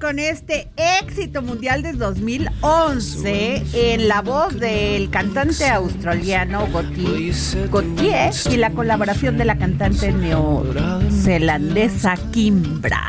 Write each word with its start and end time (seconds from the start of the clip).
Con 0.00 0.18
este 0.18 0.68
éxito 1.00 1.42
mundial 1.42 1.82
de 1.82 1.92
2011 1.92 3.62
en 3.72 4.08
la 4.08 4.22
voz 4.22 4.58
del 4.58 5.10
cantante 5.10 5.68
australiano 5.68 6.66
Gautier 6.72 8.32
y 8.50 8.56
la 8.56 8.70
colaboración 8.70 9.36
de 9.38 9.44
la 9.44 9.56
cantante 9.58 10.10
neozelandesa 10.12 12.16
Kimbra. 12.32 13.08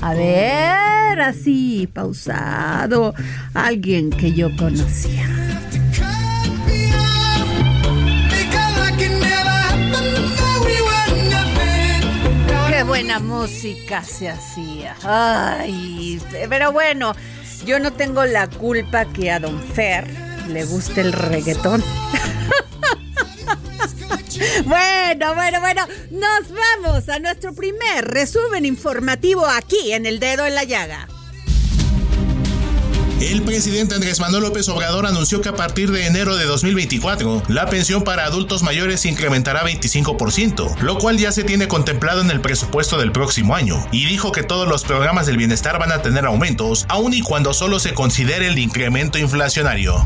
A 0.00 0.14
ver, 0.14 1.20
así, 1.20 1.88
pausado, 1.92 3.14
alguien 3.54 4.10
que 4.10 4.32
yo 4.32 4.54
conocía. 4.56 5.41
Buena 13.02 13.18
música 13.18 14.04
se 14.04 14.28
hacía. 14.28 14.94
Ay, 15.02 16.22
pero 16.48 16.70
bueno, 16.70 17.16
yo 17.66 17.80
no 17.80 17.92
tengo 17.92 18.24
la 18.24 18.48
culpa 18.48 19.06
que 19.06 19.28
a 19.32 19.40
Don 19.40 19.60
Fer 19.60 20.06
le 20.48 20.64
guste 20.64 21.00
el 21.00 21.12
reggaetón. 21.12 21.82
Bueno, 24.64 25.34
bueno, 25.34 25.60
bueno, 25.60 25.86
nos 26.10 26.48
vamos 26.50 27.08
a 27.08 27.18
nuestro 27.18 27.54
primer 27.54 28.04
resumen 28.04 28.64
informativo 28.64 29.46
aquí 29.46 29.92
en 29.92 30.04
El 30.04 30.18
Dedo 30.18 30.46
en 30.46 30.54
la 30.54 30.64
Llaga. 30.64 31.06
El 33.22 33.42
presidente 33.42 33.94
Andrés 33.94 34.18
Manuel 34.18 34.42
López 34.42 34.68
Obrador 34.68 35.06
anunció 35.06 35.40
que 35.40 35.48
a 35.48 35.54
partir 35.54 35.92
de 35.92 36.06
enero 36.06 36.34
de 36.34 36.44
2024, 36.44 37.44
la 37.46 37.66
pensión 37.66 38.02
para 38.02 38.24
adultos 38.24 38.64
mayores 38.64 39.02
se 39.02 39.10
incrementará 39.10 39.62
25%, 39.64 40.80
lo 40.80 40.98
cual 40.98 41.18
ya 41.18 41.30
se 41.30 41.44
tiene 41.44 41.68
contemplado 41.68 42.20
en 42.20 42.32
el 42.32 42.40
presupuesto 42.40 42.98
del 42.98 43.12
próximo 43.12 43.54
año, 43.54 43.86
y 43.92 44.06
dijo 44.06 44.32
que 44.32 44.42
todos 44.42 44.66
los 44.66 44.82
programas 44.82 45.26
del 45.26 45.36
bienestar 45.36 45.78
van 45.78 45.92
a 45.92 46.02
tener 46.02 46.26
aumentos, 46.26 46.84
aun 46.88 47.14
y 47.14 47.20
cuando 47.20 47.54
solo 47.54 47.78
se 47.78 47.94
considere 47.94 48.48
el 48.48 48.58
incremento 48.58 49.18
inflacionario. 49.18 50.04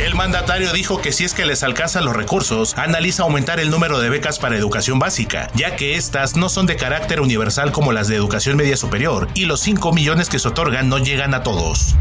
El 0.00 0.16
mandatario 0.16 0.72
dijo 0.72 1.00
que 1.00 1.12
si 1.12 1.24
es 1.24 1.34
que 1.34 1.46
les 1.46 1.62
alcanzan 1.62 2.04
los 2.04 2.16
recursos, 2.16 2.74
analiza 2.76 3.22
aumentar 3.22 3.60
el 3.60 3.70
número 3.70 4.00
de 4.00 4.10
becas 4.10 4.40
para 4.40 4.56
educación 4.56 4.98
básica, 4.98 5.52
ya 5.54 5.76
que 5.76 5.94
estas 5.94 6.34
no 6.34 6.48
son 6.48 6.66
de 6.66 6.74
carácter 6.74 7.20
universal 7.20 7.70
como 7.70 7.92
las 7.92 8.08
de 8.08 8.16
educación 8.16 8.56
media 8.56 8.76
superior, 8.76 9.28
y 9.34 9.44
los 9.44 9.60
5 9.60 9.92
millones 9.92 10.28
que 10.28 10.40
se 10.40 10.48
otorgan 10.48 10.88
no 10.88 10.98
llegan 10.98 11.32
a 11.32 11.44
todos. 11.44 11.94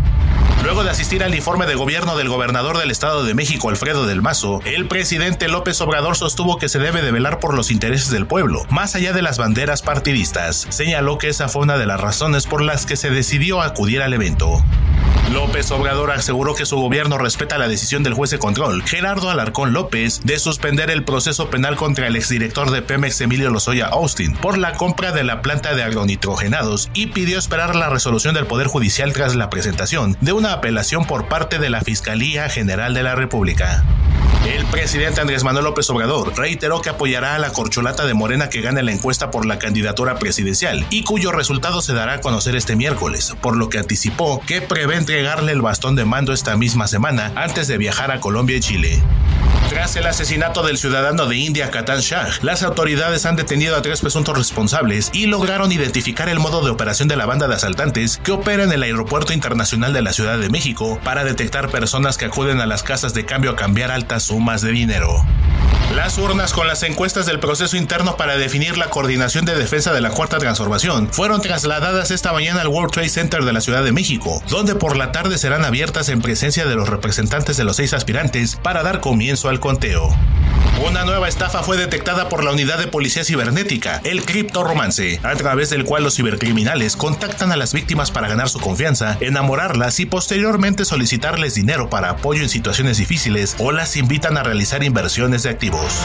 Luego 0.64 0.86
de 0.86 0.92
asistir 0.92 1.26
al 1.26 1.36
informe 1.36 1.66
de 1.66 1.76
gobierno 1.76 2.16
del 2.16 2.30
gobernador 2.30 2.78
del 2.78 2.90
Estado 2.90 3.26
de 3.26 3.34
México, 3.34 3.68
Alfredo 3.68 4.06
del 4.06 4.22
Mazo, 4.22 4.62
el 4.64 4.88
presidente 4.88 5.50
López 5.50 5.82
Obrador 5.82 6.16
sostuvo 6.16 6.58
que 6.58 6.70
se 6.70 6.80
debe 6.80 7.02
de 7.02 7.12
velar 7.12 7.40
por 7.40 7.54
los 7.54 7.70
intereses 7.70 8.12
del 8.12 8.28
pueblo, 8.28 8.66
más 8.70 8.96
allá 8.96 9.12
de 9.12 9.22
las 9.22 9.38
banderas 9.38 9.82
partidistas. 9.82 10.66
Señaló 10.70 11.18
que 11.18 11.28
esa 11.28 11.50
fue 11.50 11.64
una 11.64 11.78
de 11.78 11.86
las 11.86 12.00
razones 12.00 12.48
por 12.48 12.62
las 12.62 12.86
que 12.86 12.96
se 12.96 13.10
decidió 13.10 13.62
acudir 13.62 14.02
al 14.02 14.14
evento. 14.14 14.64
López 15.32 15.72
Obrador 15.72 16.12
aseguró 16.12 16.54
que 16.54 16.66
su 16.66 16.78
gobierno 16.78 17.18
respeta 17.18 17.58
la 17.58 17.68
decisión 17.68 18.04
del 18.04 18.14
juez 18.14 18.30
de 18.30 18.40
control, 18.40 18.84
Gerardo 18.84 19.30
Alarcón 19.30 19.74
López, 19.74 20.22
de 20.24 20.38
suspender 20.38 20.92
el 20.92 21.04
proceso 21.04 21.50
penal 21.50 21.76
contra 21.76 22.08
el 22.08 22.16
exdirector 22.16 22.72
de 22.72 22.82
Pemex 22.82 23.20
Emilio 23.22 23.50
Lozoya 23.50 23.88
Austin 23.88 24.36
por 24.36 24.58
la 24.58 24.74
compra 24.74 25.12
de 25.12 25.24
la 25.24 25.42
planta 25.42 25.74
de 25.76 25.84
agronitrogenados 25.84 26.90
y 26.94 27.08
pidió 27.08 27.40
esperar 27.40 27.76
la 27.76 27.90
resolución 27.90 28.36
del 28.36 28.46
Poder 28.46 28.68
Judicial 28.68 29.14
tras 29.14 29.36
la 29.36 29.50
presentación 29.50 30.18
de 30.22 30.34
una 30.34 30.54
apelación 30.54 31.06
por 31.06 31.28
parte 31.28 31.58
de 31.58 31.70
la 31.70 31.82
Fiscalía 31.82 32.50
General 32.50 32.94
de 32.94 33.04
la 33.04 33.16
República. 33.16 33.84
El 34.46 34.66
presidente 34.66 35.22
Andrés 35.22 35.46
Manuel 35.46 35.64
López 35.64 35.90
Obrador 35.90 36.38
reiteró 36.38 36.82
que 36.82 36.90
apoyará 36.90 37.36
a 37.36 37.40
la 37.40 37.54
corcholata 37.54 38.06
de 38.06 38.14
Morena 38.14 38.50
que 38.50 38.60
gane 38.60 38.84
la 38.84 38.92
encuesta 38.92 39.32
por 39.32 39.46
la 39.46 39.58
candidatura 39.58 40.16
presidencial 40.16 40.86
y 40.90 41.04
cuyo 41.04 41.32
resultado 41.32 41.82
se 41.82 41.94
dará 41.94 42.16
a 42.16 42.22
conocer 42.22 42.58
este 42.58 42.76
miércoles, 42.76 43.34
por 43.42 43.56
lo 43.56 43.70
que 43.70 43.78
anticipó 43.78 44.42
que 44.46 44.60
prevé 44.60 44.98
entregarle 45.04 45.52
el 45.52 45.62
bastón 45.62 45.98
de 45.98 46.06
mando 46.06 46.32
esta 46.32 46.56
misma 46.56 46.88
semana 46.88 47.34
antes 47.36 47.68
de 47.68 47.78
viajar 47.78 48.10
a 48.10 48.22
Colombia 48.22 48.56
y 48.56 48.62
Chile. 48.62 49.04
Tras 49.70 49.98
el 49.98 50.08
asesinato 50.08 50.64
del 50.64 50.78
ciudadano 50.78 51.26
de 51.26 51.36
India 51.36 51.70
Katan 51.72 52.00
Shah, 52.00 52.30
las 52.42 52.64
autoridades 52.64 53.26
han 53.26 53.36
detenido 53.36 53.76
a 53.76 53.82
tres 53.82 54.00
presuntos 54.00 54.38
responsables 54.38 55.10
y 55.12 55.26
lograron 55.26 55.74
identificar 55.74 56.30
el 56.30 56.40
modo 56.40 56.64
de 56.64 56.72
operación 56.72 57.10
de 57.10 57.18
la 57.18 57.26
banda 57.26 57.50
de 57.50 57.56
asaltantes 57.56 58.22
que 58.24 58.32
opera 58.32 58.64
en 58.64 58.72
el 58.72 58.84
Aeropuerto 58.84 59.34
Internacional 59.34 59.92
de 59.92 60.02
la 60.02 60.14
Ciudad 60.14 60.40
de 60.40 60.50
México 60.50 61.02
para 61.04 61.26
detectar 61.26 61.70
personas 61.70 62.18
que 62.18 62.26
acuden 62.26 62.62
a 62.62 62.66
las 62.66 62.82
casas 62.82 63.14
de 63.14 63.26
cambio 63.26 63.52
a 63.52 63.56
cambiar 63.58 63.92
altas 63.92 64.24
sumas 64.24 64.62
de 64.62 64.72
dinero. 64.72 65.26
Las 65.96 66.18
urnas 66.18 66.54
con 66.54 66.66
las 66.66 66.82
encuestas 66.82 67.28
del 67.28 67.40
proceso 67.40 67.78
interno 67.78 68.18
para 68.18 68.36
definir 68.36 68.80
la 68.80 68.90
coordinación 68.90 69.46
de 69.46 69.54
defensa 69.54 69.94
de 69.94 70.02
la 70.02 70.10
Cuarta 70.10 70.40
Transformación 70.40 71.08
fueron 71.12 71.40
trasladadas 71.40 72.10
esta 72.10 72.34
mañana 72.34 72.62
al 72.62 72.68
World 72.68 72.92
Trade 72.92 73.10
Center 73.10 73.46
de 73.46 73.54
la 73.54 73.62
Ciudad 73.62 73.84
de 73.84 73.92
México, 73.92 74.42
donde 74.50 74.74
por 74.84 74.98
la 74.98 75.14
tarde 75.14 75.38
serán 75.38 75.64
abiertas 75.64 76.10
en 76.10 76.22
presencia 76.22 76.66
de 76.66 76.76
los 76.76 76.90
representantes 76.90 77.56
de 77.56 77.64
los 77.64 77.78
seis 77.78 77.94
aspirantes 77.94 78.58
para 78.58 78.84
dar 78.84 79.00
comienzo 79.00 79.48
al 79.48 79.62
conteo. 79.62 80.10
Una 80.86 81.06
nueva 81.06 81.30
estafa 81.30 81.64
fue 81.64 81.78
detectada 81.78 82.28
por 82.28 82.44
la 82.44 82.52
unidad 82.52 82.80
de 82.80 82.88
policía 82.88 83.24
cibernética, 83.24 84.02
el 84.04 84.26
criptoromance, 84.26 85.22
a 85.24 85.36
través 85.36 85.70
del 85.70 85.86
cual 85.86 86.04
los 86.04 86.18
cibercriminales 86.18 86.98
contactan 86.98 87.54
a 87.54 87.56
las 87.56 87.74
víctimas 87.74 88.12
para 88.12 88.28
ganar 88.28 88.50
su 88.50 88.60
confianza, 88.60 89.18
enamorarlas 89.22 90.02
y 90.02 90.06
posteriormente 90.06 90.84
solicitarles 90.84 91.56
dinero 91.56 91.90
para 91.90 92.10
apoyo 92.10 92.42
en 92.42 92.50
situaciones 92.50 92.98
difíciles 92.98 93.56
o 93.60 93.72
las 93.72 93.96
invitan 93.96 94.36
a 94.36 94.44
realizar 94.44 94.84
inversiones 94.84 95.44
de 95.44 95.50
activos. 95.52 96.02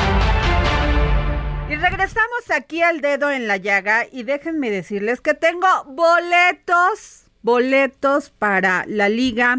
Y 1.69 1.75
regresamos 1.75 2.51
aquí 2.55 2.81
al 2.83 3.01
dedo 3.01 3.33
en 3.33 3.49
la 3.49 3.57
llaga 3.57 4.07
y 4.13 4.23
déjenme 4.23 4.71
decirles 4.71 5.21
que 5.21 5.35
tengo 5.35 5.67
boletos, 5.89 7.28
boletos 7.43 8.31
para 8.31 8.85
la 8.87 9.08
liga 9.08 9.58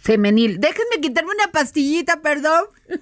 femenil. 0.00 0.60
Déjenme 0.60 1.00
quitarme 1.00 1.30
una 1.34 1.52
pastillita, 1.52 2.20
perdón. 2.20 2.64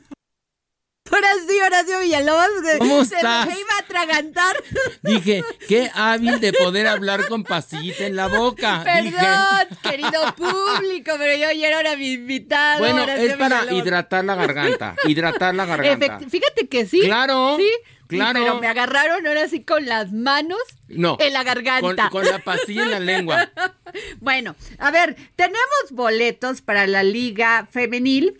Ahora 1.10 1.28
sí, 1.48 1.58
Horacio 1.66 2.00
Villalobos. 2.00 2.48
¿Cómo 2.76 3.02
se 3.02 3.16
estás? 3.16 3.46
me 3.46 3.54
iba 3.58 3.68
a 3.76 3.80
atragantar. 3.80 4.56
Dije, 5.02 5.42
qué 5.66 5.90
hábil 5.94 6.38
de 6.38 6.52
poder 6.52 6.86
hablar 6.86 7.26
con 7.28 7.44
pastillita 7.44 8.04
en 8.04 8.14
la 8.14 8.28
boca. 8.28 8.84
Dije. 9.02 9.16
Perdón, 9.16 9.78
querido 9.82 10.34
público, 10.36 11.12
pero 11.16 11.34
yo 11.38 11.48
ayer 11.48 11.72
era 11.72 11.96
mi 11.96 12.12
invitado. 12.12 12.80
Bueno, 12.80 13.04
Horacio 13.04 13.24
es 13.24 13.36
para 13.38 13.60
Villalobos. 13.62 13.86
hidratar 13.86 14.24
la 14.26 14.34
garganta. 14.34 14.94
Hidratar 15.06 15.54
la 15.54 15.64
garganta. 15.64 16.06
Efect- 16.18 16.28
Fíjate 16.30 16.68
que 16.68 16.84
sí. 16.84 17.00
Claro, 17.00 17.56
Sí. 17.58 17.70
Claro. 18.08 18.40
Pero 18.40 18.60
me 18.60 18.66
agarraron 18.66 19.26
ahora 19.26 19.48
sí 19.48 19.62
con 19.62 19.86
las 19.86 20.12
manos 20.12 20.58
No. 20.88 21.16
en 21.20 21.32
la 21.32 21.44
garganta. 21.44 22.10
Con, 22.10 22.22
con 22.22 22.30
la 22.30 22.40
pastilla 22.40 22.82
en 22.82 22.90
la 22.90 23.00
lengua. 23.00 23.50
Bueno, 24.20 24.54
a 24.78 24.90
ver, 24.90 25.16
tenemos 25.34 25.92
boletos 25.92 26.60
para 26.60 26.86
la 26.86 27.02
Liga 27.02 27.66
Femenil, 27.70 28.36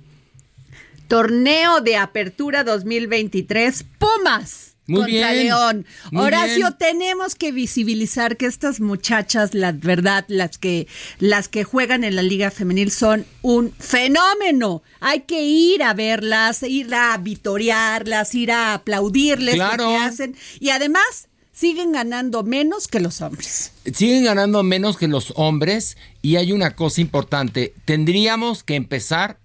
Torneo 1.09 1.81
de 1.81 1.97
Apertura 1.97 2.65
2023, 2.65 3.85
Pumas. 3.99 4.68
Muy 4.88 5.02
contra 5.02 5.32
bien, 5.32 5.46
León. 5.46 5.87
muy 6.11 6.25
Horacio, 6.25 6.56
bien. 6.56 6.76
tenemos 6.79 7.35
que 7.37 7.52
visibilizar 7.52 8.37
que 8.37 8.46
estas 8.46 8.81
muchachas, 8.81 9.55
la 9.55 9.70
verdad, 9.73 10.25
las 10.29 10.58
que, 10.58 10.88
las 11.20 11.49
que 11.49 11.62
juegan 11.62 12.02
en 12.05 12.17
la 12.17 12.23
Liga 12.23 12.50
Femenil 12.50 12.90
son 12.90 13.25
un 13.43 13.73
fenómeno. 13.79 14.82
Hay 15.00 15.20
que 15.20 15.43
ir 15.43 15.82
a 15.82 15.94
verlas, 15.94 16.62
ir 16.62 16.93
a 16.94 17.17
vitorearlas, 17.19 18.35
ir 18.35 18.50
a 18.50 18.75
aplaudirles 18.75 19.55
Claro. 19.55 19.85
lo 19.85 19.90
que 19.90 19.96
hacen. 19.99 20.37
Y 20.58 20.70
además, 20.70 21.29
siguen 21.52 21.93
ganando 21.93 22.43
menos 22.43 22.88
que 22.88 23.00
los 23.00 23.20
hombres. 23.20 23.73
Siguen 23.93 24.25
ganando 24.25 24.62
menos 24.62 24.96
que 24.96 25.08
los 25.08 25.32
hombres 25.37 25.96
y 26.23 26.37
hay 26.37 26.52
una 26.52 26.75
cosa 26.76 27.00
importante. 27.00 27.75
Tendríamos 27.84 28.62
que 28.64 28.75
empezar 28.76 29.38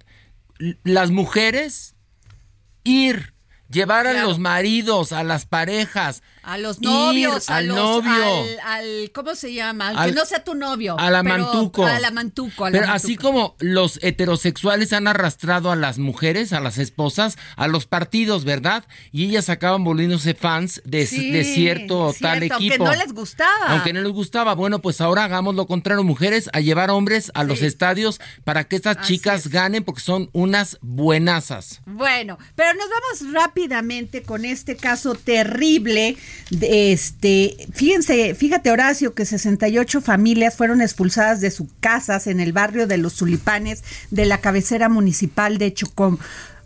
las 0.83 1.11
mujeres 1.11 1.95
ir 2.85 3.32
llevar 3.73 4.07
a 4.07 4.11
Claro. 4.11 4.27
los 4.29 4.39
maridos, 4.39 5.11
a 5.11 5.23
las 5.23 5.45
parejas, 5.45 6.23
A 6.43 6.57
los 6.57 6.81
novios, 6.81 7.49
a 7.49 7.57
al 7.57 7.67
los- 7.67 7.77
novio, 7.77 8.11
al, 8.11 8.59
al- 8.65 9.11
¿cómo 9.13 9.33
se 9.35 9.53
llama? 9.53 9.89
Al, 9.89 9.97
Al- 9.97 10.09
que 10.09 10.15
no 10.15 10.25
sea 10.25 10.43
tu 10.43 10.55
novio. 10.55 10.97
a 10.99 11.09
la 11.09 11.23
pero- 11.23 11.37
mantuco. 11.37 11.85
A 11.85 11.99
la 11.99 12.11
mantuco. 12.11 12.65
a 12.65 12.69
la 12.69 12.71
Pero 12.73 12.87
mantuco. 12.87 13.05
así 13.07 13.15
como 13.15 13.55
los 13.59 13.97
heterosexuales 14.03 14.91
han 14.93 15.07
arrastrado 15.07 15.71
a 15.71 15.75
las 15.75 15.99
mujeres, 15.99 16.51
a 16.53 16.59
las 16.59 16.77
esposas, 16.77 17.37
a 17.55 17.67
los 17.67 17.85
partidos, 17.85 18.43
¿verdad? 18.43 18.83
Y 19.11 19.25
ellas 19.25 19.49
acaban 19.49 19.83
volviéndose 19.83 20.33
fans 20.33 20.81
de, 20.85 21.05
Sí, 21.07 21.31
de 21.31 21.43
cierto 21.45 21.99
o 22.07 22.13
tal 22.13 22.39
cierto, 22.39 22.55
equipo. 22.57 22.75
Aunque 22.85 22.97
no 22.97 23.03
les 23.03 23.13
gustaba. 23.13 23.65
Aunque 23.67 23.93
no 23.93 24.01
les 24.01 24.11
gustaba. 24.11 24.53
Bueno, 24.55 24.79
pues 24.79 24.99
ahora 25.01 25.23
hagamos 25.23 25.55
lo 25.55 25.65
contrario, 25.67 26.03
mujeres, 26.03 26.49
a 26.53 26.59
llevar 26.59 26.89
hombres 26.91 27.31
a 27.35 27.43
los 27.43 27.61
estadios 27.61 28.19
para 28.43 28.65
que 28.65 28.75
estas 28.75 28.97
Así 28.97 29.13
chicas 29.17 29.45
es. 29.45 29.51
ganen 29.51 29.83
porque 29.83 30.01
son 30.01 30.29
unas 30.33 30.77
buenazas. 30.81 31.81
Bueno, 31.85 32.37
pero 32.55 32.73
nos 32.73 32.87
vamos 32.89 33.33
rápidamente 33.33 34.23
con 34.23 34.43
este 34.45 34.75
caso 34.75 35.15
terrible. 35.15 36.17
Este, 36.61 37.55
fíjense, 37.73 38.35
fíjate 38.35 38.71
Horacio 38.71 39.13
que 39.13 39.25
68 39.25 40.01
familias 40.01 40.55
fueron 40.55 40.81
expulsadas 40.81 41.41
de 41.41 41.51
sus 41.51 41.67
casas 41.79 42.27
en 42.27 42.39
el 42.39 42.53
barrio 42.53 42.85
de 42.87 42.97
Los 42.97 43.15
Tulipanes 43.15 43.83
de 44.11 44.25
la 44.25 44.39
cabecera 44.39 44.89
municipal 44.89 45.57
de 45.57 45.73
Chocom. 45.73 46.17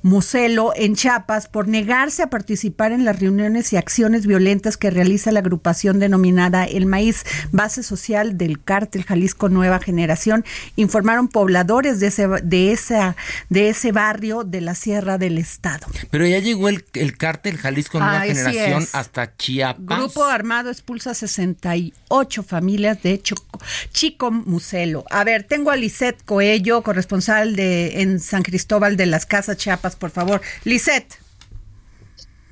Muselo 0.03 0.73
en 0.75 0.95
Chiapas 0.95 1.47
por 1.47 1.67
negarse 1.67 2.23
a 2.23 2.27
participar 2.29 2.91
en 2.91 3.03
las 3.05 3.19
reuniones 3.19 3.73
y 3.73 3.77
acciones 3.77 4.25
violentas 4.27 4.77
que 4.77 4.89
realiza 4.89 5.31
la 5.31 5.39
agrupación 5.39 5.99
denominada 5.99 6.65
El 6.65 6.85
Maíz, 6.85 7.23
base 7.51 7.83
social 7.83 8.38
del 8.38 8.63
cártel 8.63 9.03
Jalisco 9.03 9.49
Nueva 9.49 9.79
Generación, 9.79 10.45
informaron 10.75 11.27
pobladores 11.27 11.99
de 11.99 12.07
ese, 12.07 12.27
de 12.44 12.71
esa, 12.71 13.15
de 13.49 13.69
ese 13.69 13.91
barrio 13.91 14.44
de 14.44 14.61
la 14.61 14.75
Sierra 14.75 15.17
del 15.17 15.38
Estado. 15.38 15.88
Pero 16.11 16.25
ya 16.25 16.39
llegó 16.39 16.69
el, 16.69 16.85
el 16.94 17.17
cártel 17.17 17.57
Jalisco 17.57 17.99
Nueva 17.99 18.21
Generación 18.21 18.85
hasta 18.94 19.35
Chiapas. 19.35 19.97
Grupo 19.99 20.23
armado 20.25 20.69
expulsa 20.69 21.13
68 21.13 22.44
familias 22.44 23.01
de 23.03 23.21
Choco- 23.21 23.59
Chico 23.91 24.31
Muselo. 24.31 25.05
A 25.09 25.23
ver, 25.23 25.44
tengo 25.44 25.71
a 25.71 25.75
Lisette 25.75 26.21
Coello, 26.23 26.81
corresponsal 26.83 27.55
de 27.55 28.01
en 28.01 28.19
San 28.19 28.44
Cristóbal 28.44 28.97
de 28.97 29.05
las 29.05 29.25
Casas 29.25 29.57
Chiapas, 29.57 29.86
por 29.95 30.11
favor. 30.11 30.41
Lisette. 30.63 31.17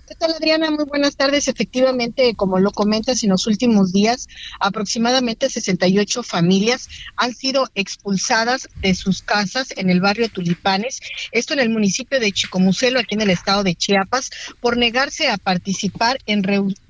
¿Qué 0.07 0.13
tal, 0.13 0.33
Adriana? 0.33 0.69
Muy 0.69 0.85
buenas 0.85 1.15
tardes. 1.15 1.47
Efectivamente, 1.47 2.35
como 2.35 2.59
lo 2.59 2.71
comentas, 2.71 3.23
en 3.23 3.31
los 3.31 3.47
últimos 3.47 3.91
días, 3.91 4.27
aproximadamente 4.59 5.49
68 5.49 6.21
familias 6.21 6.87
han 7.15 7.33
sido 7.33 7.67
expulsadas 7.73 8.69
de 8.81 8.93
sus 8.93 9.23
casas 9.23 9.73
en 9.75 9.89
el 9.89 10.01
barrio 10.01 10.29
Tulipanes, 10.29 10.99
esto 11.31 11.53
en 11.53 11.59
el 11.59 11.69
municipio 11.69 12.19
de 12.19 12.31
Chicomucelo, 12.31 12.99
aquí 12.99 13.15
en 13.15 13.21
el 13.21 13.31
estado 13.31 13.63
de 13.63 13.73
Chiapas, 13.73 14.29
por 14.61 14.77
negarse 14.77 15.27
a 15.27 15.37
participar 15.37 16.19
en 16.27 16.43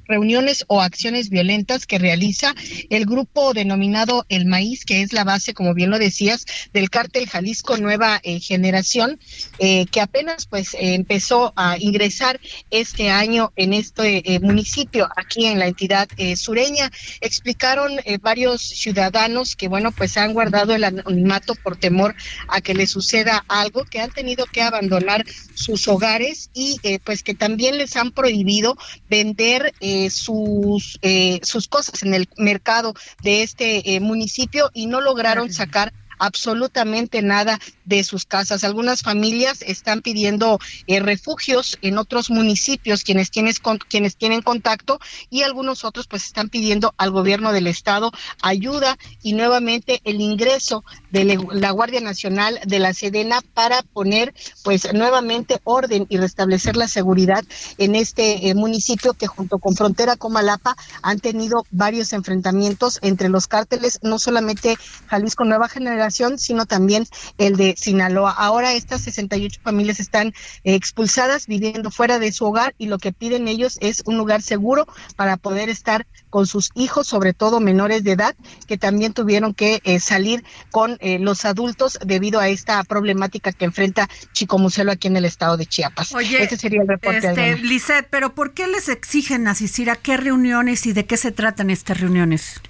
reuniones 0.08 0.66
o 0.68 0.82
acciones 0.82 1.30
violentas 1.30 1.86
que 1.86 2.00
realiza 2.00 2.56
el 2.90 3.06
grupo 3.06 3.54
denominado 3.54 4.26
El 4.30 4.46
Maíz, 4.46 4.86
que 4.86 5.02
es 5.02 5.14
la 5.14 5.24
base, 5.24 5.54
como 5.54 5.74
bien 5.74 5.90
lo 5.90 6.00
decías, 6.00 6.46
del 6.74 6.90
cártel 6.90 7.28
Jalisco 7.28 7.78
Nueva 7.78 8.20
eh, 8.24 8.40
Generación, 8.40 9.20
eh, 9.60 9.86
que 9.88 10.02
apenas 10.02 10.46
pues 10.46 10.76
empezó 10.80 11.54
a 11.56 11.78
ingresar 11.80 12.40
este 12.72 13.10
año 13.10 13.52
en 13.56 13.74
este 13.74 14.34
eh, 14.34 14.40
municipio, 14.40 15.10
aquí 15.16 15.46
en 15.46 15.60
la 15.60 15.68
entidad 15.68 16.08
sureña. 16.36 16.92
Explicaron 17.22 18.00
varios 18.22 18.62
ciudadanos 18.62 19.56
que, 19.56 19.68
bueno, 19.68 19.92
pues 19.92 20.18
han 20.18 20.34
guardado 20.34 20.74
el 20.74 20.84
anonimato 20.84 21.56
por 21.56 21.78
temor 21.78 22.16
a 22.48 22.62
que 22.62 22.74
les 22.74 22.92
suceda 22.92 23.44
algo, 23.48 23.86
que 23.86 24.00
han 24.00 24.12
tenido 24.12 24.46
que 24.46 24.62
abandonar 24.62 25.26
sus 25.54 25.88
hogares 25.88 26.50
y 26.54 26.80
pues 27.04 27.24
que 27.24 27.34
también 27.34 27.78
les 27.78 27.96
han 27.96 28.12
prohibido 28.12 28.78
vender 29.10 29.74
sus, 30.10 31.00
eh, 31.02 31.40
sus 31.44 31.68
cosas 31.68 32.04
en 32.04 32.14
el 32.14 32.28
mercado 32.38 32.94
de 33.24 33.44
este 33.44 33.96
eh, 33.96 34.00
municipio 34.00 34.70
y 34.74 34.88
no 34.88 35.02
lograron 35.02 35.52
sacar 35.52 35.94
absolutamente 36.20 37.22
nada 37.22 37.60
de 37.86 38.04
sus 38.04 38.26
casas. 38.26 38.64
Algunas 38.64 39.02
familias 39.02 39.62
están 39.62 40.02
pidiendo 40.02 40.60
eh, 40.88 41.00
refugios 41.00 41.78
en 41.82 41.98
otros 41.98 42.30
municipios 42.30 43.04
quienes 43.04 43.32
tienes 43.32 43.60
con, 43.60 43.78
quienes 43.78 44.18
tienen 44.18 44.42
contacto 44.42 45.00
y 45.30 45.44
algunos 45.44 45.84
otros 45.84 46.08
pues 46.08 46.26
están 46.26 46.50
pidiendo 46.50 46.94
al 46.98 47.12
gobierno 47.12 47.52
del 47.52 47.68
estado 47.68 48.12
ayuda 48.42 48.98
y 49.22 49.34
nuevamente 49.34 50.02
el 50.04 50.22
ingreso 50.22 50.84
de 51.12 51.40
la 51.52 51.72
Guardia 51.72 52.02
Nacional 52.02 52.60
de 52.66 52.80
la 52.80 52.94
Sedena 52.94 53.42
para 53.54 53.82
poner 53.82 54.34
pues 54.64 54.94
nuevamente 54.94 55.60
orden 55.64 56.06
y 56.10 56.18
restablecer 56.18 56.76
la 56.76 56.88
seguridad 56.88 57.44
en 57.78 57.96
este 57.96 58.50
eh, 58.50 58.56
municipio 58.56 59.14
que 59.14 59.28
junto 59.28 59.60
con 59.60 59.76
Frontera 59.76 60.16
Comalapa 60.16 60.76
han 61.02 61.20
tenido 61.20 61.66
varios 61.72 62.14
enfrentamientos 62.14 63.00
entre 63.02 63.30
los 63.30 63.48
cárteles, 63.48 64.00
no 64.02 64.20
solamente 64.20 64.78
Jalisco 65.08 65.46
Nueva 65.46 65.70
Generación, 65.70 66.05
sino 66.12 66.66
también 66.66 67.06
el 67.38 67.56
de 67.56 67.76
Sinaloa. 67.78 68.32
Ahora 68.32 68.74
estas 68.74 69.02
68 69.02 69.62
familias 69.64 70.00
están 70.00 70.30
eh, 70.64 70.76
expulsadas, 70.76 71.48
viviendo 71.48 71.92
fuera 71.92 72.20
de 72.20 72.32
su 72.32 72.46
hogar 72.46 72.76
y 72.78 72.88
lo 72.88 72.98
que 72.98 73.12
piden 73.12 73.48
ellos 73.48 73.78
es 73.82 74.04
un 74.06 74.18
lugar 74.18 74.42
seguro 74.42 74.88
para 75.16 75.38
poder 75.38 75.70
estar 75.70 76.06
con 76.30 76.48
sus 76.48 76.72
hijos, 76.76 77.08
sobre 77.08 77.34
todo 77.34 77.60
menores 77.60 78.04
de 78.04 78.12
edad, 78.12 78.36
que 78.68 78.78
también 78.78 79.14
tuvieron 79.14 79.54
que 79.54 79.82
eh, 79.84 80.00
salir 80.00 80.44
con 80.72 80.98
eh, 81.00 81.20
los 81.20 81.46
adultos 81.46 81.98
debido 82.06 82.40
a 82.40 82.50
esta 82.50 82.84
problemática 82.84 83.52
que 83.52 83.66
enfrenta 83.66 84.10
Chicomucelo 84.34 84.92
aquí 84.92 85.08
en 85.08 85.18
el 85.18 85.26
estado 85.26 85.58
de 85.58 85.66
Chiapas. 85.66 86.14
Oye, 86.14 86.44
Ese 86.44 86.58
sería 86.58 86.82
el 86.82 86.88
reporte. 86.88 87.28
Este. 87.28 87.58
Lisette, 87.58 88.08
pero 88.10 88.36
¿por 88.36 88.54
qué 88.54 88.68
les 88.68 88.90
exigen 88.90 89.48
asistir 89.48 89.90
a 89.90 89.96
qué 89.96 90.18
reuniones 90.18 90.86
y 90.86 90.94
de 90.94 91.06
qué 91.06 91.18
se 91.18 91.32
tratan 91.32 91.70
estas 91.70 92.00
reuniones? 92.00 92.62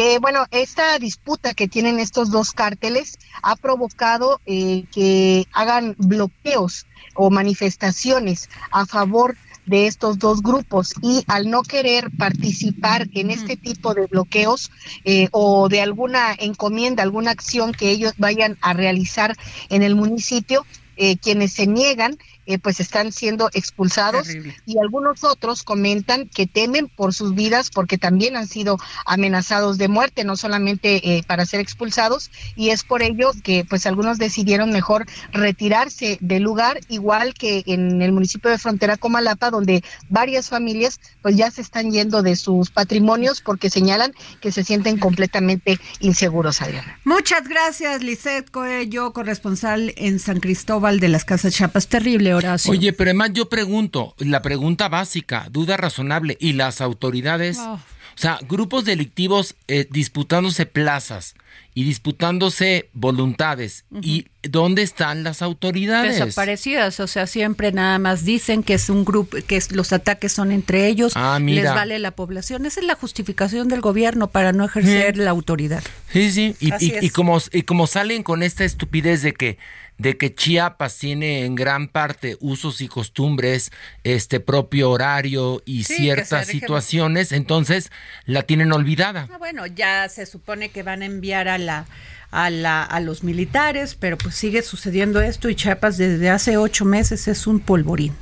Eh, 0.00 0.20
bueno, 0.20 0.46
esta 0.52 0.96
disputa 1.00 1.54
que 1.54 1.66
tienen 1.66 1.98
estos 1.98 2.30
dos 2.30 2.52
cárteles 2.52 3.18
ha 3.42 3.56
provocado 3.56 4.40
eh, 4.46 4.84
que 4.92 5.46
hagan 5.52 5.96
bloqueos 5.98 6.86
o 7.14 7.30
manifestaciones 7.30 8.48
a 8.70 8.86
favor 8.86 9.36
de 9.66 9.88
estos 9.88 10.20
dos 10.20 10.40
grupos. 10.40 10.94
Y 11.02 11.24
al 11.26 11.50
no 11.50 11.62
querer 11.62 12.12
participar 12.16 13.08
en 13.12 13.32
este 13.32 13.56
tipo 13.56 13.92
de 13.92 14.06
bloqueos 14.06 14.70
eh, 15.04 15.28
o 15.32 15.68
de 15.68 15.80
alguna 15.80 16.32
encomienda, 16.38 17.02
alguna 17.02 17.32
acción 17.32 17.72
que 17.72 17.90
ellos 17.90 18.12
vayan 18.18 18.56
a 18.60 18.74
realizar 18.74 19.36
en 19.68 19.82
el 19.82 19.96
municipio, 19.96 20.64
eh, 20.96 21.16
quienes 21.16 21.52
se 21.52 21.66
niegan 21.66 22.18
eh, 22.48 22.58
pues 22.58 22.80
están 22.80 23.12
siendo 23.12 23.50
expulsados 23.52 24.26
y 24.64 24.78
algunos 24.78 25.22
otros 25.22 25.62
comentan 25.62 26.30
que 26.30 26.46
temen 26.46 26.88
por 26.88 27.12
sus 27.12 27.34
vidas 27.34 27.68
porque 27.68 27.98
también 27.98 28.36
han 28.36 28.48
sido 28.48 28.78
amenazados 29.04 29.76
de 29.76 29.88
muerte, 29.88 30.24
no 30.24 30.34
solamente 30.34 31.18
eh, 31.18 31.22
para 31.26 31.44
ser 31.44 31.60
expulsados 31.60 32.30
y 32.56 32.70
es 32.70 32.84
por 32.84 33.02
ello 33.02 33.32
que 33.44 33.66
pues 33.68 33.84
algunos 33.84 34.16
decidieron 34.16 34.70
mejor 34.70 35.04
retirarse 35.30 36.16
del 36.22 36.42
lugar, 36.42 36.80
igual 36.88 37.34
que 37.34 37.64
en 37.66 38.00
el 38.00 38.12
municipio 38.12 38.50
de 38.50 38.56
Frontera 38.56 38.96
Comalapa, 38.96 39.50
donde 39.50 39.84
varias 40.08 40.48
familias 40.48 41.00
pues 41.20 41.36
ya 41.36 41.50
se 41.50 41.60
están 41.60 41.90
yendo 41.90 42.22
de 42.22 42.34
sus 42.34 42.70
patrimonios 42.70 43.42
porque 43.42 43.68
señalan 43.68 44.14
que 44.40 44.52
se 44.52 44.64
sienten 44.64 44.96
completamente 44.96 45.78
inseguros, 46.00 46.62
Adriana. 46.62 46.98
Muchas 47.04 47.46
gracias, 47.46 48.02
Lisette 48.02 48.50
Coello, 48.50 49.12
corresponsal 49.12 49.92
en 49.98 50.18
San 50.18 50.40
Cristóbal 50.40 50.98
de 50.98 51.08
las 51.08 51.26
Casas 51.26 51.52
Chiapas. 51.52 51.88
Terrible 51.88 52.37
Oye, 52.68 52.92
pero 52.92 53.10
además 53.10 53.30
yo 53.32 53.48
pregunto, 53.48 54.14
la 54.18 54.42
pregunta 54.42 54.88
básica, 54.88 55.48
duda 55.50 55.76
razonable, 55.76 56.36
¿y 56.40 56.54
las 56.54 56.80
autoridades? 56.80 57.58
O 57.58 58.20
sea, 58.20 58.40
grupos 58.48 58.84
delictivos 58.84 59.54
eh, 59.68 59.86
disputándose 59.90 60.66
plazas 60.66 61.34
y 61.72 61.84
disputándose 61.84 62.88
voluntades. 62.92 63.84
¿Y 64.02 64.26
dónde 64.42 64.82
están 64.82 65.22
las 65.22 65.42
autoridades? 65.42 66.18
Desaparecidas, 66.18 66.98
o 66.98 67.06
sea, 67.06 67.28
siempre 67.28 67.70
nada 67.70 68.00
más 68.00 68.24
dicen 68.24 68.64
que 68.64 68.74
es 68.74 68.90
un 68.90 69.04
grupo, 69.04 69.36
que 69.46 69.62
los 69.70 69.92
ataques 69.92 70.32
son 70.32 70.50
entre 70.50 70.88
ellos, 70.88 71.12
ah, 71.14 71.38
les 71.40 71.72
vale 71.72 72.00
la 72.00 72.10
población. 72.10 72.66
Esa 72.66 72.80
es 72.80 72.86
la 72.86 72.96
justificación 72.96 73.68
del 73.68 73.80
gobierno 73.80 74.26
para 74.26 74.52
no 74.52 74.64
ejercer 74.64 75.16
la 75.16 75.30
autoridad. 75.30 75.84
Sí, 76.12 76.32
sí, 76.32 76.56
y, 76.58 76.72
y, 77.06 77.10
como, 77.10 77.38
y 77.52 77.62
como 77.62 77.86
salen 77.86 78.24
con 78.24 78.42
esta 78.42 78.64
estupidez 78.64 79.22
de 79.22 79.34
que 79.34 79.58
de 79.98 80.16
que 80.16 80.34
Chiapas 80.34 80.96
tiene 80.96 81.44
en 81.44 81.54
gran 81.54 81.88
parte 81.88 82.36
usos 82.40 82.80
y 82.80 82.88
costumbres, 82.88 83.70
este 84.04 84.40
propio 84.40 84.90
horario 84.90 85.62
y 85.64 85.84
ciertas 85.84 86.46
situaciones, 86.46 87.32
entonces 87.32 87.90
la 88.24 88.44
tienen 88.44 88.72
olvidada. 88.72 89.28
Ah, 89.32 89.38
bueno, 89.38 89.66
ya 89.66 90.08
se 90.08 90.24
supone 90.26 90.70
que 90.70 90.82
van 90.82 91.02
a 91.02 91.06
enviar 91.06 91.48
a 91.48 91.58
la 91.58 91.86
a, 92.30 92.50
la, 92.50 92.82
a 92.84 93.00
los 93.00 93.24
militares, 93.24 93.94
pero 93.94 94.18
pues 94.18 94.34
sigue 94.34 94.62
sucediendo 94.62 95.20
esto 95.20 95.48
y 95.48 95.54
Chiapas 95.54 95.96
desde 95.96 96.28
hace 96.28 96.56
ocho 96.58 96.84
meses 96.84 97.26
es 97.26 97.46
un 97.46 97.58
polvorín. 97.60 98.14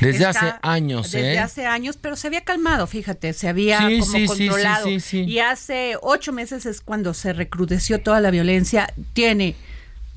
Desde 0.00 0.24
hace 0.24 0.54
años, 0.62 1.12
Desde 1.12 1.34
¿eh? 1.34 1.38
hace 1.38 1.66
años, 1.66 1.98
pero 2.00 2.16
se 2.16 2.26
había 2.26 2.40
calmado, 2.40 2.86
fíjate, 2.86 3.34
se 3.34 3.48
había 3.48 3.80
como 3.80 4.26
controlado. 4.26 4.88
y 5.12 5.38
hace 5.40 5.96
ocho 6.00 6.32
meses 6.32 6.64
es 6.64 6.80
cuando 6.80 7.12
se 7.12 7.34
recrudeció 7.34 8.00
toda 8.00 8.20
la 8.20 8.30
violencia. 8.30 8.94
Tiene 9.12 9.56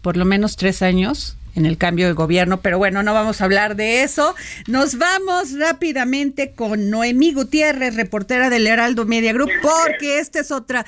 por 0.03 0.17
lo 0.17 0.25
menos 0.25 0.57
tres 0.57 0.83
años 0.83 1.37
en 1.55 1.65
el 1.65 1.77
cambio 1.77 2.07
de 2.07 2.13
gobierno, 2.13 2.61
pero 2.61 2.77
bueno, 2.77 3.03
no 3.03 3.13
vamos 3.13 3.39
a 3.39 3.45
hablar 3.45 3.75
de 3.75 4.03
eso. 4.03 4.35
Nos 4.67 4.97
vamos 4.97 5.57
rápidamente 5.57 6.51
con 6.51 6.89
Noemí 6.89 7.31
Gutiérrez, 7.31 7.95
reportera 7.95 8.49
del 8.49 8.67
Heraldo 8.67 9.05
Media 9.05 9.33
Group, 9.33 9.49
porque 9.61 10.19
esta 10.19 10.39
es 10.39 10.51
otra, 10.51 10.85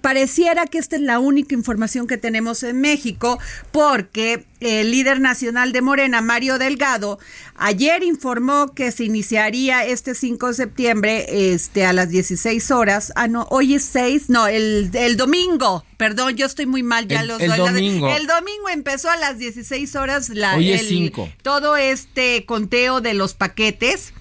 pareciera 0.00 0.66
que 0.66 0.78
esta 0.78 0.96
es 0.96 1.02
la 1.02 1.18
única 1.18 1.54
información 1.54 2.06
que 2.06 2.18
tenemos 2.18 2.62
en 2.62 2.80
México, 2.80 3.38
porque 3.72 4.44
el 4.64 4.90
líder 4.90 5.20
nacional 5.20 5.72
de 5.72 5.82
Morena, 5.82 6.20
Mario 6.20 6.58
Delgado, 6.58 7.18
ayer 7.56 8.02
informó 8.02 8.74
que 8.74 8.92
se 8.92 9.04
iniciaría 9.04 9.84
este 9.84 10.14
5 10.14 10.48
de 10.48 10.54
septiembre 10.54 11.52
este, 11.52 11.84
a 11.84 11.92
las 11.92 12.10
16 12.10 12.70
horas. 12.70 13.12
Ah, 13.16 13.28
no, 13.28 13.46
hoy 13.50 13.74
es 13.74 13.84
6, 13.84 14.30
no, 14.30 14.46
el, 14.46 14.90
el 14.94 15.16
domingo, 15.16 15.84
perdón, 15.96 16.36
yo 16.36 16.46
estoy 16.46 16.66
muy 16.66 16.82
mal, 16.82 17.06
ya 17.08 17.20
el, 17.20 17.28
los 17.28 17.40
el 17.40 17.56
Domingo. 17.56 18.08
El 18.08 18.26
domingo 18.26 18.68
empezó 18.70 19.10
a 19.10 19.16
las 19.16 19.38
16 19.38 19.94
horas 19.96 20.28
la, 20.30 20.56
hoy 20.56 20.72
es 20.72 20.88
5. 20.88 21.28
todo 21.42 21.76
este 21.76 22.44
conteo 22.44 23.00
de 23.00 23.14
los 23.14 23.34
paquetes. 23.34 24.12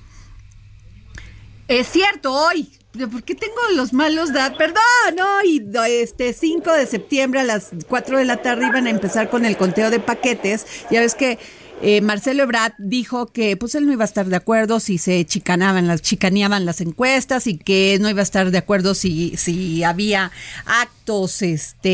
Es 1.68 1.88
cierto, 1.88 2.34
hoy, 2.34 2.70
¿Por 2.92 3.24
qué 3.24 3.36
tengo 3.36 3.56
los 3.76 3.94
malos 3.94 4.34
datos? 4.34 4.58
Perdón, 4.58 5.26
hoy, 5.42 5.66
este 5.88 6.34
5 6.34 6.74
de 6.74 6.86
septiembre 6.86 7.40
a 7.40 7.44
las 7.44 7.70
4 7.88 8.18
de 8.18 8.26
la 8.26 8.38
tarde 8.42 8.68
iban 8.68 8.86
a 8.86 8.90
empezar 8.90 9.30
con 9.30 9.46
el 9.46 9.56
conteo 9.56 9.90
de 9.90 10.02
paquetes. 10.02 10.66
Ya 10.92 11.00
ves 11.00 11.16
que 11.16 11.40
eh, 11.82 12.02
Marcelo 12.02 12.44
Ebrard 12.44 12.74
dijo 12.78 13.28
que 13.28 13.56
pues 13.56 13.76
él 13.76 13.88
no 13.88 13.94
iba 13.94 14.04
a 14.04 14.06
estar 14.06 14.28
de 14.28 14.36
acuerdo 14.36 14.80
si 14.80 14.98
se 14.98 15.26
chicanaban 15.26 15.88
las 15.88 16.02
chicaneaban 16.02 16.66
las 16.66 16.82
encuestas 16.82 17.48
y 17.48 17.58
que 17.58 17.98
no 18.02 18.10
iba 18.10 18.20
a 18.20 18.24
estar 18.24 18.52
de 18.52 18.58
acuerdo 18.58 18.94
si 18.94 19.36
si 19.36 19.84
había 19.84 20.32
actos 20.66 21.01
este 21.42 21.90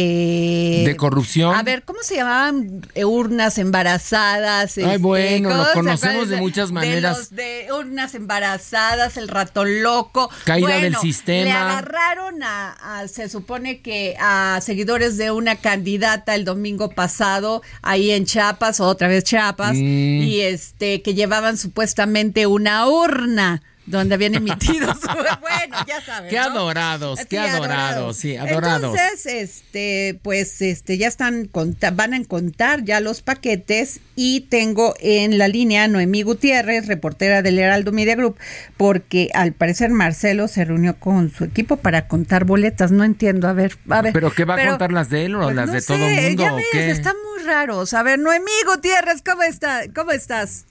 de 0.85 0.95
corrupción. 0.97 1.55
A 1.55 1.63
ver, 1.63 1.83
¿cómo 1.83 1.99
se 2.03 2.15
llamaban 2.15 2.81
urnas 2.95 3.57
embarazadas? 3.57 4.77
Ay, 4.77 4.83
este, 4.83 4.97
bueno, 4.97 5.49
lo 5.49 5.65
conocemos 5.73 6.29
de 6.29 6.37
muchas 6.37 6.71
maneras. 6.71 7.35
De, 7.35 7.67
urnas 7.77 8.15
embarazadas, 8.15 9.17
el 9.17 9.27
ratón 9.27 9.83
loco, 9.83 10.29
caída 10.45 10.77
del 10.77 10.95
sistema. 10.97 11.43
Le 11.43 11.51
agarraron 11.51 12.43
a, 12.43 13.05
se 13.07 13.29
supone 13.29 13.81
que 13.81 14.15
a 14.19 14.59
seguidores 14.61 15.17
de 15.17 15.31
una 15.31 15.55
candidata 15.55 16.35
el 16.35 16.45
domingo 16.45 16.89
pasado 16.89 17.61
ahí 17.81 18.11
en 18.11 18.25
Chiapas, 18.25 18.79
otra 18.79 19.07
vez 19.07 19.23
Chiapas 19.23 19.47
Mm. 19.73 20.21
y 20.21 20.41
este 20.41 21.01
que 21.01 21.13
llevaban 21.13 21.57
supuestamente 21.57 22.47
una 22.47 22.87
urna 22.87 23.61
donde 23.87 24.15
habían 24.15 24.35
emitido 24.35 24.87
bueno, 25.41 25.77
ya 25.87 26.01
sabes. 26.01 26.29
Qué 26.29 26.37
adorados, 26.37 27.25
qué 27.25 27.39
adorados, 27.39 28.17
sí, 28.17 28.35
adorados. 28.35 28.95
Entonces, 28.95 29.25
este, 29.25 30.19
pues, 30.21 30.61
este, 30.61 30.97
ya 30.97 31.07
están, 31.07 31.49
van 31.93 32.13
a 32.13 32.23
contar 32.25 32.83
ya 32.83 32.99
los 32.99 33.21
paquetes 33.21 34.01
y 34.15 34.41
tengo 34.41 34.93
en 34.99 35.37
la 35.37 35.47
línea 35.47 35.87
Noemí 35.87 36.21
Gutiérrez, 36.21 36.87
reportera 36.87 37.41
del 37.41 37.57
Heraldo 37.57 37.91
Media 37.91 38.15
Group, 38.15 38.37
porque 38.75 39.29
al 39.33 39.53
parecer 39.53 39.89
Marcelo 39.89 40.47
se 40.47 40.65
reunió 40.65 40.99
con 40.99 41.31
su 41.31 41.45
equipo 41.45 41.77
para 41.77 42.07
contar 42.07 42.45
boletas, 42.45 42.91
no 42.91 43.03
entiendo, 43.03 43.47
a 43.47 43.53
ver, 43.53 43.77
a 43.89 44.01
ver. 44.01 44.13
¿Pero 44.13 44.31
qué 44.31 44.43
va 44.43 44.55
a 44.55 44.67
contar 44.67 44.91
las 44.91 45.09
de 45.09 45.25
él 45.25 45.35
o 45.35 45.43
pues 45.43 45.55
las 45.55 45.71
de 45.71 45.81
todo 45.81 45.97
el 45.97 46.21
mundo? 46.21 46.43
Ya 46.43 46.53
ves, 46.53 46.97
están 46.97 47.15
muy 47.23 47.45
raros. 47.45 47.93
A 47.93 48.03
ver, 48.03 48.19
Noemí 48.19 48.51
Gutiérrez, 48.65 49.21
¿cómo, 49.23 49.43
está, 49.43 49.83
cómo 49.95 50.11
estás? 50.11 50.65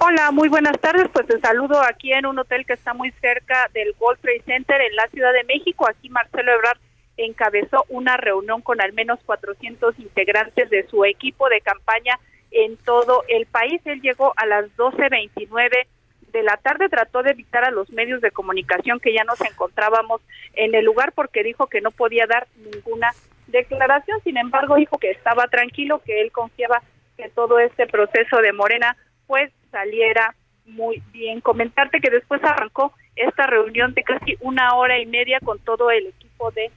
Hola, 0.00 0.30
muy 0.30 0.48
buenas 0.48 0.78
tardes. 0.78 1.08
Pues 1.12 1.26
te 1.26 1.40
saludo 1.40 1.82
aquí 1.82 2.12
en 2.12 2.24
un 2.24 2.38
hotel 2.38 2.64
que 2.64 2.74
está 2.74 2.94
muy 2.94 3.10
cerca 3.20 3.68
del 3.74 3.94
World 3.98 4.20
Trade 4.20 4.42
Center 4.46 4.80
en 4.80 4.94
la 4.94 5.08
Ciudad 5.08 5.32
de 5.32 5.42
México. 5.42 5.88
Aquí 5.88 6.08
Marcelo 6.08 6.52
Ebrard 6.52 6.78
encabezó 7.16 7.84
una 7.88 8.16
reunión 8.16 8.62
con 8.62 8.80
al 8.80 8.92
menos 8.92 9.18
400 9.26 9.98
integrantes 9.98 10.70
de 10.70 10.86
su 10.86 11.04
equipo 11.04 11.48
de 11.48 11.60
campaña 11.62 12.16
en 12.52 12.76
todo 12.76 13.24
el 13.28 13.46
país. 13.46 13.80
Él 13.86 14.00
llegó 14.00 14.32
a 14.36 14.46
las 14.46 14.66
12.29 14.76 15.86
de 16.32 16.42
la 16.44 16.56
tarde, 16.58 16.88
trató 16.88 17.24
de 17.24 17.32
evitar 17.32 17.64
a 17.64 17.72
los 17.72 17.90
medios 17.90 18.20
de 18.20 18.30
comunicación 18.30 19.00
que 19.00 19.12
ya 19.12 19.24
nos 19.24 19.40
encontrábamos 19.40 20.20
en 20.54 20.76
el 20.76 20.84
lugar 20.84 21.10
porque 21.12 21.42
dijo 21.42 21.66
que 21.66 21.80
no 21.80 21.90
podía 21.90 22.26
dar 22.28 22.46
ninguna 22.72 23.10
declaración. 23.48 24.20
Sin 24.22 24.36
embargo, 24.36 24.76
dijo 24.76 24.96
que 24.98 25.10
estaba 25.10 25.48
tranquilo, 25.48 26.00
que 26.04 26.20
él 26.20 26.30
confiaba 26.30 26.82
que 27.16 27.28
todo 27.30 27.58
este 27.58 27.88
proceso 27.88 28.36
de 28.36 28.52
Morena 28.52 28.96
pues 29.26 29.52
saliera 29.70 30.34
muy 30.64 31.02
bien. 31.12 31.40
Comentarte 31.40 32.00
que 32.00 32.10
después 32.10 32.42
arrancó 32.44 32.92
esta 33.16 33.46
reunión 33.46 33.94
de 33.94 34.02
casi 34.02 34.36
una 34.40 34.74
hora 34.74 34.98
y 34.98 35.06
media 35.06 35.40
con 35.40 35.58
todo 35.60 35.90
el 35.90 36.06
equipo 36.08 36.50
de 36.52 36.70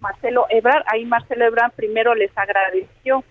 Marcelo 0.00 0.46
Ebrard. 0.50 0.84
Ahí 0.86 1.04
Marcelo 1.04 1.46
Ebrard 1.46 1.72
primero 1.72 2.14
les 2.14 2.36
agradeció 2.36 3.24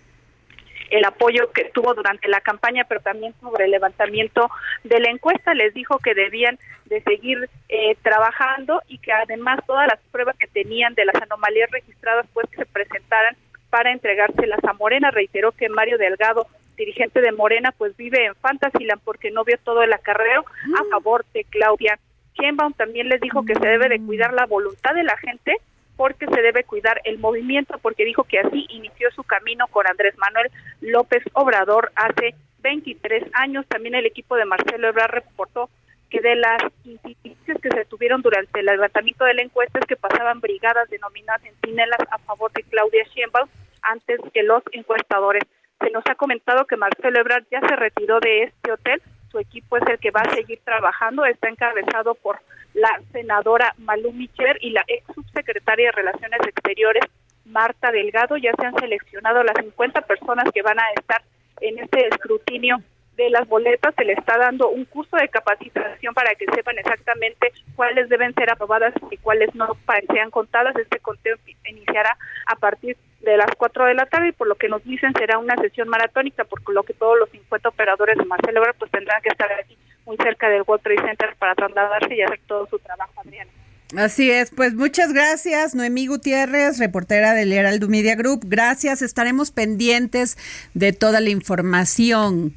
el 0.89 1.03
apoyo 1.05 1.51
que 1.51 1.65
tuvo 1.65 1.93
durante 1.93 2.27
la 2.29 2.41
campaña, 2.41 2.85
pero 2.87 3.01
también 3.01 3.33
sobre 3.41 3.65
el 3.65 3.71
levantamiento 3.71 4.49
de 4.83 4.99
la 4.99 5.09
encuesta. 5.09 5.53
Les 5.53 5.73
dijo 5.73 5.99
que 5.99 6.13
debían 6.13 6.57
de 6.85 7.01
seguir 7.01 7.49
eh, 7.69 7.95
trabajando 8.01 8.81
y 8.87 8.97
que 8.99 9.11
además 9.11 9.59
todas 9.65 9.87
las 9.87 9.99
pruebas 10.11 10.37
que 10.37 10.47
tenían 10.47 10.93
de 10.93 11.05
las 11.05 11.15
anomalías 11.21 11.69
registradas 11.71 12.25
pues 12.33 12.49
que 12.49 12.57
se 12.57 12.65
presentaran 12.65 13.35
para 13.69 13.91
entregárselas 13.91 14.63
a 14.63 14.73
Morena. 14.73 15.11
Reiteró 15.11 15.51
que 15.51 15.69
Mario 15.69 15.97
Delgado 15.97 16.47
dirigente 16.77 17.21
de 17.21 17.31
Morena, 17.31 17.73
pues 17.77 17.97
vive 17.97 18.25
en 18.25 18.35
Fantasyland 18.35 19.01
porque 19.03 19.31
no 19.31 19.43
vio 19.43 19.57
todo 19.63 19.81
el 19.81 19.91
acarreo 19.91 20.45
a 20.77 20.83
mm. 20.83 20.89
favor 20.89 21.25
de 21.33 21.43
Claudia 21.45 21.99
Sheinbaum. 22.35 22.73
También 22.73 23.09
les 23.09 23.19
dijo 23.19 23.43
que 23.43 23.55
se 23.55 23.67
debe 23.67 23.89
de 23.89 23.99
cuidar 23.99 24.33
la 24.33 24.45
voluntad 24.45 24.93
de 24.93 25.03
la 25.03 25.17
gente 25.17 25.57
porque 25.97 26.27
se 26.27 26.41
debe 26.41 26.63
cuidar 26.63 27.01
el 27.03 27.17
movimiento, 27.17 27.79
porque 27.81 28.05
dijo 28.05 28.23
que 28.23 28.39
así 28.39 28.67
inició 28.69 29.09
su 29.11 29.23
camino 29.23 29.65
con 29.67 29.87
Andrés 29.87 30.15
Manuel 30.17 30.51
López 30.79 31.23
Obrador 31.33 31.91
hace 31.95 32.35
23 32.59 33.23
años. 33.33 33.65
También 33.67 33.95
el 33.95 34.05
equipo 34.05 34.35
de 34.35 34.45
Marcelo 34.45 34.87
Ebrard 34.87 35.11
reportó 35.11 35.69
que 36.09 36.21
de 36.21 36.35
las 36.35 36.61
incidencias 36.85 37.57
que 37.61 37.69
se 37.69 37.85
tuvieron 37.85 38.21
durante 38.21 38.59
el 38.59 38.67
levantamiento 38.67 39.25
de 39.25 39.33
la 39.33 39.41
encuesta 39.41 39.79
es 39.79 39.85
que 39.85 39.95
pasaban 39.95 40.39
brigadas 40.39 40.89
denominadas 40.89 41.41
centinelas 41.41 41.99
a 42.11 42.17
favor 42.19 42.51
de 42.53 42.63
Claudia 42.63 43.03
Sheinbaum 43.13 43.49
antes 43.81 44.19
que 44.33 44.43
los 44.43 44.63
encuestadores. 44.71 45.43
Se 45.79 45.91
nos 45.91 46.03
ha 46.09 46.15
comentado 46.15 46.65
que 46.65 46.77
Marcelo 46.77 47.19
Ebrard 47.19 47.45
ya 47.51 47.59
se 47.61 47.75
retiró 47.75 48.19
de 48.19 48.43
este 48.43 48.71
hotel, 48.71 49.01
su 49.31 49.39
equipo 49.39 49.77
es 49.77 49.83
el 49.87 49.99
que 49.99 50.11
va 50.11 50.21
a 50.21 50.33
seguir 50.33 50.59
trabajando, 50.63 51.25
está 51.25 51.49
encabezado 51.49 52.15
por 52.15 52.39
la 52.73 53.01
senadora 53.11 53.73
Malú 53.77 54.11
Micher 54.11 54.57
y 54.61 54.71
la 54.71 54.83
ex 54.87 55.05
subsecretaria 55.13 55.87
de 55.87 55.91
Relaciones 55.91 56.39
Exteriores 56.47 57.03
Marta 57.45 57.91
Delgado. 57.91 58.37
Ya 58.37 58.51
se 58.59 58.65
han 58.65 58.75
seleccionado 58.75 59.43
las 59.43 59.55
50 59.59 60.01
personas 60.01 60.49
que 60.53 60.61
van 60.61 60.79
a 60.79 60.91
estar 60.97 61.21
en 61.61 61.79
este 61.79 62.07
escrutinio 62.07 62.81
de 63.17 63.29
las 63.31 63.47
boletas, 63.47 63.95
se 63.95 64.05
le 64.05 64.13
está 64.13 64.37
dando 64.37 64.69
un 64.69 64.85
curso 64.85 65.17
de 65.17 65.27
capacitación 65.27 66.13
para 66.13 66.35
que 66.35 66.45
sepan 66.53 66.77
exactamente 66.77 67.51
cuáles 67.75 68.07
deben 68.09 68.33
ser 68.35 68.51
aprobadas 68.51 68.93
y 69.09 69.17
cuáles 69.17 69.53
no 69.55 69.75
sean 70.13 70.29
contadas. 70.29 70.75
Este 70.75 70.99
conteo 70.99 71.35
iniciará 71.65 72.15
a 72.45 72.55
partir 72.55 72.95
de 73.21 73.35
las 73.35 73.49
4 73.57 73.85
de 73.85 73.95
la 73.95 74.05
tarde 74.05 74.29
y 74.29 74.31
por 74.33 74.47
lo 74.47 74.55
que 74.55 74.69
nos 74.69 74.83
dicen 74.83 75.13
será 75.17 75.39
una 75.39 75.55
sesión 75.57 75.89
maratónica, 75.89 76.45
por 76.45 76.61
lo 76.71 76.83
que 76.83 76.93
todos 76.93 77.17
los 77.19 77.29
50 77.31 77.69
operadores 77.69 78.17
de 78.17 78.25
Marcelo 78.25 78.59
Ebrard 78.59 78.75
pues 78.77 78.91
tendrán 78.91 79.21
que 79.23 79.29
estar 79.29 79.51
aquí 79.51 79.75
muy 80.05 80.15
cerca 80.17 80.47
del 80.49 80.61
World 80.65 80.83
Trade 80.83 81.07
Center 81.07 81.35
para 81.39 81.55
trasladarse 81.55 82.15
y 82.15 82.21
hacer 82.21 82.39
todo 82.47 82.67
su 82.67 82.77
trabajo, 82.79 83.13
Adriana. 83.17 83.51
Así 83.95 84.29
es, 84.29 84.51
pues 84.51 84.75
muchas 84.75 85.11
gracias, 85.11 85.73
Noemí 85.73 86.07
Gutiérrez, 86.07 86.77
reportera 86.77 87.33
del 87.33 87.51
Heraldo 87.51 87.87
Media 87.87 88.15
Group. 88.15 88.41
Gracias, 88.45 89.01
estaremos 89.01 89.51
pendientes 89.51 90.37
de 90.73 90.91
toda 90.93 91.19
la 91.21 91.29
información 91.29 92.53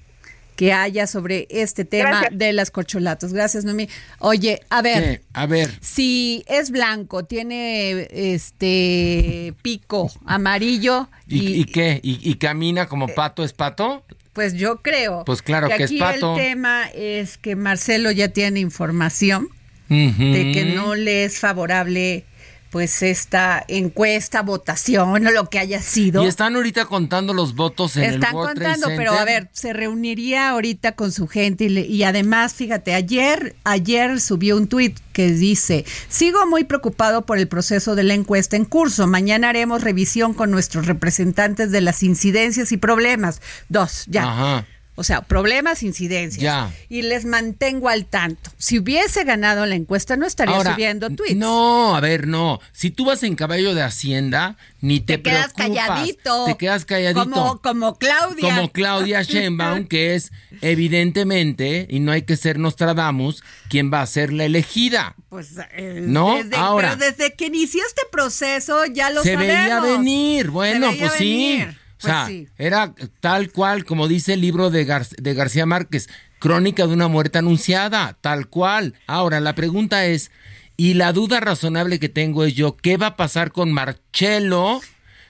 que 0.61 0.75
haya 0.75 1.07
sobre 1.07 1.47
este 1.49 1.87
tema 1.87 2.25
de 2.31 2.53
las 2.53 2.71
corcholatas. 2.71 3.33
Gracias, 3.33 3.65
Noemí. 3.65 3.89
Oye, 4.19 4.61
a 4.69 4.83
ver. 4.83 5.23
A 5.33 5.47
ver. 5.47 5.71
Si 5.81 6.45
es 6.47 6.71
blanco, 6.71 7.25
tiene 7.25 8.07
este 8.11 9.55
pico 9.63 10.13
amarillo. 10.27 11.09
¿Y, 11.27 11.65
qué? 11.65 11.99
¿Y, 12.03 12.35
camina 12.35 12.89
como 12.89 13.09
eh, 13.09 13.13
pato? 13.17 13.43
¿Es 13.43 13.55
pato? 13.55 14.05
Pues 14.35 14.53
yo 14.53 14.83
creo. 14.83 15.25
Pues 15.25 15.41
claro 15.41 15.67
que, 15.75 15.85
es 15.85 15.93
pato. 15.95 16.37
El 16.37 16.43
tema 16.43 16.91
es 16.95 17.39
que 17.39 17.57
Marcelo 17.57 18.11
ya 18.11 18.29
tiene 18.29 18.61
información 18.61 19.49
de 19.89 20.51
que 20.53 20.75
no 20.75 20.95
le 20.95 21.25
es 21.25 21.39
favorable 21.39 22.27
pues 22.71 23.03
esta 23.03 23.65
encuesta, 23.69 24.43
votación 24.43 25.27
o 25.27 25.31
lo 25.31 25.51
que 25.51 25.59
haya 25.59 25.83
sido. 25.83 26.25
Y 26.25 26.27
están 26.27 26.57
ahorita 26.57 26.87
contando 26.87 27.35
los 27.35 27.55
votos 27.55 27.97
en 27.97 28.05
están 28.05 28.31
el 28.31 28.37
World 28.37 28.55
contando, 28.55 28.87
pero 28.97 29.13
a 29.13 29.25
ver, 29.25 29.49
se 29.53 29.73
reuniría 29.73 30.51
ahorita 30.51 30.93
con 30.93 31.13
su 31.13 31.27
gente 31.27 31.65
y, 31.65 31.79
y 31.81 32.05
además, 32.05 32.55
fíjate, 32.55 32.95
ayer 32.95 33.57
ayer 33.65 34.21
subió 34.21 34.57
un 34.57 34.69
tuit 34.69 34.99
que 35.13 35.33
dice, 35.33 35.85
sigo 36.09 36.47
muy 36.47 36.65
preocupado 36.65 37.27
por 37.27 37.39
el 37.39 37.49
proceso 37.49 37.95
de 37.95 38.05
la 38.05 38.15
encuesta 38.15 38.57
en 38.57 38.65
curso. 38.65 39.07
Mañana 39.07 39.49
haremos 39.49 39.83
revisión 39.83 40.35
con 40.35 40.51
nuestros 40.51 40.87
representantes 40.87 41.71
de 41.71 41.81
las 41.81 42.03
incidencias 42.03 42.73
y 42.73 42.77
problemas. 42.77 43.41
Dos, 43.69 44.05
ya. 44.07 44.23
Ajá. 44.25 44.67
O 45.01 45.03
sea, 45.03 45.23
problemas, 45.23 45.83
incidencias. 45.83 46.69
Y 46.91 47.01
les 47.01 47.25
mantengo 47.25 47.89
al 47.89 48.05
tanto. 48.05 48.51
Si 48.59 48.79
hubiese 48.79 49.25
ganado 49.25 49.65
la 49.65 49.75
encuesta, 49.75 50.15
no 50.19 50.27
estaría 50.27 50.63
subiendo 50.63 51.09
tweets. 51.09 51.37
No, 51.37 51.97
a 51.97 52.01
ver, 52.01 52.29
no. 52.29 52.61
Si 52.73 52.91
tú 52.91 53.07
vas 53.07 53.23
en 53.23 53.35
caballo 53.35 53.75
de 53.75 53.81
Hacienda, 53.81 54.59
ni 54.83 55.01
te, 55.01 55.17
te 55.17 55.23
quedas 55.23 55.55
calladito. 55.55 56.45
Te 56.45 56.59
quedas 56.59 56.85
calladito. 56.85 57.23
Como, 57.23 57.63
como 57.63 57.97
Claudia. 57.97 58.55
Como 58.55 58.73
Claudia 58.73 59.23
Sheinbaum, 59.23 59.87
que 59.87 60.17
es 60.17 60.33
evidentemente, 60.61 61.87
y 61.89 62.01
no 62.01 62.13
hay 62.13 62.21
que 62.21 62.37
ser 62.37 62.59
Nostradamus, 62.59 63.43
quien 63.71 63.91
va 63.91 64.03
a 64.03 64.07
ser 64.07 64.35
la 64.35 64.45
elegida. 64.45 65.15
Pues, 65.31 65.53
eh, 65.79 66.05
¿no? 66.07 66.37
Ahora. 66.59 66.95
Pero 66.99 67.11
desde 67.11 67.35
que 67.37 67.47
inició 67.47 67.81
este 67.87 68.03
proceso 68.13 68.85
ya 68.85 69.09
lo 69.09 69.23
se 69.23 69.33
sabemos. 69.33 69.55
Se 69.55 69.63
veía 69.63 69.81
venir. 69.81 70.51
Bueno, 70.51 70.91
pues 70.99 71.13
sí. 71.13 71.65
O 72.01 72.07
sea, 72.07 72.25
pues 72.27 72.49
era 72.59 72.95
tal 73.21 73.51
cual, 73.53 73.85
como 73.85 74.09
dice 74.09 74.35
el 74.35 74.41
libro 74.41 74.71
de, 74.71 74.85
de 75.19 75.35
García 75.35 75.67
Márquez, 75.67 76.09
crónica 76.39 76.87
de 76.87 76.95
una 76.95 77.09
muerte 77.09 77.39
anunciada, 77.39 78.17
tal 78.21 78.49
cual. 78.49 78.95
Ahora, 79.07 79.41
la 79.41 79.55
pregunta 79.55 80.07
es, 80.07 80.31
y 80.77 80.95
la 80.95 81.13
duda 81.13 81.41
razonable 81.41 81.99
que 81.99 82.09
tengo 82.09 82.45
es 82.45 82.55
yo, 82.55 82.77
¿qué 82.77 82.97
va 82.97 83.09
a 83.09 83.17
pasar 83.17 83.53
con 83.53 83.73
Marcelo? 83.73 84.81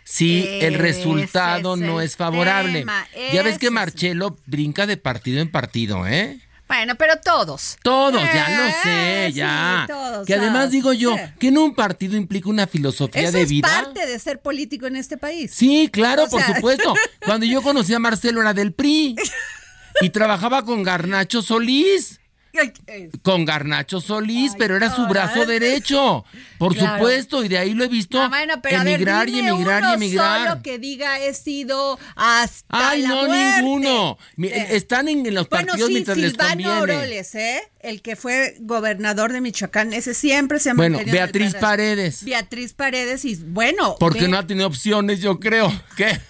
si 0.03 0.45
el 0.61 0.75
resultado 0.75 1.77
no 1.77 2.01
es 2.01 2.17
favorable. 2.17 2.85
ya 3.33 3.43
ves 3.45 3.59
que 3.59 3.71
Marcelo 3.71 4.37
brinca 4.47 4.87
de 4.87 4.97
partido 4.97 5.41
en 5.41 5.51
partido, 5.53 6.05
¿eh? 6.05 6.41
Bueno, 6.71 6.95
pero 6.95 7.17
todos. 7.17 7.79
Todos, 7.83 8.23
ya 8.33 8.49
lo 8.49 8.65
eh, 8.69 8.75
sé, 8.85 9.33
ya. 9.33 9.89
que 10.25 10.35
además 10.35 10.71
digo 10.71 10.93
yo, 10.93 11.17
que 11.41 11.49
en 11.49 11.59
un 11.59 11.75
partido 11.75 12.17
implica 12.17 12.49
una 12.49 12.69
filosofía 12.69 13.33
de 13.33 13.45
vida. 13.45 13.67
Es 13.67 13.75
parte 13.75 14.07
de 14.07 14.17
ser 14.21 14.41
político 14.41 14.87
en 14.87 14.95
este 14.95 15.17
país. 15.17 15.51
Sí, 15.53 15.91
claro, 15.93 16.29
por 16.29 16.41
supuesto. 16.45 16.95
Cuando 17.27 17.45
yo 17.45 17.61
conocí 17.63 17.93
a 17.93 17.99
Marcelo 17.99 18.41
era 18.41 18.55
del 18.55 18.73
PRI 18.73 19.17
y 20.01 20.11
trabajaba 20.11 20.65
con 20.65 20.85
Garnacho 20.85 21.43
Solís. 21.43 22.21
Con 23.23 23.45
Garnacho 23.45 24.01
Solís, 24.01 24.53
pero 24.59 24.77
era 24.77 24.95
su 24.95 25.07
brazo 25.07 25.47
derecho, 25.47 26.25
por 26.59 26.77
supuesto, 26.77 27.45
y 27.45 27.49
de 27.49 27.59
ahí 27.59 27.75
lo 27.75 27.85
he 27.85 27.89
visto 27.89 28.21
emigrar 28.23 29.29
y 29.29 29.41
emigrar 29.41 29.85
y 29.85 29.95
emigrar. 29.95 30.49
Solo 30.49 30.63
que 30.63 30.79
diga 30.79 31.19
he 31.21 31.35
sido 31.35 31.99
hasta 32.17 32.91
Ay, 32.91 33.03
no, 33.03 33.27
ninguno. 33.27 34.19
Eh. 34.43 34.69
Están 34.71 35.09
en, 35.09 35.35
los 35.35 35.49
partidos 35.49 35.91
mientras 35.91 36.17
les 36.17 36.35
conviene. 36.35 36.71
Oroles, 36.73 37.35
¿eh? 37.35 37.63
El 37.81 38.03
que 38.03 38.17
fue 38.17 38.57
gobernador 38.61 39.33
de 39.33 39.41
Michoacán, 39.41 39.93
ese 39.93 40.15
siempre 40.15 40.59
se 40.59 40.71
ha 40.71 40.75
Bueno, 40.75 41.01
Beatriz 41.05 41.55
Paredes. 41.55 42.25
Beatriz 42.25 42.73
Paredes 42.73 43.25
y 43.25 43.37
bueno. 43.37 43.97
Porque 43.99 44.29
no 44.29 44.39
ha 44.39 44.47
tenido 44.47 44.67
opciones, 44.67 45.21
yo 45.21 45.41
creo. 45.41 45.73
¿Qué? 45.97 46.21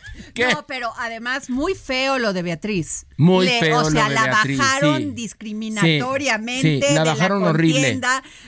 No, 0.53 0.67
pero 0.67 0.93
además 0.99 1.51
muy 1.51 1.75
feo 1.75 2.19
lo 2.19 2.33
de 2.33 2.43
Beatriz. 2.43 3.07
Muy 3.17 3.49
feo. 3.49 3.81
O 3.81 3.91
sea, 3.91 4.09
la 4.09 4.27
bajaron 4.27 5.15
discriminatoriamente. 5.15 6.81
Sí, 6.89 6.95
la 6.95 7.05
bajaron 7.05 7.43
horrible. 7.43 8.01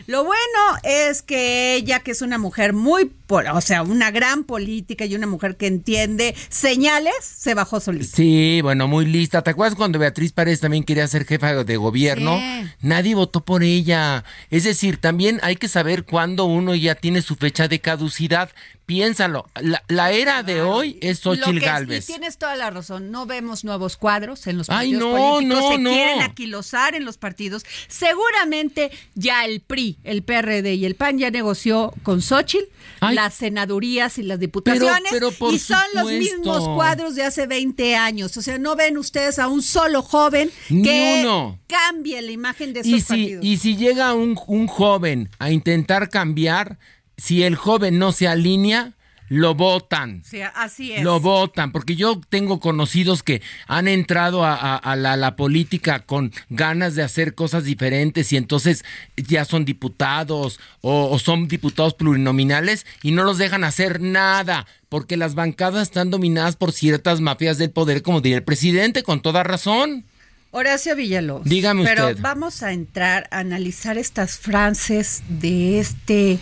Lo 0.07 0.25
bueno 0.25 0.41
es 0.83 1.23
que 1.23 1.75
ella, 1.75 2.01
que 2.01 2.13
es 2.13 2.23
una 2.23 2.39
mujer 2.39 2.73
muy, 2.73 3.13
o 3.29 3.61
sea, 3.61 3.83
una 3.83 4.11
gran 4.11 4.45
política 4.45 5.05
y 5.05 5.15
una 5.15 5.27
mujer 5.27 5.57
que 5.57 5.67
entiende 5.67 6.35
señales, 6.49 7.15
se 7.23 7.55
bajó 7.55 7.81
solita. 7.81 8.17
Sí, 8.17 8.61
bueno, 8.63 8.89
muy 8.89 9.05
lista. 9.05 9.43
¿Te 9.43 9.51
acuerdas 9.51 9.77
cuando 9.77 9.99
Beatriz 9.99 10.33
Párez 10.33 10.61
también 10.61 10.85
quería 10.85 11.07
ser 11.07 11.27
jefa 11.27 11.65
de 11.65 11.77
gobierno? 11.77 12.41
Nadie 12.81 13.15
votó 13.15 13.45
por 13.45 13.63
ella. 13.63 14.25
Es 14.51 14.65
decir, 14.65 14.97
también 14.97 15.39
hay 15.43 15.57
que 15.57 15.69
saber 15.69 16.05
cuándo 16.05 16.45
uno 16.45 16.75
ya 16.75 16.95
tiene 16.95 17.21
su 17.21 17.37
fecha 17.37 17.69
de 17.69 17.81
caducidad 17.81 18.51
piénsalo, 18.93 19.49
la, 19.89 20.13
era 20.13 20.43
de 20.43 20.61
hoy 20.61 20.99
es 21.01 21.21
Xochitl 21.21 21.61
Galvez. 21.61 22.05
Y 22.05 22.13
tienes 22.13 22.37
toda 22.37 22.57
la 22.57 22.69
razón, 22.69 23.11
no 23.11 23.25
vemos 23.25 23.65
nuevos 23.65 23.97
cuadros 23.97 24.47
en 24.47 24.59
los 24.59 24.67
partidos 24.67 25.19
políticos, 25.19 25.65
se 25.71 25.83
quieren 25.83 26.21
aquilosar 26.21 26.95
en 26.95 27.07
los 27.07 27.17
partidos. 27.17 27.65
Seguramente 27.89 28.91
ya 29.15 29.47
el 29.47 29.63
PRI, 29.63 29.97
el 30.05 30.23
PRD 30.23 30.75
y 30.75 30.85
el 30.85 30.95
PAN 30.95 31.17
ya 31.17 31.31
negoció 31.31 31.95
con 32.03 32.21
Xochitl 32.21 32.67
las 33.01 33.35
senadurías 33.35 34.19
y 34.19 34.25
las 34.25 34.39
diputaciones 34.39 35.13
y 35.51 35.59
son 35.59 35.83
los 35.95 36.07
mismos 36.13 36.69
cuadros 36.69 37.15
de 37.15 37.25
hace 37.25 37.47
20 37.47 37.97
años. 37.97 38.37
O 38.37 38.43
sea, 38.43 38.59
no 38.59 38.77
ven 38.77 38.99
ustedes 38.99 39.39
a 39.39 39.49
un 39.49 39.63
solo 39.63 40.03
joven 40.03 40.51
que 40.69 41.57
cambie 41.67 42.21
la 42.21 42.31
imagen 42.31 42.75
de 42.75 42.81
esos 42.81 43.05
partidos. 43.05 43.43
Y 43.45 43.57
si 43.57 43.77
llega 43.77 44.13
un, 44.13 44.39
un 44.47 44.67
joven 44.67 45.31
a 45.39 45.51
intentar 45.51 46.11
cambiar 46.11 46.79
si 47.17 47.43
el 47.43 47.57
joven 47.57 47.99
no 47.99 48.13
se 48.13 48.29
alinea, 48.29 48.93
lo 49.33 49.55
votan. 49.55 50.23
Sí, 50.27 50.43
así 50.43 50.93
es. 50.93 51.03
Lo 51.03 51.19
votan, 51.19 51.73
porque 51.73 51.97
yo 51.97 52.21
tengo 52.29 52.61
conocidos 52.61 53.23
que 53.23 53.41
han 53.67 53.89
entrado 53.89 54.45
a, 54.45 54.95
la, 54.95 55.37
política 55.37 56.01
con 56.01 56.33
ganas 56.51 56.95
de 56.97 57.03
hacer 57.03 57.35
cosas 57.35 57.65
diferentes 57.65 58.31
y 58.35 58.37
entonces 58.37 58.85
ya 59.17 59.47
son 59.47 59.65
diputados 59.65 60.61
o, 60.83 61.19
son 61.19 61.49
diputados 61.49 61.95
plurinominales 61.95 62.85
y 63.03 63.13
no 63.13 63.25
los 63.25 63.39
dejan 63.39 63.65
hacer 63.65 64.03
nada, 64.03 64.67
porque 64.91 65.17
las 65.17 65.35
bancadas 65.35 65.85
están 65.85 66.11
dominadas 66.11 66.57
por 66.57 66.73
ciertas 66.73 67.23
mafias 67.23 67.57
del 67.57 67.71
poder, 67.71 68.03
como 68.03 68.21
diría 68.21 68.37
el 68.37 68.45
presidente, 68.45 69.03
con 69.03 69.23
toda 69.23 69.45
razón. 69.45 70.05
Horacio 70.51 70.95
Villalobos. 70.95 71.49
Dígame 71.49 71.81
usted. 71.81 71.95
Pero 71.95 72.15
vamos 72.21 72.63
a 72.63 72.75
entrar 72.75 73.27
a 73.31 73.39
analizar 73.39 73.97
estas 73.97 74.37
frases 74.37 75.23
de 75.31 75.81
este 75.81 76.39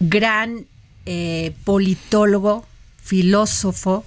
gran 0.00 0.66
eh, 1.06 1.54
politólogo, 1.64 2.66
filósofo, 3.02 4.04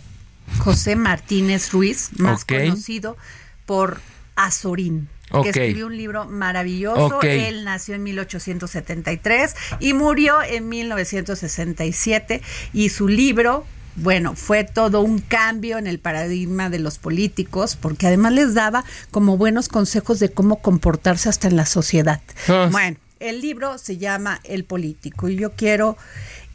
José 0.60 0.96
Martínez 0.96 1.72
Ruiz, 1.72 2.10
más 2.18 2.46
conocido 2.46 3.18
por 3.66 4.02
Azorín. 4.36 5.08
que 5.44 5.50
escribió 5.50 5.88
un 5.88 5.98
libro 5.98 6.26
maravilloso. 6.26 7.22
Él 7.22 7.64
nació 7.64 7.96
en 7.96 8.04
1873 8.04 9.56
y 9.80 9.94
murió 9.94 10.44
en 10.44 10.68
1967 10.68 12.42
y 12.74 12.90
su 12.90 13.08
libro 13.08 13.66
bueno, 13.96 14.36
fue 14.36 14.64
todo 14.64 15.02
un 15.02 15.20
cambio 15.20 15.78
en 15.78 15.86
el 15.86 16.00
paradigma 16.00 16.70
de 16.70 16.80
los 16.80 16.98
políticos, 16.98 17.76
porque 17.76 18.08
además 18.08 18.32
les 18.32 18.54
daba 18.54 18.86
como 19.12 19.38
buenos 19.38 19.68
consejos 19.68 20.20
de 20.20 20.30
cómo 20.30 20.62
comportarse 20.62 21.28
hasta 21.28 21.50
en 21.50 21.58
la 21.58 21.66
sociedad. 21.66 22.22
Ah. 22.48 22.70
Bueno, 22.72 22.98
el 23.22 23.42
libro 23.42 23.78
se 23.78 23.98
llama 23.98 24.40
El 24.44 24.64
Político 24.66 25.30
y 25.30 25.36
yo 25.38 25.52
quiero 25.54 25.98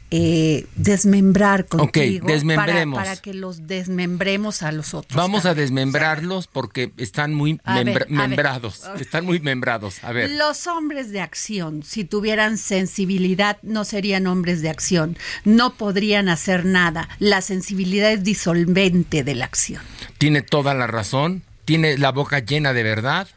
eh, 0.09 0.65
desmembrar 0.75 1.65
contigo 1.65 2.21
para- 2.25 2.33
desmembremos. 2.33 2.97
Para, 2.97 3.15
que 3.17 3.33
los 3.33 3.67
desmembremos 3.67 4.63
a 4.63 4.71
los 4.71 4.93
otros. 4.93 5.17
Vamos 5.17 5.45
a 5.45 5.53
desmembrarlos 5.53 6.47
porque 6.47 6.93
están 6.95 7.33
muy 7.33 7.59
membra- 7.65 8.05
ver. 8.05 8.09
membrados. 8.09 8.83
Están 8.99 9.25
muy 9.25 9.41
membrados. 9.41 10.01
A 10.05 10.13
ver. 10.13 10.31
Los 10.31 10.65
hombres 10.67 11.11
de 11.11 11.19
acción, 11.19 11.83
si 11.83 12.05
tuvieran 12.05 12.57
sensibilidad, 12.57 13.57
no 13.63 13.83
serían 13.83 14.27
hombres 14.27 14.61
de 14.61 14.69
acción. 14.69 15.17
No 15.43 15.73
podrían 15.73 16.29
hacer 16.29 16.63
nada. 16.63 17.09
La 17.19 17.41
sensibilidad 17.41 18.11
es 18.13 18.23
disolvente 18.23 19.23
de 19.25 19.35
la 19.35 19.43
acción. 19.45 19.81
Tiene 20.17 20.41
toda 20.41 20.73
la 20.73 20.87
razón. 20.87 21.43
Tiene 21.65 21.97
la 21.97 22.13
boca 22.13 22.39
llena 22.39 22.71
de 22.71 22.83
verdad. 22.83 23.27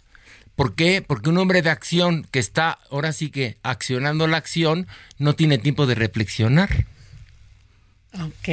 ¿Por 0.61 0.75
qué? 0.75 1.01
Porque 1.01 1.31
un 1.31 1.39
hombre 1.39 1.63
de 1.63 1.71
acción 1.71 2.27
que 2.31 2.39
está 2.39 2.81
ahora 2.91 3.15
sí 3.15 3.31
que 3.31 3.57
accionando 3.63 4.27
la 4.27 4.37
acción 4.37 4.87
no 5.17 5.35
tiene 5.35 5.57
tiempo 5.57 5.87
de 5.87 5.95
reflexionar. 5.95 6.85
Ok, 8.13 8.49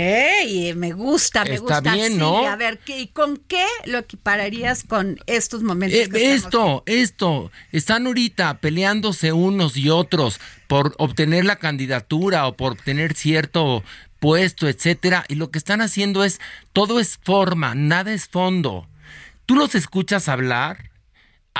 y 0.48 0.74
me 0.74 0.94
gusta, 0.94 1.44
me 1.44 1.56
Está 1.56 1.80
gusta. 1.82 1.94
bien, 1.94 2.14
Sí, 2.14 2.18
¿no? 2.18 2.48
A 2.48 2.56
ver, 2.56 2.80
¿qué, 2.80 2.98
¿y 2.98 3.08
con 3.08 3.36
qué 3.36 3.66
lo 3.88 3.98
equipararías 3.98 4.86
con 4.86 5.20
estos 5.28 5.64
momentos? 5.64 6.00
Eh, 6.00 6.10
que 6.10 6.34
estamos 6.34 6.46
esto, 6.46 6.84
esto, 6.86 7.52
están 7.74 8.08
ahorita 8.08 8.60
peleándose 8.60 9.34
unos 9.34 9.76
y 9.76 9.90
otros 9.90 10.40
por 10.68 10.96
obtener 11.00 11.44
la 11.44 11.58
candidatura 11.58 12.48
o 12.48 12.56
por 12.56 12.72
obtener 12.72 13.16
cierto 13.16 13.84
puesto, 14.22 14.70
etcétera, 14.70 15.26
y 15.28 15.36
lo 15.36 15.52
que 15.52 15.58
están 15.58 15.82
haciendo 15.82 16.24
es 16.24 16.40
todo 16.72 17.02
es 17.02 17.20
forma, 17.22 17.76
nada 17.76 18.14
es 18.14 18.30
fondo. 18.30 18.88
Tú 19.46 19.56
los 19.56 19.76
escuchas 19.76 20.30
hablar 20.30 20.88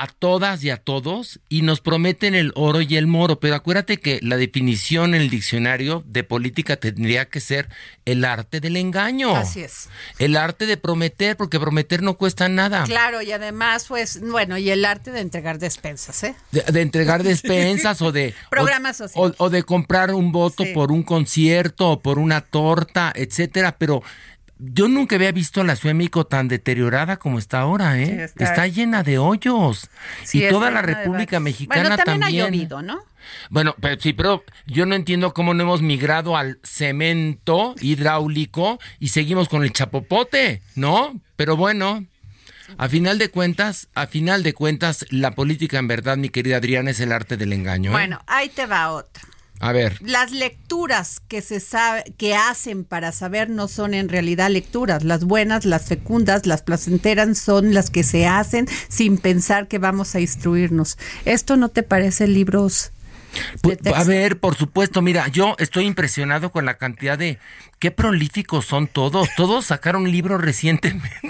a 0.00 0.06
todas 0.06 0.62
y 0.62 0.70
a 0.70 0.76
todos 0.76 1.40
y 1.48 1.62
nos 1.62 1.80
prometen 1.80 2.34
el 2.34 2.52
oro 2.54 2.80
y 2.80 2.96
el 2.96 3.06
moro, 3.06 3.40
pero 3.40 3.54
acuérdate 3.56 3.98
que 3.98 4.20
la 4.22 4.36
definición 4.36 5.14
en 5.14 5.22
el 5.22 5.30
diccionario 5.30 6.04
de 6.06 6.24
política 6.24 6.76
tendría 6.76 7.28
que 7.28 7.40
ser 7.40 7.68
el 8.04 8.24
arte 8.24 8.60
del 8.60 8.76
engaño. 8.76 9.34
Así 9.34 9.60
es. 9.60 9.88
El 10.18 10.36
arte 10.36 10.66
de 10.66 10.76
prometer, 10.76 11.36
porque 11.36 11.58
prometer 11.58 12.02
no 12.02 12.16
cuesta 12.16 12.48
nada. 12.48 12.84
Claro, 12.84 13.22
y 13.22 13.32
además, 13.32 13.86
pues, 13.88 14.20
bueno, 14.20 14.56
y 14.58 14.70
el 14.70 14.84
arte 14.84 15.10
de 15.10 15.20
entregar 15.20 15.58
despensas, 15.58 16.22
¿eh? 16.24 16.34
de, 16.52 16.62
de 16.62 16.80
entregar 16.80 17.22
despensas 17.24 18.00
o 18.02 18.12
de 18.12 18.34
Programas 18.50 19.00
o, 19.00 19.08
sociales. 19.08 19.34
o- 19.38 19.44
o 19.46 19.50
de 19.50 19.62
comprar 19.64 20.14
un 20.14 20.32
voto 20.32 20.64
Sí. 20.64 20.72
por 20.74 20.92
un 20.92 21.02
concierto 21.02 21.90
o 21.90 22.00
por 22.00 22.18
una 22.18 22.40
torta, 22.40 23.12
etcétera, 23.14 23.76
pero 23.78 24.02
yo 24.58 24.88
nunca 24.88 25.16
había 25.16 25.32
visto 25.32 25.60
a 25.60 25.64
la 25.64 25.76
Ciudad 25.76 25.90
de 25.90 25.98
México 25.98 26.26
tan 26.26 26.48
deteriorada 26.48 27.16
como 27.16 27.38
está 27.38 27.60
ahora, 27.60 27.98
¿eh? 28.00 28.06
Sí, 28.06 28.12
está... 28.22 28.44
está- 28.44 28.66
llena 28.66 29.02
de 29.02 29.18
hoyos. 29.18 29.88
Sí, 30.24 30.44
y 30.44 30.48
toda 30.48 30.70
la 30.70 30.82
República. 30.82 31.40
Mexicana 31.40 31.82
Bueno, 31.90 31.96
también, 31.96 32.20
también. 32.20 32.44
ha 32.44 32.48
llovido, 32.48 32.82
¿no? 32.82 32.98
Bueno, 33.50 33.74
pero 33.80 34.00
sí, 34.00 34.12
pero 34.12 34.42
yo 34.66 34.86
no 34.86 34.94
entiendo 34.94 35.34
cómo 35.34 35.54
no 35.54 35.62
hemos 35.62 35.82
migrado 35.82 36.36
al 36.36 36.58
cemento 36.62 37.74
hidráulico 37.80 38.78
y 38.98 39.08
seguimos 39.08 39.48
con 39.48 39.62
el 39.62 39.72
chapopote, 39.72 40.62
¿no? 40.74 41.20
Pero 41.36 41.56
bueno, 41.56 42.06
a 42.78 42.88
final 42.88 43.18
de 43.18 43.30
cuentas, 43.30 43.88
a 43.94 44.06
final 44.06 44.42
de 44.42 44.54
cuentas, 44.54 45.04
la 45.10 45.32
política 45.32 45.78
en 45.78 45.88
verdad, 45.88 46.16
mi 46.16 46.30
querida 46.30 46.56
Adriana, 46.56 46.90
es 46.90 47.00
el 47.00 47.12
arte 47.12 47.36
del 47.36 47.52
engaño. 47.52 47.90
¿eh? 47.90 47.92
Bueno, 47.94 48.20
ahí 48.26 48.48
te 48.48 48.66
va 48.66 48.90
otra. 48.92 49.22
A 49.60 49.72
ver. 49.72 49.98
Las 50.00 50.30
lecturas 50.30 51.20
que 51.26 51.42
se 51.42 51.60
sabe 51.60 52.04
que 52.16 52.34
hacen 52.34 52.84
para 52.84 53.12
saber 53.12 53.50
no 53.50 53.68
son 53.68 53.94
en 53.94 54.08
realidad 54.08 54.50
lecturas. 54.50 55.02
Las 55.02 55.24
buenas, 55.24 55.64
las 55.64 55.86
fecundas, 55.86 56.46
las 56.46 56.62
placenteras 56.62 57.38
son 57.38 57.74
las 57.74 57.90
que 57.90 58.04
se 58.04 58.26
hacen 58.26 58.66
sin 58.88 59.18
pensar 59.18 59.68
que 59.68 59.78
vamos 59.78 60.14
a 60.14 60.20
instruirnos. 60.20 60.98
¿Esto 61.24 61.56
no 61.56 61.68
te 61.70 61.82
parece 61.82 62.28
libros 62.28 62.92
de? 63.62 63.92
A 63.94 64.04
ver, 64.04 64.38
por 64.38 64.56
supuesto, 64.56 65.02
mira, 65.02 65.28
yo 65.28 65.56
estoy 65.58 65.86
impresionado 65.86 66.50
con 66.50 66.64
la 66.64 66.74
cantidad 66.74 67.18
de 67.18 67.38
qué 67.78 67.90
prolíficos 67.90 68.66
son 68.66 68.86
todos. 68.86 69.28
Todos 69.36 69.66
sacaron 69.66 70.10
libros 70.10 70.40
recientemente. 70.40 71.10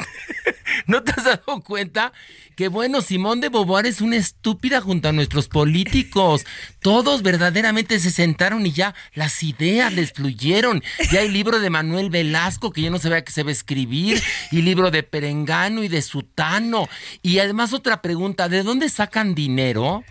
¿No 0.86 1.02
te 1.02 1.12
has 1.12 1.24
dado 1.24 1.60
cuenta? 1.62 2.12
Que 2.56 2.68
bueno, 2.68 3.00
Simón 3.00 3.40
de 3.40 3.48
Beauvoir 3.48 3.86
es 3.86 4.00
una 4.00 4.16
estúpida 4.16 4.80
junto 4.80 5.08
a 5.08 5.12
nuestros 5.12 5.48
políticos. 5.48 6.44
Todos 6.80 7.22
verdaderamente 7.22 8.00
se 8.00 8.10
sentaron 8.10 8.66
y 8.66 8.72
ya 8.72 8.94
las 9.14 9.42
ideas 9.42 9.92
les 9.92 10.12
fluyeron. 10.12 10.82
Ya 11.12 11.20
hay 11.20 11.28
libro 11.28 11.60
de 11.60 11.70
Manuel 11.70 12.10
Velasco, 12.10 12.72
que 12.72 12.82
yo 12.82 12.90
no 12.90 12.98
sabía 12.98 13.22
que 13.22 13.32
se 13.32 13.42
va 13.42 13.50
a 13.50 13.52
escribir, 13.52 14.20
y 14.50 14.62
libro 14.62 14.90
de 14.90 15.02
Perengano 15.02 15.84
y 15.84 15.88
de 15.88 16.02
Sutano. 16.02 16.88
Y 17.22 17.38
además 17.38 17.72
otra 17.72 18.02
pregunta, 18.02 18.48
¿de 18.48 18.62
dónde 18.62 18.88
sacan 18.88 19.34
dinero? 19.34 20.02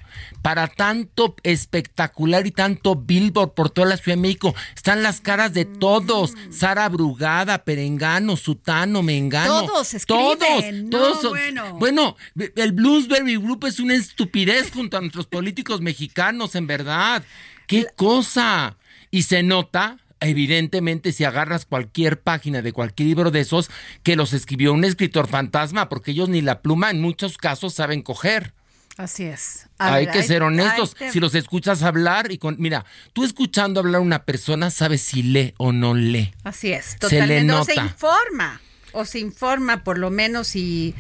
para 0.41 0.67
tanto 0.67 1.35
espectacular 1.43 2.47
y 2.47 2.51
tanto 2.51 2.95
billboard 2.95 3.53
por 3.53 3.69
toda 3.69 3.87
la 3.87 3.97
Ciudad 3.97 4.17
de 4.17 4.21
México. 4.21 4.55
Están 4.75 5.03
las 5.03 5.21
caras 5.21 5.53
de 5.53 5.65
todos. 5.65 6.33
Sara 6.51 6.87
Brugada, 6.89 7.63
Perengano, 7.63 8.37
Sutano, 8.37 9.03
Mengano. 9.03 9.65
Todos 9.65 9.93
escriben, 9.93 10.37
Todos. 10.47 10.73
no, 10.73 10.89
todos 10.89 11.21
son- 11.21 11.29
bueno. 11.31 11.73
bueno, 11.79 12.17
el 12.55 12.71
Bluesberry 12.71 13.35
Group 13.37 13.65
es 13.65 13.79
una 13.79 13.95
estupidez 13.95 14.71
junto 14.71 14.97
a 14.97 15.01
nuestros 15.01 15.27
políticos 15.27 15.81
mexicanos, 15.81 16.55
en 16.55 16.67
verdad. 16.67 17.23
¡Qué 17.67 17.85
cosa! 17.95 18.77
Y 19.11 19.23
se 19.23 19.43
nota... 19.43 19.97
Evidentemente, 20.19 21.11
si 21.11 21.25
agarras 21.25 21.65
cualquier 21.65 22.19
página 22.19 22.63
de 22.63 22.73
cualquier 22.73 23.07
libro 23.09 23.29
de 23.29 23.39
esos, 23.41 23.69
que 24.01 24.15
los 24.15 24.33
escribió 24.33 24.73
un 24.73 24.83
escritor 24.83 25.27
fantasma, 25.27 25.89
porque 25.89 26.09
ellos 26.09 26.27
ni 26.27 26.41
la 26.41 26.63
pluma 26.63 26.89
en 26.89 27.01
muchos 27.01 27.37
casos 27.37 27.75
saben 27.75 28.01
coger. 28.01 28.51
Así 28.97 29.25
es. 29.25 29.67
A 29.77 29.93
Hay 29.93 30.05
ver, 30.07 30.13
que 30.15 30.23
ser 30.23 30.41
honestos. 30.41 30.95
te- 30.95 31.11
Si 31.11 31.19
los 31.19 31.35
escuchas 31.35 31.83
hablar 31.83 32.31
y 32.31 32.39
con, 32.39 32.55
mira, 32.57 32.83
tú 33.13 33.25
escuchando 33.25 33.79
hablar 33.79 33.97
a 33.97 33.99
una 33.99 34.23
persona 34.25 34.71
sabes 34.71 35.01
si 35.03 35.21
lee 35.21 35.53
o 35.57 35.71
no 35.71 35.93
lee. 35.93 36.33
Así 36.43 36.71
es, 36.71 36.85
Se 36.85 36.97
totalmente. 36.97 37.43
le 37.45 37.53
O 37.53 37.63
se 37.63 37.75
informa, 37.75 38.59
o 38.93 39.05
se 39.05 39.19
informa 39.19 39.83
por 39.83 39.97
lo 39.97 40.09
menos 40.09 40.55
y 40.55 40.95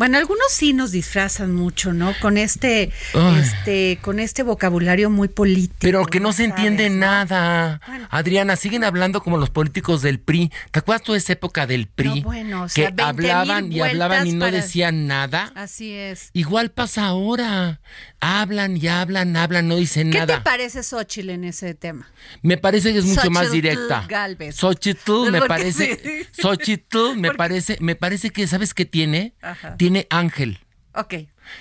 bueno, 0.00 0.16
algunos 0.16 0.46
sí 0.50 0.72
nos 0.72 0.92
disfrazan 0.92 1.54
mucho, 1.54 1.92
¿no? 1.92 2.14
Con 2.22 2.38
este, 2.38 2.90
Ay. 3.12 3.38
este, 3.38 3.98
con 4.00 4.18
este 4.18 4.42
vocabulario 4.42 5.10
muy 5.10 5.28
político. 5.28 5.76
Pero 5.78 6.06
que 6.06 6.20
no 6.20 6.32
se 6.32 6.44
¿sabes, 6.48 6.48
entiende 6.52 6.88
nada. 6.88 7.82
Bueno. 7.86 8.08
Adriana, 8.10 8.56
siguen 8.56 8.82
hablando 8.82 9.22
como 9.22 9.36
los 9.36 9.50
políticos 9.50 10.00
del 10.00 10.18
PRI. 10.18 10.50
¿Te 10.70 10.78
acuerdas 10.78 11.02
toda 11.02 11.18
esa 11.18 11.34
época 11.34 11.66
del 11.66 11.86
PRI? 11.86 12.22
No, 12.22 12.22
bueno, 12.22 12.62
o 12.62 12.68
sea, 12.70 12.86
que 12.88 12.94
20,000 12.94 13.30
hablaban 13.30 13.70
y 13.70 13.80
hablaban 13.82 14.26
y 14.26 14.32
no 14.32 14.46
para- 14.46 14.56
decían 14.56 15.06
nada. 15.06 15.52
Así 15.54 15.92
es. 15.92 16.30
Igual 16.32 16.70
pasa 16.70 17.04
ahora. 17.04 17.82
Hablan 18.20 18.78
y 18.78 18.88
hablan, 18.88 19.36
hablan, 19.36 19.68
no 19.68 19.76
dicen 19.76 20.10
¿Qué 20.10 20.18
nada. 20.20 20.38
te 20.38 20.40
parece 20.42 20.82
Xochitl 20.82 21.28
en 21.28 21.44
ese 21.44 21.74
tema? 21.74 22.10
Me 22.40 22.56
parece 22.56 22.94
que 22.94 23.00
es 23.00 23.04
mucho 23.04 23.30
más 23.30 23.52
directa. 23.52 24.06
Galvez. 24.08 24.56
Xochitl 24.56 25.30
me 25.30 25.42
parece. 25.42 26.00
sí. 26.02 26.42
Xochitl 26.42 27.16
me 27.16 27.32
parece, 27.34 27.76
me 27.80 27.96
parece 27.96 28.30
que, 28.30 28.46
¿sabes 28.46 28.72
qué 28.72 28.86
tiene? 28.86 29.34
Ajá. 29.42 29.76
Tiene 29.76 29.89
ángel. 30.10 30.58
Ok. 30.94 31.14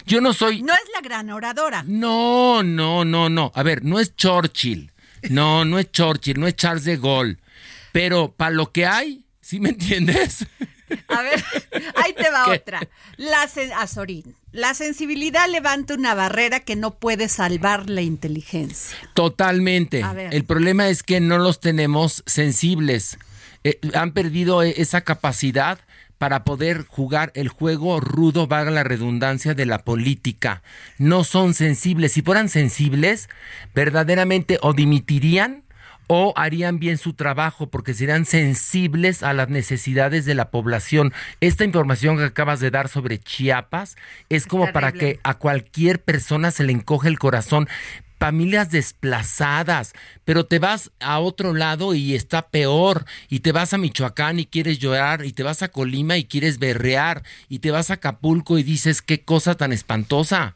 Yo 0.06 0.22
no 0.22 0.34
soy. 0.34 0.62
No 0.62 0.74
es 0.74 0.90
la 0.94 1.02
gran 1.02 1.30
oradora. 1.30 1.84
No, 1.88 2.64
no, 2.64 3.06
no, 3.06 3.30
no. 3.30 3.52
A 3.56 3.64
ver, 3.64 3.84
no 3.84 4.00
es 4.00 4.16
Churchill. 4.16 4.92
No, 5.30 5.66
no 5.66 5.80
es 5.80 5.92
Churchill, 5.92 6.40
no 6.40 6.48
es 6.48 6.56
Charles 6.56 6.86
de 6.86 6.98
Gaulle. 6.98 7.38
Pero 7.92 8.32
para 8.32 8.52
lo 8.52 8.72
que 8.72 8.86
hay, 8.86 9.26
¿sí 9.42 9.60
me 9.60 9.70
entiendes? 9.70 10.46
A 11.08 11.22
ver, 11.22 11.44
ahí 11.96 12.14
te 12.14 12.30
va 12.30 12.46
¿Qué? 12.50 12.52
otra. 12.52 12.82
La 13.18 13.48
Azorín. 13.78 14.36
La 14.52 14.74
sensibilidad 14.74 15.48
levanta 15.50 15.94
una 15.94 16.16
barrera 16.16 16.62
que 16.62 16.76
no 16.76 16.96
puede 16.96 17.30
salvar 17.30 17.90
la 17.90 18.02
inteligencia. 18.02 18.98
Totalmente. 19.14 20.04
El 20.32 20.46
problema 20.46 20.90
es 20.90 21.04
que 21.04 21.20
no 21.20 21.38
los 21.38 21.60
tenemos 21.60 22.24
sensibles. 22.26 23.18
Eh, 23.64 23.80
han 23.94 24.14
perdido 24.14 24.64
eh, 24.64 24.76
esa 24.78 25.02
capacidad 25.02 25.80
para 26.20 26.44
poder 26.44 26.86
jugar 26.86 27.32
el 27.34 27.48
juego 27.48 28.00
rudo, 28.00 28.46
vaga 28.46 28.70
la 28.70 28.84
redundancia, 28.84 29.56
de 29.56 29.66
la 29.66 29.80
política. 29.80 30.62
No 31.00 31.24
son 31.24 31.56
sensibles. 31.56 32.12
Si 32.12 32.22
fueran 32.22 32.50
sensibles, 32.50 33.30
verdaderamente 33.74 34.60
o 34.62 34.74
dimitirían 34.74 35.64
o 36.12 36.34
harían 36.36 36.80
bien 36.80 36.98
su 36.98 37.14
trabajo 37.14 37.68
porque 37.68 37.94
serían 37.94 38.26
sensibles 38.26 39.22
a 39.24 39.32
las 39.34 39.50
necesidades 39.50 40.26
de 40.26 40.34
la 40.34 40.50
población. 40.50 41.14
Esta 41.40 41.64
información 41.64 42.18
que 42.18 42.24
acabas 42.24 42.60
de 42.60 42.72
dar 42.72 42.90
sobre 42.90 43.20
Chiapas 43.20 43.96
es 44.28 44.46
como 44.46 44.72
para 44.74 44.92
que 44.92 45.20
a 45.24 45.36
cualquier 45.36 46.02
persona 46.02 46.52
se 46.52 46.64
le 46.64 46.74
encoge 46.74 47.08
el 47.08 47.20
corazón. 47.20 47.70
Familias 48.20 48.70
desplazadas, 48.70 49.94
pero 50.26 50.46
te 50.46 50.60
vas 50.60 50.92
a 51.00 51.20
otro 51.20 51.54
lado 51.54 51.94
y 51.94 52.16
está 52.16 52.50
peor, 52.50 53.06
y 53.30 53.40
te 53.40 53.54
vas 53.54 53.74
a 53.74 53.78
Michoacán 53.78 54.40
y 54.40 54.46
quieres 54.46 54.78
llorar, 54.80 55.26
y 55.26 55.32
te 55.32 55.44
vas 55.44 55.64
a 55.64 55.70
Colima 55.70 56.18
y 56.18 56.26
quieres 56.26 56.60
berrear, 56.60 57.24
y 57.48 57.60
te 57.60 57.72
vas 57.72 57.90
a 57.90 57.94
Acapulco 57.94 58.58
y 58.58 58.64
dices 58.64 59.02
qué 59.02 59.22
cosa 59.22 59.56
tan 59.56 59.72
espantosa. 59.72 60.56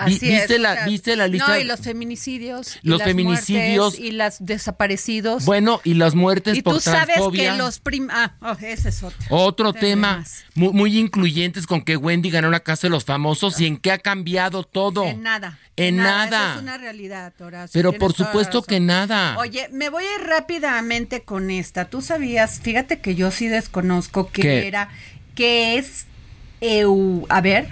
Así 0.00 0.12
¿Viste, 0.12 0.54
es, 0.54 0.60
la, 0.60 0.72
o 0.72 0.74
sea, 0.74 0.86
¿Viste 0.86 1.16
la 1.16 1.28
lista? 1.28 1.48
No, 1.48 1.58
y 1.58 1.64
los 1.64 1.80
feminicidios. 1.80 2.78
y 2.82 2.88
Los 2.88 3.00
las 3.00 3.08
feminicidios. 3.08 3.98
y 3.98 4.12
las 4.12 4.44
desaparecidos. 4.44 5.44
Bueno, 5.44 5.80
y 5.84 5.94
las 5.94 6.14
muertes 6.14 6.56
y 6.56 6.62
por 6.62 6.74
tú 6.74 6.80
sabes 6.80 7.16
transfobia. 7.16 7.52
que 7.52 7.58
los 7.58 7.80
prim... 7.80 8.08
Ah, 8.10 8.32
oh, 8.40 8.56
ese 8.60 8.88
es 8.88 9.02
otro. 9.02 9.18
Otro 9.28 9.72
tema, 9.74 10.24
muy, 10.54 10.72
muy 10.72 10.98
incluyentes 10.98 11.66
con 11.66 11.82
que 11.82 11.96
Wendy 11.96 12.30
ganó 12.30 12.50
la 12.50 12.60
Casa 12.60 12.86
de 12.86 12.90
los 12.90 13.04
Famosos 13.04 13.60
y 13.60 13.66
en 13.66 13.76
qué 13.76 13.92
ha 13.92 13.98
cambiado 13.98 14.62
todo. 14.64 15.04
En 15.04 15.22
nada. 15.22 15.58
En 15.76 15.96
nada. 15.96 16.50
Eso 16.50 16.56
es 16.56 16.62
una 16.62 16.78
realidad, 16.78 17.32
Horacio. 17.40 17.70
Pero 17.72 17.92
por 17.92 18.12
supuesto 18.14 18.62
que 18.62 18.80
nada. 18.80 19.36
Oye, 19.38 19.68
me 19.72 19.90
voy 19.90 20.04
a 20.04 20.14
ir 20.20 20.26
rápidamente 20.26 21.22
con 21.24 21.50
esta. 21.50 21.86
Tú 21.90 22.00
sabías, 22.02 22.60
fíjate 22.60 23.00
que 23.00 23.14
yo 23.14 23.30
sí 23.30 23.48
desconozco 23.48 24.30
qué, 24.30 24.42
¿Qué? 24.42 24.66
era, 24.66 24.88
qué 25.34 25.76
es, 25.78 26.06
eu, 26.60 27.26
a 27.28 27.40
ver, 27.40 27.68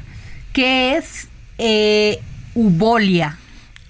qué 0.53 0.97
es 0.97 1.29
eh, 1.59 2.19
eubolia. 2.55 3.39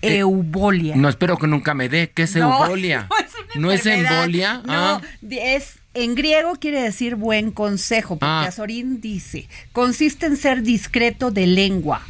Eh, 0.00 0.18
Eubolia. 0.18 0.94
No 0.94 1.08
espero 1.08 1.36
que 1.38 1.48
nunca 1.48 1.74
me 1.74 1.88
dé. 1.88 2.10
¿Qué 2.14 2.22
es 2.22 2.36
No, 2.36 2.64
eubolia? 2.64 3.08
No 3.08 3.16
es, 3.18 3.56
¿No 3.56 3.72
es 3.72 3.86
embolia? 3.86 4.62
No, 4.64 4.72
Ah. 4.72 5.02
es 5.30 5.80
en 5.94 6.14
griego 6.14 6.54
quiere 6.60 6.80
decir 6.82 7.16
buen 7.16 7.50
consejo, 7.50 8.16
porque 8.16 8.26
Ah. 8.30 8.44
Azorín 8.46 9.00
dice, 9.00 9.48
consiste 9.72 10.26
en 10.26 10.36
ser 10.36 10.62
discreto 10.62 11.30
de 11.32 11.46
lengua. 11.48 12.02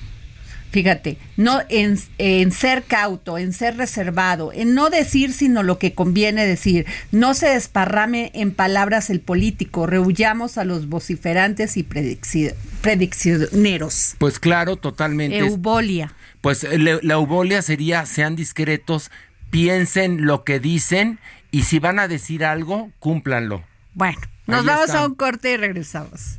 Fíjate, 0.71 1.17
no 1.39 1.61
en, 1.71 1.99
en 2.19 2.53
ser 2.53 2.83
cauto, 2.85 3.39
en 3.39 3.53
ser 3.55 3.77
reservado, 3.79 4.53
en 4.53 4.75
no 4.75 4.91
decir 4.91 5.33
sino 5.33 5.63
lo 5.63 5.79
que 5.79 5.95
conviene 5.95 6.47
decir. 6.47 6.85
No 7.11 7.33
se 7.33 7.49
desparrame 7.49 8.31
en 8.35 8.53
palabras 8.53 9.09
el 9.09 9.21
político, 9.21 9.87
rehuyamos 9.87 10.59
a 10.59 10.65
los 10.65 10.89
vociferantes 10.89 11.77
y 11.79 11.85
predicci- 11.85 12.55
prediccioneros. 12.83 14.15
Pues 14.19 14.39
claro, 14.39 14.77
totalmente. 14.77 15.39
Eubolia. 15.39 16.13
Pues 16.41 16.65
eh, 16.65 16.79
le- 16.79 17.01
la 17.03 17.15
eubolia 17.15 17.63
sería, 17.63 18.05
sean 18.07 18.37
discretos, 18.37 19.11
piensen 19.51 20.27
lo 20.27 20.45
que 20.45 20.61
dicen 20.61 21.19
y 21.51 21.63
si 21.63 21.79
van 21.79 21.99
a 21.99 22.09
decir 22.09 22.45
algo, 22.45 22.91
cúmplanlo. 22.99 23.65
Bueno, 23.95 24.19
nos 24.47 24.61
Ahí 24.61 24.67
vamos 24.67 24.85
está. 24.87 25.01
a 25.01 25.07
un 25.07 25.15
corte 25.15 25.53
y 25.53 25.57
regresamos. 25.57 26.39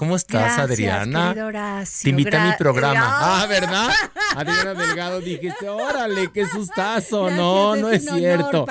¿Cómo 0.00 0.16
estás, 0.16 0.56
Gracias, 0.56 0.58
Adriana? 0.70 1.34
Horacio. 1.44 2.04
Te 2.04 2.08
invité 2.08 2.34
a 2.34 2.44
mi 2.44 2.50
Gra- 2.52 2.56
programa. 2.56 3.00
No. 3.00 3.06
Ah, 3.06 3.46
¿verdad? 3.46 3.88
Adriana 4.34 4.72
Delgado, 4.72 5.20
dijiste, 5.20 5.68
órale, 5.68 6.30
qué 6.32 6.46
sustazo. 6.46 7.24
Gracias, 7.24 7.38
no, 7.38 7.76
no 7.76 7.90
es 7.90 8.02
un 8.04 8.08
honor 8.08 8.18
cierto. 8.18 8.66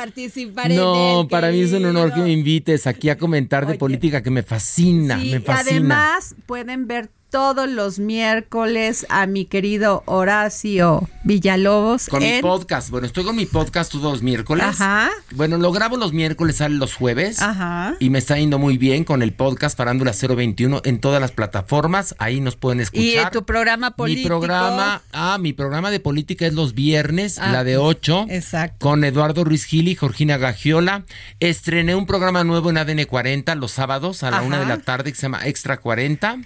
en 0.63 0.75
No, 0.75 1.21
él, 1.21 1.27
para 1.27 1.51
mí 1.51 1.61
es 1.61 1.71
un 1.73 1.85
honor 1.85 2.11
que 2.15 2.21
me 2.21 2.31
invites 2.31 2.87
aquí 2.87 3.11
a 3.11 3.17
comentar 3.19 3.67
de 3.67 3.73
Oye. 3.73 3.77
política 3.77 4.23
que 4.23 4.31
me 4.31 4.41
fascina, 4.41 5.19
Sí, 5.19 5.29
me 5.29 5.39
fascina. 5.39 5.69
además 5.69 6.35
pueden 6.47 6.87
ver 6.87 7.11
todos 7.29 7.69
los 7.69 7.99
miércoles 7.99 9.05
a 9.09 9.27
mi 9.27 9.45
querido 9.45 10.01
Horacio 10.05 11.07
Villalobos 11.23 12.07
Con 12.07 12.23
mi 12.23 12.41
podcast. 12.41 12.89
Bueno, 12.89 13.05
estoy 13.05 13.23
con 13.23 13.35
mi 13.35 13.45
podcast 13.45 13.91
todos 13.91 14.11
los 14.13 14.21
miércoles. 14.23 14.65
Ajá. 14.65 15.09
Bueno, 15.35 15.57
lo 15.57 15.71
grabo 15.71 15.97
los 15.97 16.11
miércoles, 16.11 16.55
sale 16.57 16.75
los 16.75 16.95
jueves. 16.95 17.41
Ajá. 17.41 17.95
Y 17.99 18.09
me 18.09 18.17
está 18.17 18.37
yendo 18.37 18.57
muy 18.57 18.77
bien 18.77 19.03
con 19.03 19.21
el 19.21 19.33
podcast 19.33 19.77
Farándula 19.77 20.11
021 20.13 20.81
en 20.85 20.99
todas 20.99 21.21
las 21.21 21.31
plataformas. 21.31 22.15
Ahí 22.17 22.41
nos 22.41 22.55
pueden 22.55 22.79
y 22.79 22.83
escuchar. 22.83 23.31
tu 23.31 23.45
programa 23.45 23.91
político. 23.95 24.23
Mi 24.23 24.27
programa, 24.47 25.01
ah, 25.13 25.37
mi 25.39 25.53
programa 25.53 25.91
de 25.91 25.99
política 25.99 26.47
es 26.47 26.53
los 26.53 26.73
viernes, 26.73 27.37
Ah, 27.37 27.51
la 27.51 27.63
de 27.63 27.77
8. 27.77 28.25
exacto. 28.29 28.77
Con 28.79 29.03
Eduardo 29.03 29.43
Ruiz 29.43 29.65
Gil 29.65 29.87
y 29.87 29.95
Georgina 29.95 30.37
Gagiola. 30.37 31.03
Estrené 31.39 31.93
un 31.95 32.05
programa 32.07 32.43
nuevo 32.43 32.69
en 32.69 32.77
ADN 32.77 33.05
40 33.05 33.53
los 33.55 33.71
sábados 33.71 34.23
a 34.23 34.31
la 34.31 34.37
Ajá. 34.37 34.45
una 34.47 34.59
de 34.59 34.65
la 34.65 34.77
tarde 34.79 35.11
que 35.11 35.15
se 35.15 35.23
llama 35.23 35.45
Extra 35.45 35.77
40 35.77 36.39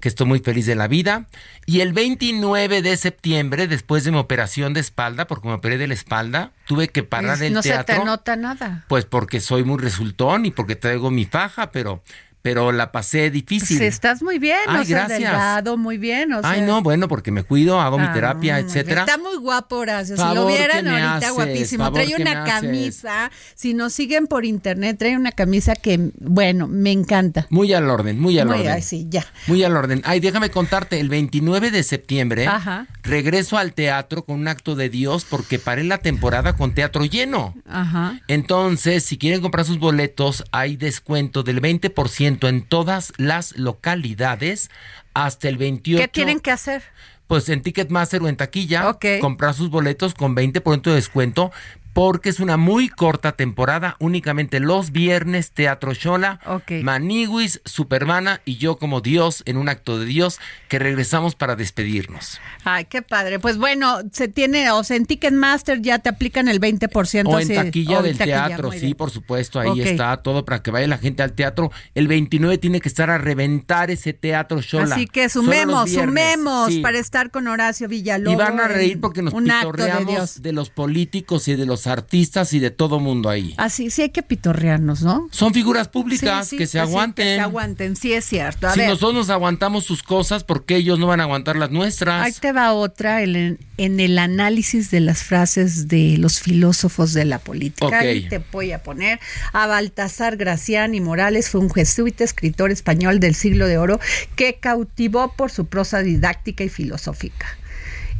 que 0.00 0.08
estoy 0.08 0.26
muy 0.26 0.40
feliz 0.40 0.66
de 0.66 0.74
la 0.74 0.88
vida. 0.88 1.26
Y 1.66 1.80
el 1.80 1.92
29 1.92 2.82
de 2.82 2.96
septiembre, 2.96 3.68
después 3.68 4.02
de 4.04 4.10
mi 4.10 4.18
operación 4.18 4.74
de 4.74 4.80
espalda, 4.80 5.26
porque 5.26 5.48
me 5.48 5.54
operé 5.54 5.78
de 5.78 5.86
la 5.86 5.94
espalda, 5.94 6.52
tuve 6.66 6.88
que 6.88 7.02
parar 7.02 7.36
Pues, 7.38 7.42
el 7.42 7.52
no 7.54 7.62
teatro. 7.62 7.94
se 7.94 8.00
te 8.00 8.06
nota 8.06 8.36
nada. 8.36 8.84
Pues 8.88 9.04
porque 9.04 9.40
soy 9.40 9.62
muy 9.64 9.78
resultón 9.78 10.46
y 10.46 10.50
porque 10.50 10.74
traigo 10.76 11.10
mi 11.10 11.24
faja, 11.26 11.70
pero, 11.70 12.02
pero 12.42 12.72
la 12.72 12.90
pasé 12.92 13.30
difícil. 13.30 13.78
Pues 13.78 13.94
estás 13.94 14.22
muy 14.22 14.38
bien, 14.38 14.56
Ay, 14.66 14.82
o 14.82 14.84
sea, 14.84 14.98
gracias. 15.06 15.18
delgado, 15.20 15.76
muy 15.76 15.98
bien. 15.98 16.32
O 16.32 16.40
Ay, 16.42 16.58
sea. 16.60 16.66
no, 16.66 16.82
bueno, 16.82 17.06
porque 17.08 17.30
me 17.30 17.42
cuido, 17.42 17.80
hago 17.80 17.98
mi 17.98 18.06
Ah, 18.06 18.12
terapia, 18.12 18.58
etcétera. 18.58 19.02
Está 19.02 19.18
muy 19.18 19.36
guapo, 19.36 19.76
Horacio. 19.76 20.16
Si 20.16 20.34
lo 20.34 20.46
vieran 20.46 20.86
ahorita, 20.88 21.16
haces, 21.16 21.32
guapísimo. 21.32 21.84
favor 21.84 22.00
Trae 22.02 22.14
una 22.20 22.42
haces. 22.44 22.54
camisa. 22.54 23.30
Si 23.54 23.74
nos 23.74 23.92
siguen 23.92 24.26
por 24.26 24.44
internet, 24.44 24.96
trae 24.98 25.16
una 25.16 25.32
camisa 25.32 25.74
que, 25.74 26.10
bueno, 26.18 26.66
me 26.66 26.92
encanta. 26.92 27.46
Muy 27.50 27.72
al 27.74 27.90
orden, 27.90 28.18
muy 28.18 28.38
al 28.38 28.48
Muy- 28.48 28.58
orden. 28.60 28.72
ay, 28.72 28.82
sí, 28.82 29.06
ya. 29.10 29.24
Muy 29.46 29.62
al 29.64 29.76
orden. 29.76 30.00
Ay, 30.04 30.20
déjame 30.20 30.50
contarte, 30.50 30.98
el 31.00 31.08
29 31.10 31.70
de 31.70 31.82
septiembre 31.82 32.46
Ajá. 32.46 32.86
regreso 33.02 33.58
al 33.58 33.74
teatro 33.74 34.24
con 34.24 34.40
un 34.40 34.48
acto 34.48 34.76
de 34.76 34.88
Dios 34.88 35.26
porque 35.28 35.58
paré 35.58 35.84
la 35.84 35.98
temporada 35.98 36.56
con 36.56 36.74
teatro 36.74 37.04
lleno. 37.04 37.54
Ajá. 37.68 38.20
Entonces, 38.28 39.04
si 39.04 39.18
quieren 39.18 39.40
comprar 39.42 39.64
sus 39.66 39.78
boletos, 39.78 40.44
hay 40.52 40.76
descuento 40.76 41.42
del 41.42 41.60
20% 41.60 42.29
en 42.42 42.62
todas 42.62 43.12
las 43.16 43.56
localidades 43.56 44.70
hasta 45.14 45.48
el 45.48 45.56
28. 45.56 46.02
¿Qué 46.02 46.08
tienen 46.08 46.40
que 46.40 46.50
hacer? 46.50 46.82
Pues 47.26 47.48
en 47.48 47.62
Ticketmaster 47.62 48.20
o 48.22 48.28
en 48.28 48.36
taquilla, 48.36 48.88
Ok. 48.88 49.06
comprar 49.20 49.54
sus 49.54 49.70
boletos 49.70 50.14
con 50.14 50.34
20% 50.34 50.90
de 50.90 50.96
descuento, 50.96 51.52
porque 51.92 52.28
es 52.28 52.40
una 52.40 52.56
muy 52.56 52.88
corta 52.88 53.32
temporada, 53.32 53.96
únicamente 53.98 54.60
los 54.60 54.92
viernes, 54.92 55.52
Teatro 55.52 55.92
Shola, 55.92 56.40
Ok. 56.46 56.82
Maniguis, 56.82 57.60
Supermana 57.64 58.40
y 58.44 58.56
yo 58.56 58.78
como 58.78 59.00
Dios 59.00 59.42
en 59.46 59.56
un 59.56 59.68
acto 59.68 59.98
de 59.98 60.06
Dios 60.06 60.38
que 60.68 60.78
regresamos 60.78 61.34
para 61.34 61.56
despedirnos. 61.56 62.40
Ay, 62.64 62.84
qué 62.84 63.02
padre. 63.02 63.38
Pues 63.38 63.58
bueno, 63.58 63.98
se 64.12 64.28
tiene, 64.28 64.70
o 64.70 64.84
sea, 64.84 64.96
en 64.96 65.06
Ticketmaster 65.06 65.80
ya 65.80 65.98
te 65.98 66.08
aplican 66.08 66.48
el 66.48 66.60
20%. 66.60 67.26
O 67.26 67.38
en 67.38 67.46
sí, 67.46 67.54
taquilla 67.54 67.96
o 67.96 67.98
en 67.98 68.04
del 68.04 68.18
taquilla, 68.18 68.46
teatro, 68.48 68.72
sí, 68.72 68.94
por 68.94 69.10
supuesto, 69.10 69.60
ahí 69.60 69.80
está 69.80 70.16
todo 70.18 70.44
para 70.44 70.62
que 70.62 70.70
vaya 70.70 70.86
la 70.86 70.98
gente 70.98 71.22
al 71.22 71.32
teatro. 71.32 71.70
El 71.94 72.08
29 72.08 72.58
tiene 72.58 72.80
que 72.80 72.88
estar 72.88 73.10
a 73.10 73.18
reventar 73.18 73.90
ese 73.90 74.12
teatro 74.12 74.60
Shola. 74.60 74.94
Así 74.94 75.06
que 75.06 75.28
sumemos, 75.28 75.90
sumemos 75.90 76.68
sí. 76.68 76.80
para 76.80 76.98
estar 76.98 77.30
con 77.30 77.48
Horacio 77.48 77.88
Villalobos. 77.88 78.34
Y 78.34 78.36
van 78.36 78.60
a 78.60 78.68
reír 78.68 79.00
porque 79.00 79.22
nos 79.22 79.34
de 79.34 79.40
pitorreamos 79.40 80.42
de, 80.42 80.52
los 80.52 80.70
políticos 80.70 81.48
y 81.48 81.56
de 81.56 81.66
los 81.66 81.79
artistas 81.86 82.52
y 82.52 82.58
de 82.58 82.70
todo 82.70 83.00
mundo 83.00 83.28
ahí. 83.28 83.54
Así, 83.56 83.90
sí 83.90 84.02
hay 84.02 84.10
que 84.10 84.22
pitorrearnos, 84.22 85.02
¿no? 85.02 85.28
Son 85.30 85.52
figuras 85.54 85.88
públicas 85.88 86.46
Sí, 86.48 86.50
sí, 86.50 86.56
que 86.58 86.66
se 86.66 86.78
pues 86.78 86.88
aguanten. 86.88 87.26
que 87.26 87.34
se 87.34 87.40
aguanten, 87.40 87.96
sí 87.96 88.12
es 88.12 88.24
cierto. 88.24 88.68
A 88.68 88.72
si 88.72 88.80
ver, 88.80 88.88
nosotros 88.88 89.14
nos 89.14 89.30
aguantamos 89.30 89.84
sus 89.84 90.02
cosas, 90.02 90.44
¿por 90.44 90.64
qué 90.64 90.76
ellos 90.76 90.98
no 90.98 91.06
van 91.06 91.20
a 91.20 91.24
aguantar 91.24 91.56
las 91.56 91.70
nuestras? 91.70 92.24
ahí 92.24 92.32
te 92.32 92.52
va 92.52 92.72
otra 92.72 93.22
en, 93.22 93.58
en 93.76 94.00
el 94.00 94.18
análisis 94.18 94.90
de 94.90 95.00
las 95.00 95.22
frases 95.22 95.88
de 95.88 96.16
los 96.18 96.40
filósofos 96.40 97.12
de 97.12 97.24
la 97.24 97.38
política. 97.38 97.98
Ahí 98.00 98.28
te 98.28 98.38
voy 98.52 98.72
a 98.72 98.82
poner 98.82 99.20
a 99.52 99.66
Baltasar 99.66 100.36
Gracián 100.36 100.94
y 100.94 101.00
Morales, 101.00 101.50
fue 101.50 101.60
un 101.60 101.70
jesuita, 101.70 102.24
escritor 102.24 102.70
español 102.70 103.20
del 103.20 103.34
siglo 103.34 103.66
de 103.66 103.78
oro, 103.78 104.00
que 104.36 104.54
cautivó 104.60 105.32
por 105.32 105.50
su 105.50 105.66
prosa 105.66 106.00
didáctica 106.00 106.64
y 106.64 106.68
filosófica. 106.68 107.46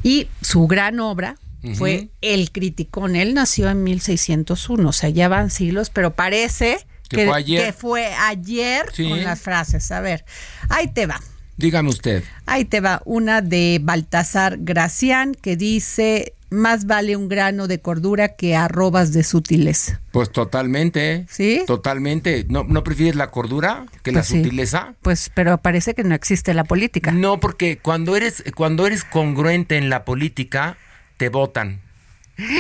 Y 0.03 0.29
su 0.41 0.67
gran 0.67 0.99
obra 1.01 1.37
fue 1.75 2.09
El 2.21 2.51
Criticón. 2.53 3.17
Él 3.17 3.35
nació 3.35 3.69
en 3.71 3.83
1601, 3.85 4.89
o 4.89 4.93
sea, 4.93 5.09
ya 5.11 5.29
van 5.29 5.51
siglos, 5.51 5.91
pero 5.91 6.15
parece 6.15 6.79
Que 7.09 7.17
que, 7.19 7.27
fue 7.27 7.37
ayer. 7.37 7.67
que 7.67 7.73
fue 7.73 8.07
ayer 8.15 8.87
Sí. 8.93 9.09
con 9.09 9.23
las 9.23 9.41
frases. 9.41 9.91
A 9.93 10.01
ver, 10.01 10.25
ahí 10.69 10.89
te 10.89 11.07
va. 11.07 11.21
Dígame 11.57 11.91
usted. 11.91 12.25
Ahí 12.47 12.65
te 12.65 12.81
va 12.81 13.03
una 13.05 13.43
de 13.43 13.79
Baltasar 13.83 14.57
Gracián 14.61 15.35
que 15.35 15.57
dice, 15.57 16.33
más 16.49 16.87
vale 16.87 17.17
un 17.17 17.29
grano 17.29 17.69
de 17.69 17.81
cordura 17.81 18.29
que 18.31 18.57
arrobas 18.57 19.13
de 19.13 19.23
sutileza. 19.25 20.01
Pues 20.11 20.33
totalmente. 20.33 21.27
¿Sí? 21.29 21.63
Totalmente. 21.67 22.47
¿No, 22.49 22.65
¿No 22.65 22.83
prefieres 22.83 23.15
la 23.15 23.31
cordura 23.31 23.85
que 24.03 24.11
la 24.13 24.21
Pues 24.21 24.29
sí. 24.29 24.43
sutileza? 24.43 24.95
Pues, 25.03 25.31
pero 25.35 25.59
parece 25.59 25.95
que 25.95 26.03
no 26.03 26.15
existe 26.15 26.55
la 26.55 26.65
política. 26.65 27.13
No, 27.13 27.41
porque 27.41 27.77
cuando 27.77 28.17
eres, 28.17 28.43
cuando 28.57 28.87
eres 28.87 29.05
congruente 29.05 29.77
en 29.77 29.91
la 29.91 30.05
política, 30.07 30.79
te 31.21 31.29
votan. 31.29 31.83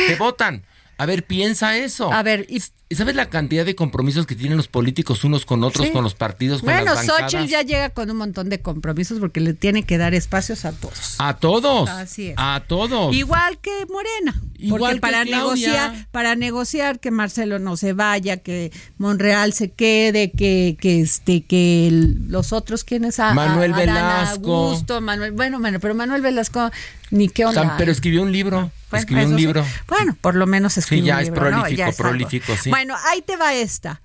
Te 0.06 0.14
votan. 0.16 0.64
A 0.98 1.06
ver, 1.06 1.24
piensa 1.24 1.78
eso. 1.78 2.12
A 2.12 2.22
ver, 2.22 2.44
y 2.50 2.62
¿Y 2.92 2.96
¿Sabes 2.96 3.14
la 3.14 3.30
cantidad 3.30 3.64
de 3.64 3.76
compromisos 3.76 4.26
que 4.26 4.34
tienen 4.34 4.56
los 4.56 4.66
políticos 4.66 5.22
unos 5.22 5.46
con 5.46 5.62
otros, 5.62 5.86
Sí. 5.86 5.92
con 5.92 6.02
los 6.02 6.16
partidos, 6.16 6.58
con 6.60 6.66
bueno, 6.72 6.86
las 6.86 7.06
bancadas? 7.06 7.30
Xochitl 7.30 7.48
ya 7.48 7.62
llega 7.62 7.90
con 7.90 8.10
un 8.10 8.16
montón 8.16 8.48
de 8.48 8.60
compromisos 8.62 9.20
porque 9.20 9.38
le 9.38 9.54
tiene 9.54 9.84
que 9.84 9.96
dar 9.96 10.12
espacios 10.12 10.64
a 10.64 10.72
todos. 10.72 11.14
A 11.18 11.36
todos. 11.36 11.88
Así 11.88 12.30
es. 12.30 12.34
A 12.36 12.64
todos. 12.66 13.14
Igual 13.14 13.58
que 13.58 13.70
Morena. 13.88 14.42
Igual 14.58 14.80
porque 14.80 14.94
que 14.96 15.00
para 15.02 15.22
Claudia. 15.22 15.36
negociar, 15.38 16.06
para 16.10 16.34
negociar 16.34 16.98
que 16.98 17.12
Marcelo 17.12 17.60
no 17.60 17.76
se 17.76 17.92
vaya, 17.92 18.38
que 18.38 18.72
Monreal 18.98 19.52
se 19.52 19.70
quede, 19.70 20.32
que, 20.32 20.76
que 20.80 21.00
este, 21.00 21.42
que 21.44 21.86
el- 21.86 22.26
los 22.28 22.52
otros 22.52 22.82
quienes 22.82 23.20
a, 23.20 23.34
Manuel 23.34 23.72
a- 23.72 23.76
Velasco. 23.76 24.52
Augusto, 24.64 25.00
Manuel, 25.00 25.30
bueno, 25.30 25.60
bueno, 25.60 25.78
pero 25.78 25.94
Manuel 25.94 26.22
Velasco 26.22 26.72
ni 27.10 27.28
qué 27.28 27.44
onda. 27.44 27.76
Pero 27.78 27.92
escribió 27.92 28.22
un 28.22 28.32
libro. 28.32 28.70
Bueno, 28.90 29.00
escribió 29.00 29.22
eso 29.22 29.30
un 29.30 29.36
sí. 29.36 29.42
libro. 29.42 29.66
Bueno, 29.88 30.16
por 30.20 30.34
lo 30.34 30.46
menos 30.46 30.76
escribió 30.78 31.06
ya 31.06 31.14
un 31.16 31.20
es 31.20 31.26
libro, 31.28 31.50
¿no? 31.50 31.56
prolífico, 31.58 31.78
Ya 31.78 31.88
es 31.88 31.96
prolífico, 31.96 32.52
sí. 32.60 32.70
Bueno, 32.70 32.94
ahí 33.10 33.22
te 33.22 33.36
va 33.36 33.54
esta. 33.54 34.00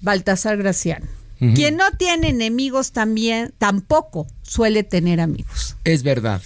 Baltasar 0.00 0.56
Gracián. 0.56 1.02
Ujú. 1.40 1.54
Quien 1.54 1.76
no 1.76 1.90
tiene 1.98 2.28
enemigos 2.30 2.92
también 2.92 3.52
tampoco 3.58 4.26
suele 4.42 4.82
tener 4.84 5.20
amigos. 5.20 5.76
Es 5.84 6.02
verdad. 6.02 6.40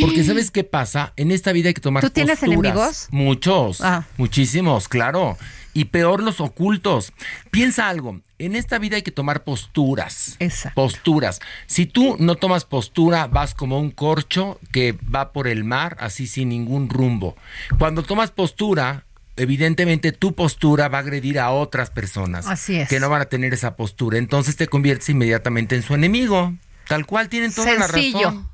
Porque 0.00 0.24
¿sabes 0.24 0.50
qué 0.50 0.64
pasa? 0.64 1.12
En 1.16 1.30
esta 1.30 1.52
vida 1.52 1.68
hay 1.68 1.74
que 1.74 1.80
tomar 1.80 2.02
¿Tú 2.02 2.10
tienes 2.10 2.38
posturas. 2.38 2.58
enemigos? 2.66 3.06
Muchos. 3.10 3.80
Ah. 3.80 4.04
Muchísimos, 4.16 4.88
claro. 4.88 5.38
Y 5.76 5.84
peor 5.84 6.22
los 6.22 6.40
ocultos. 6.40 7.12
Piensa 7.50 7.90
algo. 7.90 8.22
En 8.38 8.56
esta 8.56 8.78
vida 8.78 8.96
hay 8.96 9.02
que 9.02 9.10
tomar 9.10 9.44
posturas. 9.44 10.36
Exacto. 10.38 10.74
Posturas. 10.74 11.38
Si 11.66 11.84
tú 11.84 12.16
no 12.18 12.36
tomas 12.36 12.64
postura, 12.64 13.26
vas 13.26 13.52
como 13.52 13.78
un 13.78 13.90
corcho 13.90 14.58
que 14.72 14.92
va 15.14 15.32
por 15.32 15.46
el 15.46 15.64
mar, 15.64 15.98
así 16.00 16.26
sin 16.26 16.48
ningún 16.48 16.88
rumbo. 16.88 17.36
Cuando 17.78 18.02
tomas 18.02 18.30
postura, 18.30 19.04
evidentemente 19.36 20.12
tu 20.12 20.34
postura 20.34 20.88
va 20.88 20.96
a 20.96 21.00
agredir 21.02 21.38
a 21.38 21.50
otras 21.50 21.90
personas. 21.90 22.46
Así 22.46 22.76
es. 22.76 22.88
Que 22.88 22.98
no 22.98 23.10
van 23.10 23.20
a 23.20 23.26
tener 23.26 23.52
esa 23.52 23.76
postura. 23.76 24.16
Entonces 24.16 24.56
te 24.56 24.68
conviertes 24.68 25.10
inmediatamente 25.10 25.76
en 25.76 25.82
su 25.82 25.92
enemigo. 25.94 26.54
Tal 26.88 27.04
cual 27.04 27.28
tienen 27.28 27.52
toda 27.52 27.74
la 27.74 27.86
Sencillo. 27.86 28.18
razón. 28.30 28.48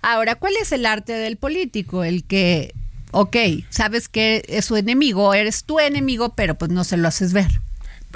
Ahora, 0.00 0.36
¿cuál 0.36 0.54
es 0.60 0.70
el 0.70 0.86
arte 0.86 1.12
del 1.12 1.38
político? 1.38 2.04
El 2.04 2.22
que, 2.24 2.72
ok, 3.12 3.36
sabes 3.70 4.08
que 4.08 4.42
es 4.48 4.64
su 4.64 4.76
enemigo, 4.76 5.32
eres 5.34 5.64
tu 5.64 5.78
enemigo, 5.80 6.34
pero 6.34 6.56
pues 6.56 6.70
no 6.70 6.82
se 6.84 6.96
lo 6.96 7.06
haces 7.08 7.32
ver. 7.32 7.60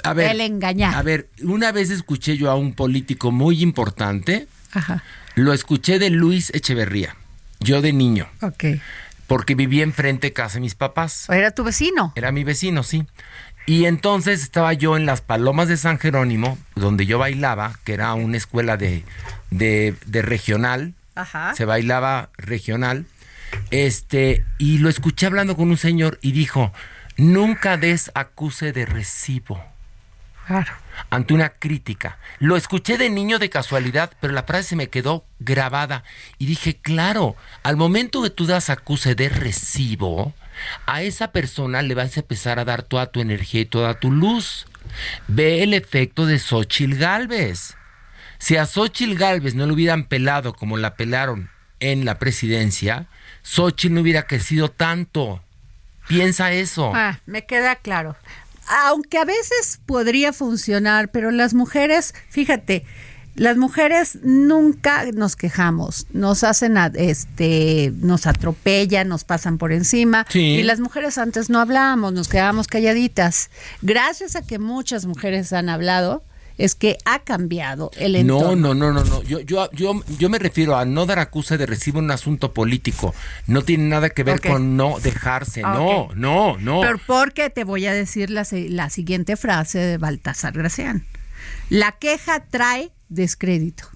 A 0.03 0.13
ver, 0.13 0.33
El 0.33 0.41
engañar. 0.43 0.95
A 0.95 1.03
ver, 1.03 1.31
una 1.43 1.73
vez 1.73 1.91
escuché 1.91 2.37
yo 2.37 2.51
a 2.51 2.55
un 2.57 2.75
político 2.75 3.31
muy 3.33 3.63
importante, 3.63 4.47
Ajá, 4.73 5.03
lo 5.37 5.53
escuché 5.55 5.99
de 5.99 6.11
Luis 6.11 6.51
Echeverría, 6.55 7.17
yo 7.61 7.81
de 7.81 7.93
niño, 7.95 8.29
ok. 8.43 8.65
porque 9.27 9.55
vivía 9.55 9.85
enfrente 9.85 10.27
de 10.27 10.33
casa 10.35 10.55
de 10.55 10.61
mis 10.61 10.75
papás. 10.75 11.27
Era 11.31 11.51
tu 11.53 11.65
vecino. 11.65 12.13
Era 12.17 12.31
mi 12.33 12.45
vecino, 12.45 12.83
sí. 12.83 13.07
Y 13.69 13.87
entonces 13.87 14.43
estaba 14.43 14.73
yo 14.75 14.97
en 14.97 15.07
las 15.07 15.23
Palomas 15.23 15.67
de 15.69 15.77
San 15.77 15.99
Jerónimo, 15.99 16.57
donde 16.77 17.05
yo 17.07 17.19
bailaba, 17.19 17.79
que 17.85 17.95
era 17.95 18.15
una 18.15 18.37
escuela 18.37 18.77
de, 18.77 19.03
de, 19.51 19.95
de 20.07 20.23
regional, 20.23 20.93
Ajá. 21.17 21.55
se 21.57 21.65
bailaba 21.65 22.29
regional, 22.37 23.07
este, 23.71 24.45
y 24.59 24.79
lo 24.79 24.89
escuché 24.89 25.27
hablando 25.27 25.57
con 25.57 25.71
un 25.71 25.77
señor 25.77 26.19
y 26.23 26.33
dijo, 26.33 26.73
nunca 27.17 27.77
des 27.77 28.11
acuse 28.15 28.73
de 28.73 28.87
recibo 28.87 29.63
Claro. 30.47 30.73
ante 31.11 31.35
una 31.35 31.49
crítica. 31.49 32.19
Lo 32.39 32.57
escuché 32.57 32.99
de 32.99 33.11
niño 33.11 33.41
de 33.41 33.51
casualidad, 33.51 34.13
pero 34.21 34.33
la 34.33 34.45
frase 34.45 34.71
se 34.71 34.77
me 34.77 34.89
quedó 34.89 35.25
grabada. 35.41 36.05
Y 36.39 36.47
dije, 36.47 36.77
claro, 36.77 37.35
al 37.65 37.77
momento 37.77 38.23
que 38.23 38.31
tú 38.31 38.47
das 38.47 38.71
acuse 38.71 39.17
de 39.17 39.29
recibo, 39.29 40.33
a 40.87 41.03
esa 41.03 41.33
persona 41.33 41.83
le 41.83 41.95
vas 41.97 42.17
a 42.17 42.21
empezar 42.21 42.61
a 42.61 42.65
dar 42.65 42.85
toda 42.85 43.07
tu 43.07 43.21
energía 43.21 43.63
y 43.63 43.67
toda 43.67 43.99
tu 43.99 44.13
luz. 44.13 44.67
Ve 45.27 45.65
el 45.65 45.75
efecto 45.75 46.27
de 46.27 46.39
Xochitl 46.39 46.95
Galvez. 46.95 47.75
Si 48.39 48.57
a 48.57 48.67
Xochitl 48.67 49.15
Galvez 49.17 49.55
no 49.57 49.67
le 49.67 49.73
hubieran 49.73 50.05
pelado 50.05 50.53
como 50.55 50.77
la 50.77 50.95
pelaron 50.95 51.51
en 51.81 52.05
la 52.05 52.19
presidencia, 52.21 53.07
Xochitl 53.47 53.95
no 53.95 54.01
hubiera 54.01 54.27
crecido 54.27 54.71
tanto. 54.71 55.41
Piensa 56.09 56.53
eso. 56.53 56.93
Ah, 56.95 57.21
me 57.27 57.47
queda 57.47 57.77
claro. 57.77 58.17
Aunque 58.87 59.19
a 59.19 59.25
veces 59.25 59.79
podría 59.87 60.33
funcionar, 60.33 61.11
pero 61.11 61.31
las 61.31 61.55
mujeres, 61.55 62.15
fíjate, 62.29 62.85
las 63.37 63.57
mujeres 63.57 64.19
nunca 64.23 65.05
nos 65.13 65.37
quejamos, 65.37 66.07
nos 66.13 66.43
hacen, 66.43 66.77
a- 66.79 66.91
este, 66.95 67.93
nos 68.01 68.27
atropellan, 68.27 69.09
nos 69.09 69.23
pasan 69.25 69.59
por 69.59 69.71
encima. 69.73 70.27
Sí. 70.29 70.41
Y 70.41 70.63
las 70.65 70.81
mujeres 70.81 71.17
antes 71.19 71.49
no 71.51 71.61
hablábamos, 71.61 72.13
nos 72.13 72.29
quedábamos 72.29 72.67
calladitas. 72.67 73.51
Gracias 73.83 74.35
a 74.37 74.43
que 74.43 74.59
muchas 74.59 75.07
mujeres 75.07 75.53
han 75.53 75.69
hablado, 75.69 76.25
es 76.59 76.75
que 76.75 76.99
ha 77.05 77.21
cambiado 77.21 77.91
el 77.99 78.17
entorno. 78.17 78.57
No, 78.57 78.75
no, 78.75 78.93
no, 78.93 79.05
no, 79.05 79.05
no. 79.05 79.23
Yo, 79.23 79.41
yo, 79.41 79.71
yo, 79.73 80.01
yo 80.19 80.29
me 80.29 80.39
refiero 80.39 80.77
a 80.77 80.85
no 80.85 81.07
dar 81.07 81.19
acuse 81.19 81.59
de 81.59 81.67
recibo 81.67 81.99
un 81.99 82.11
asunto 82.11 82.53
político. 82.53 83.15
No 83.47 83.63
tiene 83.63 83.85
nada 83.85 84.11
que 84.11 84.23
ver 84.25 84.41
con 84.41 84.77
no 84.77 84.99
dejarse. 85.01 85.63
Ah, 85.65 85.75
No, 85.75 86.09
no, 86.15 86.57
no. 86.59 86.81
Pero 86.81 86.99
porque 87.07 87.51
te 87.51 87.65
voy 87.65 87.87
a 87.87 87.93
decir 87.93 88.31
la, 88.31 88.47
la 88.51 88.91
siguiente 88.91 89.37
frase 89.37 89.79
de 89.79 89.99
Baltasar 89.99 90.55
Gracián. 90.55 91.07
La 91.69 91.93
queja 91.93 92.45
trae 92.45 92.93
descrédito. 93.09 93.89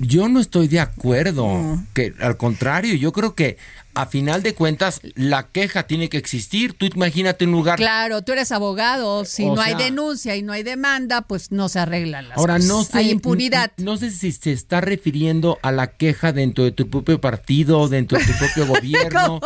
Yo 0.00 0.28
no 0.28 0.40
estoy 0.40 0.68
de 0.68 0.80
acuerdo. 0.80 1.78
Que 1.94 2.14
al 2.20 2.36
contrario, 2.36 2.94
yo 2.94 3.12
creo 3.12 3.34
que 3.34 3.58
a 3.94 4.06
final 4.06 4.42
de 4.42 4.54
cuentas 4.54 5.00
la 5.14 5.48
queja 5.48 5.82
tiene 5.86 6.08
que 6.08 6.16
existir. 6.16 6.74
Tú 6.74 6.86
imagínate 6.86 7.44
un 7.44 7.52
lugar. 7.52 7.76
Claro, 7.76 8.22
tú 8.22 8.32
eres 8.32 8.52
abogado, 8.52 9.24
si 9.24 9.44
O 9.44 9.54
no 9.54 9.60
hay 9.60 9.74
denuncia 9.74 10.36
y 10.36 10.42
no 10.42 10.52
hay 10.52 10.62
demanda, 10.62 11.22
pues 11.22 11.50
no 11.50 11.68
se 11.68 11.80
arreglan 11.80 12.28
las 12.28 12.38
Ahora 12.38 12.54
cosas. 12.54 12.68
no 12.68 12.84
sé, 12.84 12.98
Hay 12.98 13.10
impunidad. 13.10 13.72
No 13.76 13.96
sé 13.96 14.10
si 14.10 14.32
se 14.32 14.52
está 14.52 14.80
refiriendo 14.80 15.58
a 15.62 15.72
la 15.72 15.88
queja 15.96 16.32
dentro 16.32 16.64
de 16.64 16.72
tu 16.72 16.88
propio 16.88 17.20
partido, 17.20 17.88
dentro 17.88 18.18
de 18.18 18.24
tu 18.24 18.32
propio 18.38 18.66
gobierno. 18.74 19.40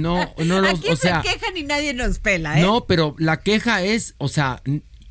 No, 0.00 0.30
no, 0.44 0.62
no, 0.62 0.68
Aquí 0.68 0.88
o 0.90 0.96
sea, 0.96 1.22
se 1.22 1.28
quejan 1.30 1.56
y 1.56 1.62
nadie 1.62 1.94
nos 1.94 2.18
pela, 2.18 2.58
¿eh? 2.58 2.62
No, 2.62 2.86
pero 2.86 3.14
la 3.18 3.40
queja 3.40 3.82
es, 3.82 4.14
o 4.18 4.28
sea, 4.28 4.62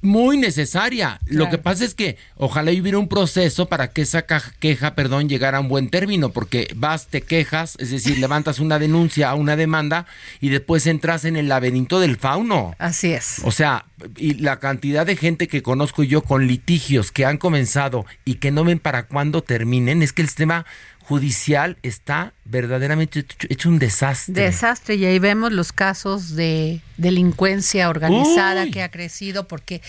muy 0.05 0.37
necesaria. 0.37 1.19
Lo 1.25 1.49
que 1.49 1.57
pasa 1.57 1.83
es 1.83 1.95
que 1.95 2.17
ojalá 2.37 2.71
hubiera 2.71 2.97
un 2.97 3.07
proceso 3.07 3.67
para 3.67 3.89
que 3.89 4.03
esa 4.03 4.25
queja, 4.59 4.95
perdón, 4.95 5.27
llegara 5.27 5.57
a 5.57 5.61
un 5.61 5.67
buen 5.67 5.89
término, 5.89 6.29
porque 6.29 6.67
vas, 6.75 7.07
te 7.07 7.21
quejas, 7.21 7.75
es 7.79 7.91
decir, 7.91 8.17
levantas 8.19 8.59
una 8.59 8.79
denuncia 8.79 9.29
a 9.29 9.35
una 9.35 9.55
demanda 9.55 10.05
y 10.39 10.49
después 10.49 10.87
entras 10.87 11.25
en 11.25 11.35
el 11.35 11.49
laberinto 11.49 11.99
del 11.99 12.17
fauno. 12.17 12.75
Así 12.77 13.11
es. 13.11 13.41
O 13.43 13.51
sea, 13.51 13.85
y 14.17 14.35
la 14.35 14.59
cantidad 14.59 15.05
de 15.05 15.15
gente 15.15 15.47
que 15.47 15.63
conozco 15.63 16.03
yo 16.03 16.21
con 16.21 16.47
litigios 16.47 17.11
que 17.11 17.25
han 17.25 17.37
comenzado 17.37 18.05
y 18.23 18.35
que 18.35 18.51
no 18.51 18.63
ven 18.63 18.79
para 18.79 19.07
cuándo 19.07 19.41
terminen, 19.43 20.01
es 20.01 20.13
que 20.13 20.21
el 20.21 20.27
sistema 20.27 20.65
judicial 21.07 21.77
está 21.83 22.33
verdaderamente 22.45 23.25
hecho, 23.49 23.69
un 23.69 23.77
desastre. 23.77 24.33
Desastre, 24.33 24.95
y 24.95 25.05
ahí 25.05 25.19
vemos 25.19 25.51
los 25.51 25.71
casos 25.71 26.35
de 26.35 26.81
delincuencia 26.97 27.89
organizada 27.89 28.67
que 28.71 28.81
ha 28.81 28.89
crecido 28.89 29.47
porque 29.47 29.81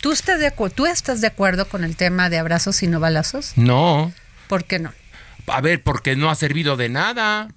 ¿tú 0.00 0.10
estás, 0.10 0.40
de 0.40 0.50
¿tú 0.74 0.86
estás 0.86 1.20
de 1.20 1.28
acuerdo 1.28 1.68
con 1.68 1.84
el 1.84 1.94
tema 1.94 2.30
de 2.30 2.38
abrazos 2.38 2.82
y 2.82 2.88
no 2.88 2.98
balazos? 2.98 3.52
No. 3.56 4.12
¿Por 4.48 4.64
qué 4.64 4.80
no? 4.80 4.92
A 5.46 5.60
ver, 5.60 5.82
porque 5.84 6.16
no 6.16 6.30
ha 6.30 6.34
servido 6.34 6.76
de 6.76 6.88
nada. 6.88 7.48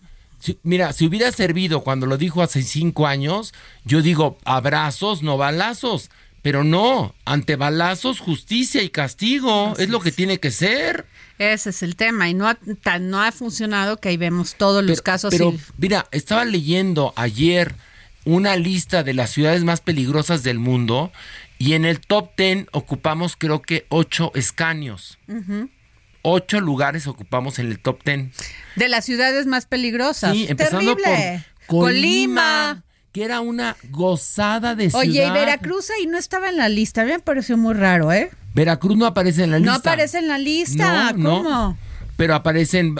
mira, 0.62 0.94
si 0.94 1.08
hubiera 1.08 1.32
servido 1.32 1.82
cuando 1.82 2.06
lo 2.06 2.18
dijo 2.18 2.44
hace 2.44 2.62
cinco 2.62 3.08
años, 3.08 3.54
yo 3.86 4.04
digo 4.04 4.38
abrazos, 4.46 5.24
no 5.24 5.38
balazos. 5.38 6.12
Pero 6.44 6.66
no, 6.66 7.16
ante 7.24 7.56
balazos, 7.56 8.20
justicia 8.20 8.84
y 8.84 8.89
castigo. 8.89 9.74
es 9.80 9.89
lo 9.89 10.02
que 10.02 10.12
tiene 10.12 10.39
que 10.39 10.52
ser. 10.52 11.08
Ese 11.39 11.72
es 11.72 11.82
el 11.82 11.96
tema 11.96 12.30
y 12.30 12.34
no 12.34 12.48
ha, 12.48 12.58
no 13.00 13.24
ha 13.24 13.32
funcionado 13.32 13.98
que 13.98 14.10
ahí 14.10 14.18
vemos 14.18 14.56
todos 14.56 14.84
los 14.84 15.02
casos. 15.02 15.32
Pero 15.32 15.56
mira, 15.78 16.06
estaba 16.12 16.46
leyendo 16.46 17.14
ayer 17.16 17.74
una 18.26 18.56
lista 18.58 19.04
de 19.04 19.14
las 19.14 19.32
ciudades 19.32 19.64
más 19.64 19.82
peligrosas 19.82 20.44
del 20.44 20.60
mundo 20.60 21.12
y 21.58 21.74
en 21.74 21.86
el 21.86 22.02
top 22.02 22.36
ten 22.36 22.68
ocupamos 22.74 23.36
creo 23.38 23.62
que 23.62 23.86
ocho 23.88 24.32
escaños. 24.36 25.18
Ocho 26.24 26.60
lugares 26.60 27.08
ocupamos 27.08 27.58
en 27.60 27.68
el 27.68 27.80
top 27.80 28.04
ten. 28.04 28.34
De 28.76 28.89
las 28.89 29.06
ciudades 29.06 29.46
más 29.46 29.66
peligrosas. 29.66 30.34
Sí, 30.34 30.46
empezando 30.50 30.96
Terrible. 30.96 31.46
por 31.68 31.86
Colima 31.86 32.84
que 33.14 33.24
era 33.24 33.41
una 33.41 33.78
gozada 33.91 34.76
de 34.76 34.89
ciudad. 34.89 35.05
Oye, 35.05 35.26
y 35.26 35.30
Veracruz 35.30 35.91
ahí 35.91 36.07
no 36.07 36.18
estaba 36.18 36.49
en 36.49 36.57
la 36.57 36.68
lista, 36.68 37.03
a 37.03 37.05
mí 37.05 37.11
me 37.11 37.20
pareció 37.20 37.57
muy 37.57 37.76
raro, 37.76 38.11
¿eh? 38.11 38.32
Veracruz 38.55 38.97
no 38.97 39.05
aparece 39.05 39.43
en 39.43 39.51
la 39.51 39.59
lista. 39.59 39.72
No 39.72 39.78
aparece 39.78 40.18
en 40.18 40.28
la 40.28 40.39
lista, 40.39 41.14
¿cómo? 41.14 41.78
Pero 42.18 42.36
aparecen 42.36 42.95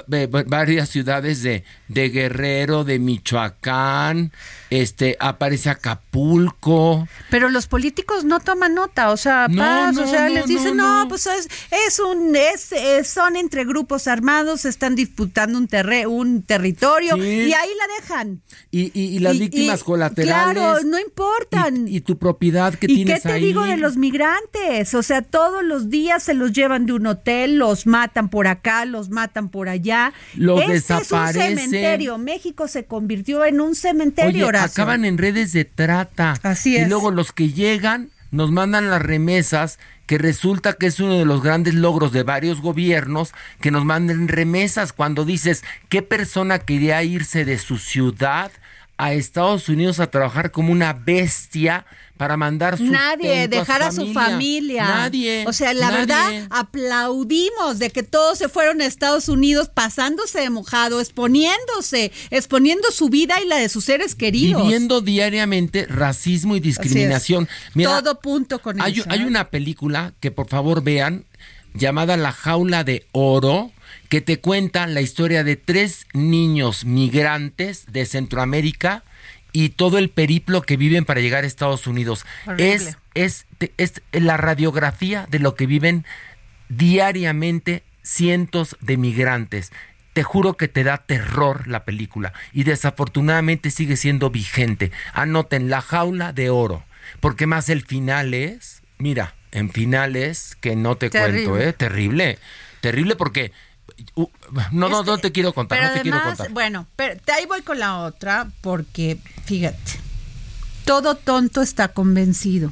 varias 0.47 0.89
ciudades 0.89 1.43
de, 1.43 1.64
de 1.88 2.09
Guerrero, 2.09 2.84
de 2.84 2.99
Michoacán, 2.99 4.32
este, 4.70 5.18
aparece 5.20 5.70
Acapulco. 5.70 7.07
Pero 7.30 7.49
los 7.49 7.68
políticos 7.68 8.26
no 8.26 8.39
toman 8.39 8.74
nota, 8.74 9.11
o 9.11 9.18
sea, 9.18 9.47
o 9.49 10.07
sea, 10.07 10.30
les 10.30 10.47
dicen, 10.47 10.78
no, 10.78 11.05
pues 11.07 11.28
es, 11.28 11.47
es 11.88 11.99
un, 11.99 12.36
es, 12.36 12.74
son 13.07 13.36
entre 13.36 13.66
grupos 13.66 14.07
armados, 14.07 14.66
están 14.66 14.95
disputando 14.95 15.57
un, 15.57 15.68
terre, 15.68 16.07
un 16.07 16.41
territorio 16.41 17.18
y 17.18 17.53
ahí 17.53 17.70
la 17.78 18.01
dejan. 18.01 18.41
Y, 18.72 18.91
y, 18.99 19.20
las 19.20 19.38
víctimas 19.38 19.84
colaterales. 19.84 20.55
Claro, 20.55 20.84
no 20.84 20.99
importan. 20.99 21.88
Y, 21.88 22.01
tu 22.01 22.18
propiedad 22.18 22.74
que 22.74 22.88
tienes. 22.88 23.20
¿Y 23.20 23.22
qué 23.22 23.30
te 23.30 23.39
digo 23.39 23.64
de 23.64 23.78
los 23.78 23.97
migrantes? 23.97 24.93
O 24.95 25.03
sea, 25.03 25.22
todos 25.22 25.64
los 25.64 25.89
días 25.89 26.24
se 26.24 26.34
los 26.34 26.51
llevan 26.53 26.88
de 26.88 26.93
un 26.93 27.05
hotel, 27.05 27.57
los 27.57 27.86
matan 27.86 28.30
por 28.30 28.47
acá, 28.47 28.86
los 28.86 29.09
matan 29.14 29.47
por 29.47 29.70
allá. 29.70 30.11
Los 30.36 30.59
este 30.59 30.74
desaparecen. 30.74 31.41
Es 31.41 31.49
un 31.51 31.70
cementerio. 31.70 32.18
México 32.18 32.68
se 32.68 32.84
convirtió 32.84 33.45
en 33.45 33.61
un 33.61 33.76
cementerio, 33.76 34.47
Oye, 34.49 34.57
Acaban 34.57 35.05
en 35.05 35.18
redes 35.18 35.53
de 35.53 35.64
trata. 35.64 36.34
Así 36.43 36.76
es. 36.76 36.88
Y 36.88 36.89
luego 36.89 37.11
los 37.11 37.32
que 37.32 37.49
llegan 37.53 38.09
nos 38.32 38.51
mandan 38.51 38.89
las 38.89 39.01
remesas, 39.01 39.80
que 40.07 40.18
resulta 40.18 40.74
que 40.74 40.88
es 40.88 40.99
uno 40.99 41.20
de 41.20 41.26
los 41.26 41.41
grandes 41.41 41.76
logros 41.76 42.11
de 42.11 42.24
varios 42.24 42.61
gobiernos, 42.61 43.32
que 43.61 43.72
nos 43.72 43.86
manden 43.86 44.28
remesas 44.28 44.91
cuando 44.91 45.24
dices, 45.24 45.64
¿qué 45.88 46.01
persona 46.01 46.59
quería 46.59 47.01
irse 47.03 47.45
de 47.45 47.59
su 47.59 47.78
ciudad 47.78 48.51
a 48.97 49.14
Estados 49.14 49.70
Unidos 49.70 49.99
a 49.99 50.07
trabajar 50.07 50.51
como 50.51 50.72
una 50.72 50.93
bestia 50.93 51.86
para 52.18 52.38
mandar 52.38 52.78
su 52.78 52.86
Nadie, 52.86 53.47
dejar 53.47 53.82
a 53.82 53.91
su, 53.91 54.14
familia. 54.14 54.88
Nadie. 54.88 55.45
O 55.47 55.53
sea, 55.53 55.74
la 55.74 55.89
verdad, 55.89 56.47
aplaudimos 56.51 57.80
de 57.80 57.89
que 57.89 58.03
todos 58.03 58.38
se 58.38 58.49
fueron 58.49 58.82
a 58.82 58.86
Estados 58.86 59.30
Unidos 59.30 59.70
pasándose 59.74 60.41
de 60.41 60.49
mojado, 60.49 60.99
exponiéndose, 60.99 62.11
exponiendo 62.30 62.91
su 62.91 63.09
vida 63.09 63.41
y 63.41 63.47
la 63.47 63.57
de 63.57 63.68
sus 63.68 63.86
seres 63.86 64.16
queridos. 64.16 64.61
Viviendo 64.61 65.01
diariamente 65.01 65.86
racismo 65.88 66.55
y 66.55 66.59
discriminación. 66.59 67.49
Todo 67.82 68.20
punto 68.20 68.59
con 68.59 68.82
hay, 68.82 68.99
eso. 68.99 69.05
Hay 69.09 69.22
¿eh? 69.22 69.26
una 69.26 69.49
película 69.49 70.14
que 70.20 70.32
por 70.32 70.47
favor 70.47 70.84
vean 70.84 71.26
llamada 71.74 72.16
La 72.18 72.32
Jaula 72.32 72.84
de 72.84 73.07
Oro 73.11 73.72
que 74.09 74.22
te 74.22 74.39
cuenta 74.39 74.86
la 74.86 75.01
historia 75.01 75.43
de 75.43 75.55
tres 75.55 76.05
niños 76.14 76.86
migrantes 76.86 77.86
de 77.91 78.05
Centroamérica 78.05 79.03
y 79.54 79.70
todo 79.70 79.99
el 79.99 80.10
periplo 80.10 80.64
que 80.64 80.76
viven 80.76 81.06
para 81.06 81.22
llegar 81.22 81.43
a 81.43 81.47
Estados 81.47 81.88
Unidos. 81.88 82.26
Es, 82.58 82.97
es, 83.14 83.45
es 83.78 84.01
la 84.12 84.36
radiografía 84.36 85.28
de 85.30 85.39
lo 85.39 85.56
que 85.56 85.68
viven 85.68 86.06
diariamente 86.70 87.84
cientos 88.01 88.76
de 88.82 88.97
migrantes. 88.97 89.72
Te 90.14 90.24
juro 90.24 90.56
que 90.56 90.68
te 90.68 90.84
da 90.84 90.97
terror 90.97 91.68
la 91.68 91.86
película 91.86 92.34
y 92.51 92.64
desafortunadamente 92.64 93.72
sigue 93.72 93.95
siendo 93.95 94.30
vigente. 94.30 94.91
Anoten 95.14 95.70
la 95.70 95.82
jaula 95.82 96.34
de 96.34 96.49
oro, 96.49 96.84
porque 97.20 97.47
más 97.47 97.70
el 97.70 97.84
final 97.84 98.34
es, 98.34 98.82
mira, 98.97 99.36
en 99.51 99.70
finales 99.72 100.58
que 100.60 100.76
no 100.76 100.97
te 100.97 101.10
cuento, 101.10 101.60
¿eh? 101.60 101.74
Terrible, 101.74 102.38
terrible 102.82 103.16
porque 103.16 103.51
no, 104.72 104.89
no, 104.89 105.04
no 105.04 105.18
te 105.18 105.32
quiero 105.32 105.54
contar, 105.54 105.82
no 105.82 105.93
te 105.93 106.01
quiero 106.01 106.22
contar. 106.22 106.51
Bueno, 106.51 106.88
pero 106.95 107.20
ahí 107.36 107.45
voy 107.45 107.62
con 107.62 107.80
la 107.80 107.99
otra, 107.99 108.49
porque 108.62 109.18
fíjate, 109.45 109.99
todo 110.86 111.16
tonto 111.16 111.62
está 111.62 111.89
convencido 111.89 112.72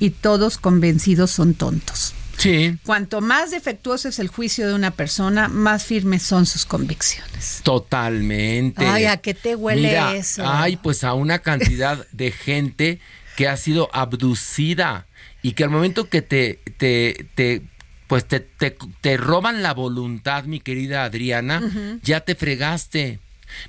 y 0.00 0.10
todos 0.10 0.58
convencidos 0.58 1.30
son 1.30 1.54
tontos. 1.54 2.14
Sí. 2.36 2.76
Cuanto 2.84 3.20
más 3.20 3.52
defectuoso 3.52 4.08
es 4.08 4.18
el 4.18 4.28
juicio 4.28 4.66
de 4.66 4.74
una 4.74 4.90
persona, 4.90 5.48
más 5.48 5.84
firmes 5.84 6.22
son 6.22 6.46
sus 6.46 6.66
convicciones. 6.66 7.60
Totalmente. 7.62 8.84
Ay, 8.84 9.06
¿a 9.06 9.18
qué 9.18 9.34
te 9.34 9.54
huele 9.54 10.18
eso? 10.18 10.42
Ay, 10.46 10.76
pues 10.76 11.04
a 11.04 11.14
una 11.14 11.38
cantidad 11.38 12.06
de 12.12 12.32
gente 12.32 13.00
que 13.36 13.48
ha 13.48 13.56
sido 13.56 13.88
abducida 13.92 15.06
y 15.42 15.52
que 15.52 15.64
al 15.64 15.70
momento 15.70 16.08
que 16.08 16.22
te, 16.22 16.60
te, 16.76 17.28
te 17.34 17.62
pues 18.06 18.26
te, 18.26 18.40
te, 18.40 19.16
roban 19.16 19.62
la 19.62 19.72
voluntad, 19.72 20.44
mi 20.44 20.60
querida 20.60 21.04
Adriana, 21.04 21.62
ya 22.02 22.20
te 22.20 22.34
fregaste. 22.34 23.18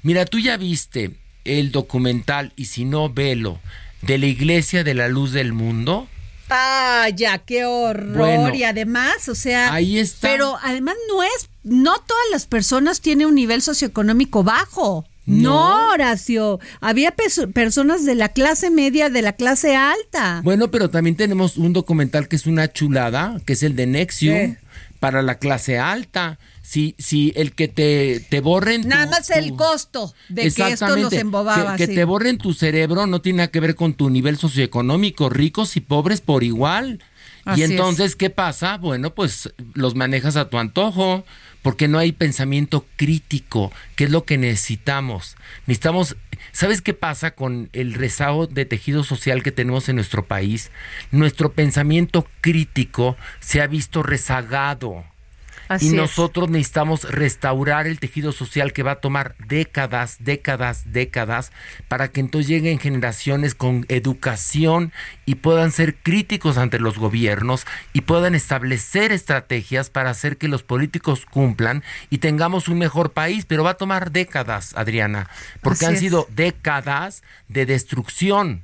Mira, 0.03 0.25
tú 0.25 0.39
ya 0.39 0.57
viste 0.57 1.11
el 1.45 1.71
documental, 1.71 2.53
y 2.55 2.65
si 2.65 2.85
no, 2.85 3.09
velo, 3.09 3.59
de 4.01 4.17
la 4.17 4.25
Iglesia 4.25 4.83
de 4.83 4.93
la 4.93 5.07
Luz 5.07 5.31
del 5.31 5.53
Mundo. 5.53 6.07
Ah, 6.49 7.07
ya, 7.13 7.39
qué 7.39 7.65
horror. 7.65 8.55
y 8.55 8.63
además, 8.63 9.29
o 9.29 9.35
sea, 9.35 9.73
ahí 9.73 9.97
está. 9.97 10.27
Pero 10.27 10.57
además 10.61 10.95
no 11.07 11.23
es, 11.23 11.49
no 11.63 11.97
todas 11.99 12.25
las 12.31 12.45
personas 12.45 13.01
tienen 13.01 13.27
un 13.27 13.35
nivel 13.35 13.61
socioeconómico 13.61 14.43
bajo. 14.43 15.05
No, 15.25 15.89
Horacio. 15.89 16.59
Había 16.81 17.15
personas 17.53 18.05
de 18.05 18.15
la 18.15 18.29
clase 18.29 18.69
media, 18.69 19.09
de 19.09 19.21
la 19.21 19.33
clase 19.33 19.75
alta. 19.75 20.41
Bueno, 20.43 20.69
pero 20.69 20.89
también 20.89 21.15
tenemos 21.15 21.57
un 21.57 21.73
documental 21.73 22.27
que 22.27 22.35
es 22.35 22.45
una 22.45 22.71
chulada, 22.71 23.39
que 23.45 23.53
es 23.53 23.63
el 23.63 23.75
de 23.75 23.87
Nexium, 23.87 24.55
para 24.99 25.21
la 25.21 25.39
clase 25.39 25.79
alta. 25.79 26.37
Si, 26.61 26.95
si 26.97 27.31
el 27.35 27.53
que 27.53 27.67
te, 27.67 28.25
te 28.27 28.39
borren. 28.39 28.87
Nada 28.87 29.05
más 29.05 29.29
el 29.29 29.55
costo 29.55 30.13
de 30.29 30.51
que 30.51 30.67
esto 30.67 30.95
nos 30.95 31.13
embobaba. 31.13 31.75
Que, 31.75 31.85
que 31.85 31.93
te 31.93 32.03
borren 32.05 32.39
tu 32.39 32.53
cerebro 32.53 33.05
no 33.05 33.21
tiene 33.21 33.37
nada 33.37 33.51
que 33.51 33.59
ver 33.59 33.75
con 33.75 33.93
tu 33.93 34.09
nivel 34.09 34.37
socioeconómico. 34.37 35.29
Ricos 35.29 35.77
y 35.77 35.81
pobres 35.81 36.21
por 36.21 36.43
igual. 36.43 37.03
Y 37.55 37.63
entonces, 37.63 38.15
¿qué 38.15 38.29
pasa? 38.29 38.77
Bueno, 38.77 39.13
pues 39.13 39.53
los 39.73 39.95
manejas 39.95 40.35
a 40.35 40.49
tu 40.49 40.57
antojo 40.57 41.25
porque 41.61 41.87
no 41.87 41.97
hay 41.97 42.11
pensamiento 42.11 42.85
crítico, 42.95 43.71
que 43.95 44.03
es 44.03 44.11
lo 44.11 44.23
que 44.23 44.37
necesitamos. 44.37 45.35
Necesitamos, 45.65 46.15
¿sabes 46.51 46.81
qué 46.81 46.93
pasa 46.93 47.31
con 47.31 47.69
el 47.73 47.93
rezago 47.93 48.47
de 48.47 48.65
tejido 48.65 49.03
social 49.03 49.41
que 49.41 49.51
tenemos 49.51 49.89
en 49.89 49.95
nuestro 49.95 50.25
país? 50.25 50.71
Nuestro 51.11 51.53
pensamiento 51.53 52.27
crítico 52.41 53.17
se 53.39 53.61
ha 53.61 53.67
visto 53.67 54.03
rezagado 54.03 55.05
y 55.79 55.89
nosotros 55.89 56.49
necesitamos 56.49 57.03
restaurar 57.03 57.87
el 57.87 57.99
tejido 57.99 58.31
social 58.31 58.73
que 58.73 58.83
va 58.83 58.91
a 58.91 59.01
tomar 59.01 59.35
décadas, 59.47 60.17
décadas, 60.19 60.91
décadas, 60.91 61.51
para 61.87 62.09
que 62.09 62.19
entonces 62.19 62.47
lleguen 62.47 62.79
generaciones 62.79 63.55
con 63.55 63.85
educación 63.89 64.91
y 65.25 65.35
puedan 65.35 65.71
ser 65.71 65.95
críticos 65.95 66.57
ante 66.57 66.79
los 66.79 66.97
gobiernos 66.97 67.65
y 67.93 68.01
puedan 68.01 68.35
establecer 68.35 69.11
estrategias 69.11 69.89
para 69.89 70.09
hacer 70.09 70.37
que 70.37 70.47
los 70.47 70.63
políticos 70.63 71.25
cumplan 71.25 71.83
y 72.09 72.19
tengamos 72.19 72.67
un 72.67 72.77
mejor 72.77 73.11
país, 73.11 73.45
pero 73.45 73.63
va 73.63 73.71
a 73.71 73.77
tomar 73.77 74.11
décadas, 74.11 74.73
Adriana, 74.75 75.29
porque 75.61 75.85
han 75.85 75.97
sido 75.97 76.27
décadas 76.31 77.23
de 77.47 77.65
destrucción 77.65 78.63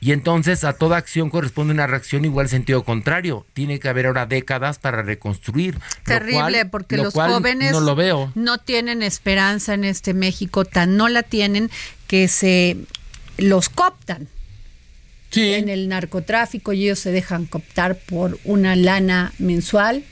Y 0.00 0.12
entonces 0.12 0.64
a 0.64 0.72
toda 0.72 0.96
acción 0.96 1.28
corresponde 1.28 1.74
una 1.74 1.86
reacción 1.86 2.24
igual 2.24 2.48
sentido 2.48 2.84
contrario. 2.84 3.46
Tiene 3.52 3.78
que 3.78 3.88
haber 3.88 4.06
ahora 4.06 4.24
décadas 4.24 4.78
para 4.78 5.02
reconstruir. 5.02 5.78
Terrible, 6.04 6.64
porque 6.64 6.96
los 6.96 7.12
jóvenes 7.12 7.72
no 7.72 7.80
lo 7.80 7.94
veo. 7.94 8.32
no 8.34 8.58
tienen 8.58 9.02
esperanza 9.02 9.74
en 9.74 9.84
este 9.84 10.14
México, 10.14 10.64
tan 10.64 10.96
no 10.96 11.08
la 11.08 11.22
tienen 11.22 11.70
que 12.06 12.28
se 12.28 12.78
los 13.36 13.68
cooptan. 13.68 14.28
En 15.32 15.68
el 15.68 15.88
narcotráfico 15.88 16.72
y 16.72 16.84
ellos 16.84 16.98
se 16.98 17.12
dejan 17.12 17.46
cooptar 17.46 17.96
por 17.96 18.38
una 18.42 18.74
lana 18.74 19.32
mensual 19.38 20.02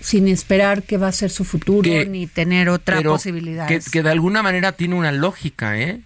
sin 0.00 0.28
esperar 0.28 0.84
que 0.84 0.98
va 0.98 1.08
a 1.08 1.12
ser 1.12 1.30
su 1.30 1.44
futuro 1.44 1.90
ni 2.04 2.28
tener 2.28 2.68
otra 2.68 3.02
posibilidad. 3.02 3.66
Que, 3.66 3.80
que 3.80 4.04
de 4.04 4.10
alguna 4.10 4.44
manera 4.44 4.70
tiene 4.70 4.94
una 4.94 5.10
lógica, 5.10 5.76
¿eh? 5.80 6.00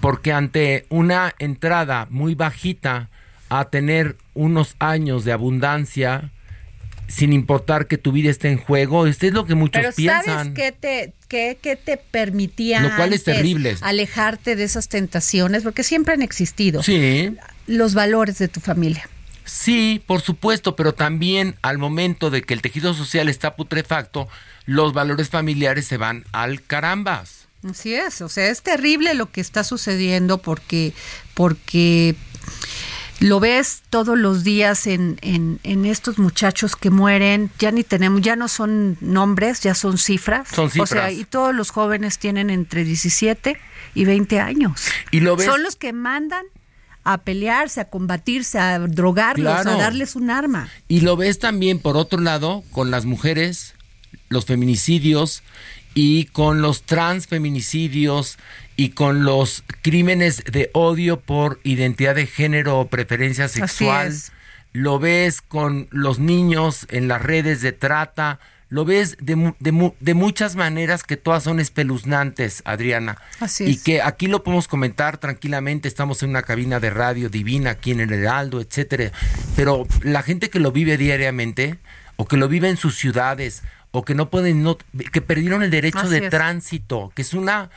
Porque 0.00 0.32
ante 0.32 0.86
una 0.88 1.34
entrada 1.38 2.06
muy 2.10 2.34
bajita 2.34 3.10
a 3.48 3.66
tener 3.70 4.16
unos 4.34 4.76
años 4.78 5.24
de 5.24 5.32
abundancia, 5.32 6.30
sin 7.08 7.32
importar 7.32 7.86
que 7.86 7.98
tu 7.98 8.12
vida 8.12 8.30
esté 8.30 8.50
en 8.50 8.58
juego, 8.58 9.06
esto 9.06 9.26
es 9.26 9.32
lo 9.32 9.46
que 9.46 9.54
muchos 9.54 9.82
Pero 9.82 9.94
piensan. 9.94 10.24
¿sabes 10.24 10.48
qué 10.54 10.72
te, 10.72 11.12
qué, 11.28 11.58
qué 11.60 11.76
te 11.76 11.96
permitía 11.96 12.80
Lo 12.80 12.96
cual 12.96 13.12
es 13.12 13.24
terrible. 13.24 13.76
alejarte 13.80 14.56
de 14.56 14.64
esas 14.64 14.88
tentaciones? 14.88 15.62
Porque 15.62 15.82
siempre 15.82 16.14
han 16.14 16.22
existido. 16.22 16.82
Sí. 16.82 17.36
Los 17.66 17.94
valores 17.94 18.38
de 18.38 18.48
tu 18.48 18.60
familia. 18.60 19.08
Sí, 19.44 20.02
por 20.06 20.22
supuesto, 20.22 20.74
pero 20.74 20.94
también 20.94 21.56
al 21.60 21.76
momento 21.76 22.30
de 22.30 22.42
que 22.42 22.54
el 22.54 22.62
tejido 22.62 22.94
social 22.94 23.28
está 23.28 23.56
putrefacto, 23.56 24.26
los 24.64 24.94
valores 24.94 25.28
familiares 25.28 25.86
se 25.86 25.98
van 25.98 26.24
al 26.32 26.62
carambas. 26.62 27.43
Así 27.68 27.94
es, 27.94 28.20
o 28.20 28.28
sea, 28.28 28.48
es 28.48 28.62
terrible 28.62 29.14
lo 29.14 29.30
que 29.30 29.40
está 29.40 29.64
sucediendo 29.64 30.38
porque, 30.38 30.92
porque 31.32 32.14
lo 33.20 33.40
ves 33.40 33.82
todos 33.88 34.18
los 34.18 34.44
días 34.44 34.86
en, 34.86 35.18
en, 35.22 35.84
estos 35.86 36.18
muchachos 36.18 36.76
que 36.76 36.90
mueren, 36.90 37.50
ya 37.58 37.70
ni 37.70 37.82
tenemos, 37.82 38.20
ya 38.20 38.36
no 38.36 38.48
son 38.48 38.98
nombres, 39.00 39.60
ya 39.60 39.74
son 39.74 39.96
cifras. 39.96 40.48
Son 40.48 40.70
cifras. 40.70 40.90
O 40.90 40.94
sea, 40.94 41.10
y 41.10 41.24
todos 41.24 41.54
los 41.54 41.70
jóvenes 41.70 42.18
tienen 42.18 42.50
entre 42.50 42.84
17 42.84 43.56
y 43.94 44.04
20 44.04 44.40
años. 44.40 44.88
Y 45.10 45.20
lo 45.20 45.36
ves. 45.36 45.46
Son 45.46 45.62
los 45.62 45.76
que 45.76 45.92
mandan 45.92 46.44
a 47.04 47.18
pelearse, 47.18 47.80
a 47.80 47.88
combatirse, 47.88 48.58
a 48.58 48.78
drogarlos, 48.78 49.66
a 49.66 49.76
darles 49.76 50.16
un 50.16 50.30
arma. 50.30 50.68
Y 50.88 51.00
lo 51.00 51.16
ves 51.16 51.38
también, 51.38 51.78
por 51.78 51.96
otro 51.96 52.20
lado, 52.20 52.64
con 52.72 52.90
las 52.90 53.04
mujeres, 53.04 53.74
los 54.28 54.46
feminicidios 54.46 55.42
y 55.94 56.26
con 56.26 56.60
los 56.60 56.82
transfeminicidios 56.82 58.38
y 58.76 58.90
con 58.90 59.24
los 59.24 59.64
crímenes 59.82 60.42
de 60.44 60.70
odio 60.74 61.20
por 61.20 61.60
identidad 61.62 62.16
de 62.16 62.26
género 62.26 62.80
o 62.80 62.88
preferencia 62.88 63.48
sexual. 63.48 64.12
Lo 64.72 64.98
ves 64.98 65.40
con 65.40 65.86
los 65.90 66.18
niños 66.18 66.86
en 66.90 67.06
las 67.06 67.22
redes 67.22 67.60
de 67.60 67.70
trata. 67.70 68.40
Lo 68.70 68.84
ves 68.84 69.16
de, 69.20 69.54
de, 69.60 70.14
muchas 70.14 70.56
maneras 70.56 71.04
que 71.04 71.16
todas 71.16 71.44
son 71.44 71.60
espeluznantes, 71.60 72.60
Adriana. 72.64 73.18
Así 73.38 73.66
y 73.66 73.76
que 73.76 74.02
aquí 74.02 74.26
lo 74.26 74.42
podemos 74.42 74.66
comentar 74.66 75.18
tranquilamente. 75.18 75.86
Estamos 75.86 76.24
en 76.24 76.30
una 76.30 76.42
cabina 76.42 76.80
de 76.80 76.90
radio 76.90 77.28
divina 77.28 77.70
aquí 77.70 77.92
en 77.92 78.00
el 78.00 78.12
Heraldo, 78.12 78.60
etcétera. 78.60 79.12
Pero 79.54 79.86
la 80.02 80.24
gente 80.24 80.50
que 80.50 80.58
lo 80.58 80.72
vive 80.72 80.96
diariamente 80.96 81.78
o 82.16 82.26
que 82.26 82.36
lo 82.36 82.48
vive 82.48 82.68
en 82.68 82.76
sus 82.76 82.96
ciudades 82.96 83.62
o 83.94 84.04
que 84.04 84.16
no 84.16 84.28
pueden, 84.28 84.64
no, 84.64 84.76
que 85.12 85.20
perdieron 85.20 85.62
el 85.62 85.70
derecho 85.70 86.08
de 86.08 86.28
tránsito, 86.28 87.12
que 87.14 87.22
es 87.22 87.32
una, 87.32 87.70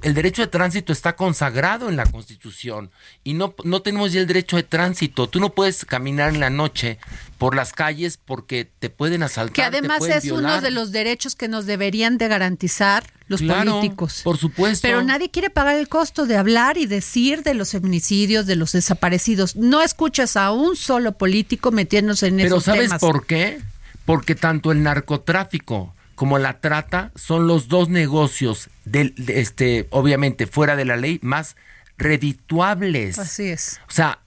el 0.00 0.14
derecho 0.14 0.40
de 0.40 0.48
tránsito 0.48 0.94
está 0.94 1.14
consagrado 1.14 1.90
en 1.90 1.96
la 1.96 2.06
Constitución 2.06 2.90
y 3.22 3.34
no, 3.34 3.54
no 3.64 3.82
tenemos 3.82 4.14
ya 4.14 4.20
el 4.20 4.26
derecho 4.26 4.56
de 4.56 4.62
tránsito. 4.62 5.28
Tú 5.28 5.40
no 5.40 5.50
puedes 5.50 5.84
caminar 5.84 6.32
en 6.32 6.40
la 6.40 6.48
noche 6.48 6.98
por 7.36 7.54
las 7.54 7.74
calles 7.74 8.18
porque 8.22 8.66
te 8.78 8.88
pueden 8.88 9.22
asaltar. 9.22 9.52
Que 9.52 9.62
además 9.62 10.04
es 10.04 10.30
uno 10.30 10.62
de 10.62 10.70
los 10.70 10.90
derechos 10.90 11.36
que 11.36 11.48
nos 11.48 11.66
deberían 11.66 12.16
de 12.16 12.28
garantizar 12.28 13.04
los 13.26 13.42
políticos. 13.42 14.22
Por 14.24 14.38
supuesto. 14.38 14.88
Pero 14.88 15.02
nadie 15.02 15.30
quiere 15.30 15.50
pagar 15.50 15.76
el 15.76 15.90
costo 15.90 16.24
de 16.24 16.38
hablar 16.38 16.78
y 16.78 16.86
decir 16.86 17.42
de 17.42 17.52
los 17.52 17.72
feminicidios, 17.72 18.46
de 18.46 18.56
los 18.56 18.72
desaparecidos. 18.72 19.54
No 19.54 19.82
escuchas 19.82 20.38
a 20.38 20.50
un 20.50 20.76
solo 20.76 21.12
político 21.12 21.72
metiéndose 21.72 22.28
en 22.28 22.40
esos 22.40 22.64
temas. 22.64 22.78
Pero 22.78 22.88
¿sabes 22.88 23.00
por 23.00 23.26
qué? 23.26 23.60
Porque 24.08 24.34
tanto 24.34 24.72
el 24.72 24.82
narcotráfico 24.82 25.94
como 26.14 26.38
la 26.38 26.60
trata 26.60 27.12
son 27.14 27.46
los 27.46 27.68
dos 27.68 27.90
negocios 27.90 28.70
del 28.86 29.12
este 29.26 29.86
obviamente 29.90 30.46
fuera 30.46 30.76
de 30.76 30.86
la 30.86 30.96
ley 30.96 31.18
más 31.20 31.56
redituables. 31.98 33.18
Así 33.18 33.48
es. 33.48 33.78
O 33.86 33.92
sea, 33.92 34.20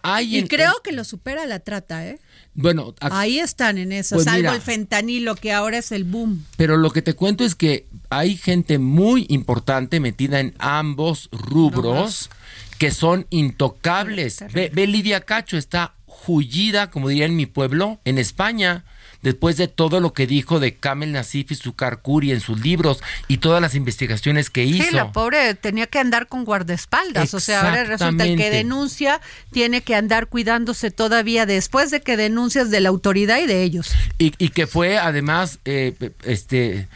hay 0.00 0.38
y 0.38 0.48
creo 0.48 0.80
que 0.82 0.92
lo 0.92 1.04
supera 1.04 1.44
la 1.44 1.60
trata, 1.60 2.06
¿eh? 2.06 2.18
Bueno, 2.54 2.94
ahí 3.00 3.38
están 3.38 3.76
en 3.76 3.92
eso, 3.92 4.14
pues 4.14 4.24
salvo 4.24 4.52
el 4.52 4.62
fentanilo 4.62 5.34
que 5.34 5.52
ahora 5.52 5.76
es 5.76 5.92
el 5.92 6.04
boom. 6.04 6.46
Pero 6.56 6.78
lo 6.78 6.90
que 6.90 7.02
te 7.02 7.12
cuento 7.12 7.44
es 7.44 7.54
que 7.54 7.86
hay 8.08 8.38
gente 8.38 8.78
muy 8.78 9.26
importante 9.28 10.00
metida 10.00 10.40
en 10.40 10.54
ambos 10.58 11.28
rubros 11.30 12.30
que 12.78 12.90
son 12.90 13.26
intocables. 13.28 14.42
Ve, 14.54 14.70
ve 14.72 14.86
Lidia 14.86 15.20
Cacho 15.20 15.58
está 15.58 15.92
jullida, 16.06 16.90
como 16.90 17.10
diría 17.10 17.26
en 17.26 17.36
mi 17.36 17.44
pueblo, 17.44 18.00
en 18.06 18.16
España 18.16 18.86
después 19.26 19.56
de 19.56 19.66
todo 19.66 19.98
lo 19.98 20.12
que 20.12 20.24
dijo 20.24 20.60
de 20.60 20.76
Kamel 20.76 21.10
Nasif 21.10 21.50
y 21.50 21.56
su 21.56 21.74
Karkuri 21.74 22.30
en 22.30 22.38
sus 22.38 22.60
libros 22.60 23.02
y 23.26 23.38
todas 23.38 23.60
las 23.60 23.74
investigaciones 23.74 24.50
que 24.50 24.62
hizo. 24.62 24.84
Sí, 24.84 24.94
la 24.94 25.10
pobre 25.10 25.56
tenía 25.56 25.88
que 25.88 25.98
andar 25.98 26.28
con 26.28 26.44
guardaespaldas, 26.44 27.34
o 27.34 27.40
sea, 27.40 27.62
ahora 27.62 27.82
resulta 27.82 28.24
el 28.24 28.36
que 28.36 28.50
denuncia 28.50 29.20
tiene 29.50 29.80
que 29.80 29.96
andar 29.96 30.28
cuidándose 30.28 30.92
todavía 30.92 31.44
después 31.44 31.90
de 31.90 32.02
que 32.02 32.16
denuncias 32.16 32.70
de 32.70 32.78
la 32.78 32.88
autoridad 32.88 33.38
y 33.38 33.46
de 33.46 33.64
ellos. 33.64 33.92
Y, 34.18 34.30
que 34.30 34.68
fue 34.68 34.96
además, 34.96 35.58
eh, 35.64 35.92
este 36.22 36.86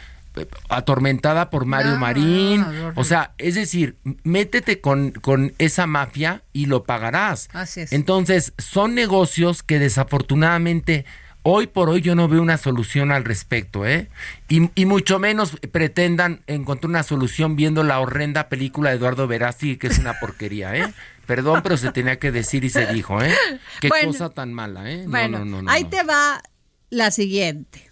atormentada 0.69 1.51
por 1.51 1.65
Mario 1.65 1.97
Marín. 1.97 2.65
o 2.95 3.03
sea, 3.03 3.33
es 3.39 3.57
decir, 3.57 3.97
métete 4.23 4.81
con, 4.81 5.11
con 5.11 5.53
esa 5.59 5.89
mafia 5.89 6.43
y 6.53 6.67
lo 6.67 6.85
pagarás. 6.85 7.49
Así 7.53 7.81
es. 7.81 7.93
Entonces, 7.93 8.53
son 8.57 8.95
negocios 8.95 9.65
que 9.65 9.81
desafortunadamente 9.81 11.05
Hoy 11.43 11.67
por 11.67 11.89
hoy 11.89 12.03
yo 12.03 12.15
no 12.15 12.29
veo 12.29 12.43
una 12.43 12.59
solución 12.59 13.13
al 13.13 13.25
respecto, 13.25 13.87
¿eh? 13.87 14.09
Y, 14.49 14.85
mucho 14.85 15.19
menos 15.19 15.57
pretendan 15.73 16.43
encontrar 16.47 16.91
una 16.91 17.03
solución 17.03 17.57
viendo 17.57 17.83
la 17.83 18.01
horrenda 18.01 18.49
película 18.49 18.91
de 18.91 18.97
Eduardo 18.97 19.27
Verástegui, 19.27 19.79
que 19.79 19.87
es 19.87 19.99
una 19.99 20.19
porquería, 20.19 20.77
¿eh? 20.77 20.93
Perdón, 21.27 21.61
pero 21.63 21.77
se 21.77 21.93
tenía 21.93 22.19
que 22.19 22.31
decir 22.33 22.65
y 22.65 22.71
se 22.71 22.87
dijo, 22.93 23.23
¿eh? 23.23 23.35
Qué 23.81 23.89
cosa 24.05 24.31
tan 24.31 24.53
mala, 24.53 24.91
¿eh? 24.91 25.05
bueno, 25.07 25.63
ahí 25.69 25.85
te 25.85 26.03
va 26.03 26.43
la 26.91 27.11
siguiente 27.11 27.90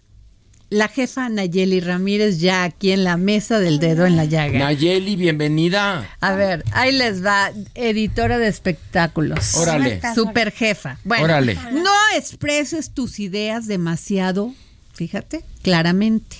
la 0.70 0.88
jefa 0.88 1.28
Nayeli 1.28 1.80
Ramírez 1.80 2.38
ya 2.40 2.64
aquí 2.64 2.92
en 2.92 3.04
la 3.04 3.16
mesa 3.16 3.58
del 3.58 3.78
dedo 3.78 4.06
en 4.06 4.16
la 4.16 4.24
llaga. 4.24 4.58
Nayeli, 4.58 5.16
bienvenida. 5.16 6.08
A 6.20 6.34
ver, 6.34 6.64
ahí 6.72 6.92
les 6.92 7.24
va, 7.24 7.50
editora 7.74 8.38
de 8.38 8.48
espectáculos. 8.48 9.54
Órale. 9.54 10.00
Super 10.14 10.52
jefa. 10.52 10.98
Bueno, 11.04 11.24
Órale. 11.24 11.54
no 11.72 11.90
expreses 12.16 12.90
tus 12.90 13.18
ideas 13.18 13.66
demasiado, 13.66 14.54
fíjate, 14.92 15.44
claramente. 15.62 16.36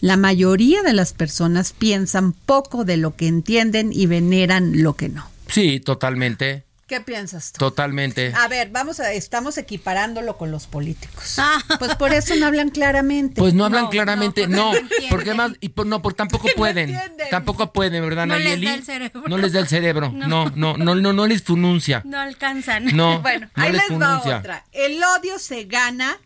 La 0.00 0.16
mayoría 0.16 0.82
de 0.82 0.92
las 0.92 1.12
personas 1.12 1.72
piensan 1.72 2.32
poco 2.32 2.84
de 2.84 2.98
lo 2.98 3.16
que 3.16 3.26
entienden 3.26 3.90
y 3.92 4.06
veneran 4.06 4.82
lo 4.82 4.94
que 4.94 5.08
no. 5.08 5.26
Sí, 5.48 5.80
totalmente. 5.80 6.63
¿Qué 6.86 7.00
piensas 7.00 7.52
tú? 7.52 7.58
Totalmente. 7.58 8.32
A 8.36 8.46
ver, 8.46 8.68
vamos 8.70 9.00
a, 9.00 9.12
estamos 9.12 9.56
equiparándolo 9.56 10.36
con 10.36 10.50
los 10.50 10.66
políticos. 10.66 11.36
Ah. 11.38 11.58
Pues 11.78 11.94
por 11.96 12.12
eso 12.12 12.36
no 12.36 12.46
hablan 12.46 12.68
claramente. 12.68 13.40
Pues 13.40 13.54
no 13.54 13.64
hablan 13.64 13.88
claramente, 13.88 14.46
no, 14.46 14.72
porque 15.08 15.32
más, 15.32 15.52
y 15.60 15.70
por, 15.70 15.86
no, 15.86 16.02
por 16.02 16.12
tampoco 16.12 16.48
pueden, 16.56 16.98
tampoco 17.30 17.72
pueden, 17.72 18.02
¿verdad, 18.02 18.26
no 18.26 18.34
Nayeli? 18.34 18.66
Les 18.66 18.70
da 18.70 18.74
el 18.74 18.84
cerebro. 18.84 19.22
No 19.28 19.38
les 19.38 19.52
da 19.52 19.60
el 19.60 19.68
cerebro, 19.68 20.12
no, 20.12 20.50
no, 20.50 20.76
no, 20.76 20.94
no, 20.94 21.12
no, 21.12 21.26
les 21.26 21.40
pronuncia. 21.40 22.02
No 22.04 22.20
alcanzan. 22.20 22.94
No, 22.94 23.20
bueno, 23.22 23.48
ahí 23.54 23.72
les, 23.72 23.82
va 23.90 24.18
otra. 24.18 24.64
El 24.72 25.02
odio 25.02 25.38
se 25.38 25.64
gana 25.64 26.18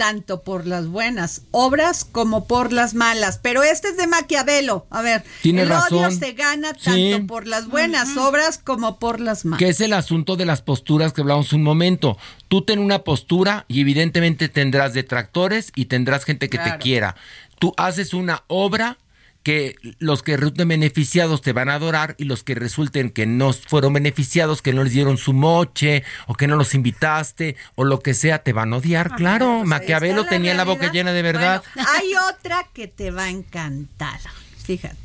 tanto 0.00 0.42
por 0.44 0.66
las 0.66 0.86
buenas 0.86 1.42
obras 1.50 2.06
como 2.06 2.46
por 2.46 2.72
las 2.72 2.94
malas. 2.94 3.38
Pero 3.42 3.62
este 3.62 3.88
es 3.88 3.98
de 3.98 4.06
Maquiavelo. 4.06 4.86
A 4.88 5.02
ver, 5.02 5.22
el 5.44 5.70
odio 5.70 6.10
se 6.10 6.32
gana 6.32 6.72
tanto 6.72 7.26
por 7.26 7.46
las 7.46 7.68
buenas 7.68 8.16
obras 8.16 8.56
como 8.56 8.98
por 8.98 9.20
las 9.20 9.44
malas. 9.44 9.58
Que 9.58 9.68
es 9.68 9.82
el 9.82 9.92
asunto 9.92 10.36
de 10.36 10.46
las 10.46 10.62
posturas 10.62 11.12
que 11.12 11.20
hablamos 11.20 11.52
un 11.52 11.62
momento. 11.62 12.16
Tú 12.48 12.62
ten 12.62 12.78
una 12.78 13.00
postura 13.00 13.66
y 13.68 13.82
evidentemente 13.82 14.48
tendrás 14.48 14.94
detractores 14.94 15.70
y 15.74 15.84
tendrás 15.84 16.24
gente 16.24 16.48
que 16.48 16.56
te 16.56 16.78
quiera. 16.78 17.14
Tú 17.58 17.74
haces 17.76 18.14
una 18.14 18.44
obra 18.46 18.96
que 19.42 19.76
los 19.98 20.22
que 20.22 20.36
resulten 20.36 20.68
beneficiados 20.68 21.40
te 21.40 21.52
van 21.52 21.68
a 21.68 21.74
adorar 21.74 22.14
y 22.18 22.24
los 22.24 22.42
que 22.42 22.54
resulten 22.54 23.10
que 23.10 23.26
no 23.26 23.52
fueron 23.52 23.94
beneficiados, 23.94 24.62
que 24.62 24.72
no 24.72 24.84
les 24.84 24.92
dieron 24.92 25.16
su 25.16 25.32
moche 25.32 26.04
o 26.26 26.34
que 26.34 26.46
no 26.46 26.56
los 26.56 26.74
invitaste 26.74 27.56
o 27.74 27.84
lo 27.84 28.00
que 28.00 28.14
sea, 28.14 28.42
te 28.42 28.52
van 28.52 28.72
a 28.72 28.76
odiar. 28.76 29.14
claro, 29.16 29.58
pues 29.58 29.68
Maquiavelo 29.68 30.26
tenía 30.26 30.54
la 30.54 30.64
boca 30.64 30.92
llena 30.92 31.12
de 31.12 31.22
verdad. 31.22 31.62
hay 31.76 32.10
otra 32.30 32.66
que 32.74 32.88
te 32.88 33.10
va 33.10 33.24
a 33.24 33.30
encantar. 33.30 34.20
Fíjate. 34.64 34.96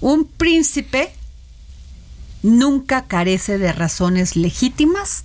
Un 0.00 0.26
príncipe 0.26 1.12
nunca 2.42 3.06
carece 3.06 3.58
de 3.58 3.72
razones 3.72 4.34
legítimas 4.34 5.24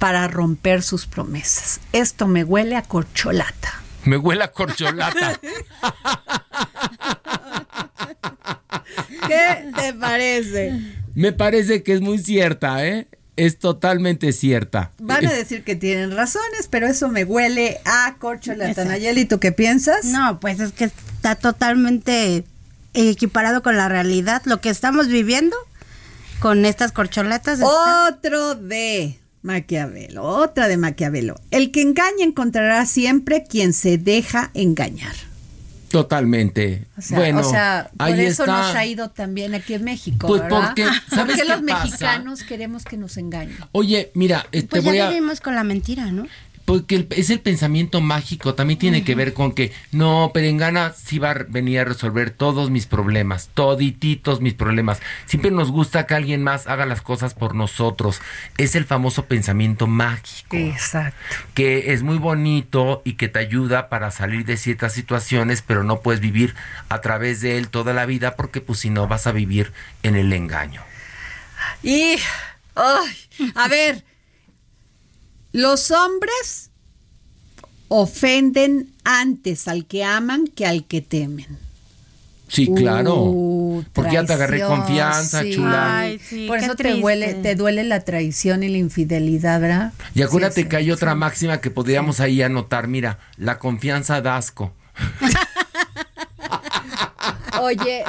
para 0.00 0.26
romper 0.26 0.82
sus 0.82 1.06
promesas. 1.06 1.80
Esto 1.92 2.26
me 2.26 2.42
huele 2.42 2.76
a 2.76 2.82
corcholata. 2.82 3.81
Me 4.04 4.16
huele 4.16 4.44
a 4.44 4.50
corcholata. 4.50 5.38
¿Qué 9.26 9.70
te 9.76 9.94
parece? 9.94 10.72
Me 11.14 11.32
parece 11.32 11.82
que 11.82 11.92
es 11.94 12.00
muy 12.00 12.18
cierta, 12.18 12.84
¿eh? 12.86 13.06
Es 13.36 13.58
totalmente 13.58 14.32
cierta. 14.32 14.92
Van 14.98 15.26
a 15.26 15.32
decir 15.32 15.64
que 15.64 15.74
tienen 15.74 16.14
razones, 16.14 16.68
pero 16.68 16.86
eso 16.86 17.08
me 17.08 17.24
huele 17.24 17.80
a 17.84 18.16
corcholata. 18.18 18.84
Nayeli, 18.84 19.24
¿tú 19.24 19.38
qué 19.40 19.52
piensas? 19.52 20.04
No, 20.04 20.38
pues 20.40 20.60
es 20.60 20.72
que 20.72 20.84
está 20.84 21.34
totalmente 21.36 22.44
equiparado 22.94 23.62
con 23.62 23.76
la 23.76 23.88
realidad. 23.88 24.42
Lo 24.44 24.60
que 24.60 24.68
estamos 24.68 25.08
viviendo 25.08 25.56
con 26.40 26.64
estas 26.66 26.92
corcholatas. 26.92 27.60
está- 27.60 28.08
Otro 28.08 28.54
de 28.54 29.18
Maquiavelo, 29.42 30.22
otra 30.24 30.68
de 30.68 30.76
Maquiavelo. 30.76 31.36
El 31.50 31.70
que 31.72 31.82
engaña 31.82 32.24
encontrará 32.24 32.86
siempre 32.86 33.44
quien 33.44 33.72
se 33.72 33.98
deja 33.98 34.50
engañar. 34.54 35.14
Totalmente. 35.90 36.84
O 36.96 37.02
sea, 37.02 37.18
bueno, 37.18 37.40
o 37.40 37.44
sea, 37.44 37.90
por 37.98 38.06
ahí 38.06 38.20
eso 38.20 38.44
está. 38.44 38.62
nos 38.68 38.74
ha 38.76 38.86
ido 38.86 39.10
también 39.10 39.54
aquí 39.54 39.74
en 39.74 39.84
México. 39.84 40.26
Pues 40.26 40.40
¿verdad? 40.42 40.66
porque, 40.68 40.84
¿sabes 40.84 41.02
Porque 41.10 41.34
qué 41.42 41.44
los 41.48 41.60
pasa? 41.60 41.84
mexicanos 41.84 42.42
queremos 42.44 42.84
que 42.84 42.96
nos 42.96 43.16
engañen. 43.18 43.56
Oye, 43.72 44.10
mira, 44.14 44.46
eh, 44.52 44.62
Pues 44.62 44.68
te 44.82 44.88
voy 44.88 44.96
ya 44.96 45.08
a. 45.08 45.10
vivimos 45.10 45.40
con 45.42 45.54
la 45.54 45.64
mentira, 45.64 46.06
¿no? 46.10 46.26
Porque 46.72 47.06
es 47.10 47.28
el 47.28 47.40
pensamiento 47.40 48.00
mágico, 48.00 48.54
también 48.54 48.78
tiene 48.78 49.04
que 49.04 49.14
ver 49.14 49.34
con 49.34 49.52
que 49.52 49.72
no, 49.90 50.30
Perengana 50.32 50.94
sí 50.94 51.18
va 51.18 51.32
a 51.32 51.44
venir 51.46 51.80
a 51.80 51.84
resolver 51.84 52.30
todos 52.30 52.70
mis 52.70 52.86
problemas, 52.86 53.50
todititos 53.52 54.40
mis 54.40 54.54
problemas. 54.54 55.00
Siempre 55.26 55.50
nos 55.50 55.70
gusta 55.70 56.06
que 56.06 56.14
alguien 56.14 56.42
más 56.42 56.66
haga 56.66 56.86
las 56.86 57.02
cosas 57.02 57.34
por 57.34 57.54
nosotros. 57.54 58.22
Es 58.56 58.74
el 58.74 58.86
famoso 58.86 59.26
pensamiento 59.26 59.86
mágico, 59.86 60.56
Exacto. 60.56 61.16
que 61.52 61.92
es 61.92 62.02
muy 62.02 62.16
bonito 62.16 63.02
y 63.04 63.14
que 63.14 63.28
te 63.28 63.40
ayuda 63.40 63.90
para 63.90 64.10
salir 64.10 64.46
de 64.46 64.56
ciertas 64.56 64.94
situaciones, 64.94 65.60
pero 65.60 65.84
no 65.84 66.00
puedes 66.00 66.22
vivir 66.22 66.54
a 66.88 67.02
través 67.02 67.42
de 67.42 67.58
él 67.58 67.68
toda 67.68 67.92
la 67.92 68.06
vida 68.06 68.34
porque 68.34 68.62
pues 68.62 68.78
si 68.78 68.88
no 68.88 69.06
vas 69.06 69.26
a 69.26 69.32
vivir 69.32 69.72
en 70.02 70.16
el 70.16 70.32
engaño. 70.32 70.82
Y, 71.82 72.16
ay, 72.74 73.52
a 73.54 73.68
ver, 73.68 74.04
los 75.52 75.90
hombres 75.90 76.70
ofenden 77.88 78.90
antes 79.04 79.68
al 79.68 79.86
que 79.86 80.04
aman 80.04 80.46
que 80.46 80.66
al 80.66 80.84
que 80.84 81.02
temen. 81.02 81.58
Sí, 82.48 82.70
claro. 82.74 83.22
Uh, 83.22 83.82
porque 83.94 84.12
ya 84.12 84.26
te 84.26 84.34
agarré 84.34 84.62
confianza, 84.62 85.42
sí. 85.42 85.54
chula. 85.54 86.00
Ay, 86.00 86.18
sí, 86.18 86.46
Por 86.46 86.58
eso 86.58 86.74
te 86.74 86.94
duele, 87.00 87.32
te 87.34 87.54
duele 87.54 87.82
la 87.82 88.00
traición 88.00 88.62
y 88.62 88.68
la 88.68 88.76
infidelidad, 88.76 89.58
¿verdad? 89.58 89.92
Y 90.14 90.20
acuérdate 90.20 90.56
Sí, 90.56 90.62
sí, 90.64 90.68
que 90.68 90.76
hay 90.76 90.90
otra 90.90 91.14
máxima 91.14 91.62
que 91.62 91.70
podríamos 91.70 92.20
ahí 92.20 92.42
anotar. 92.42 92.88
Mira, 92.88 93.18
la 93.38 93.58
confianza 93.58 94.20
da 94.20 94.36
asco. 94.36 94.74
Oye, 97.62 98.04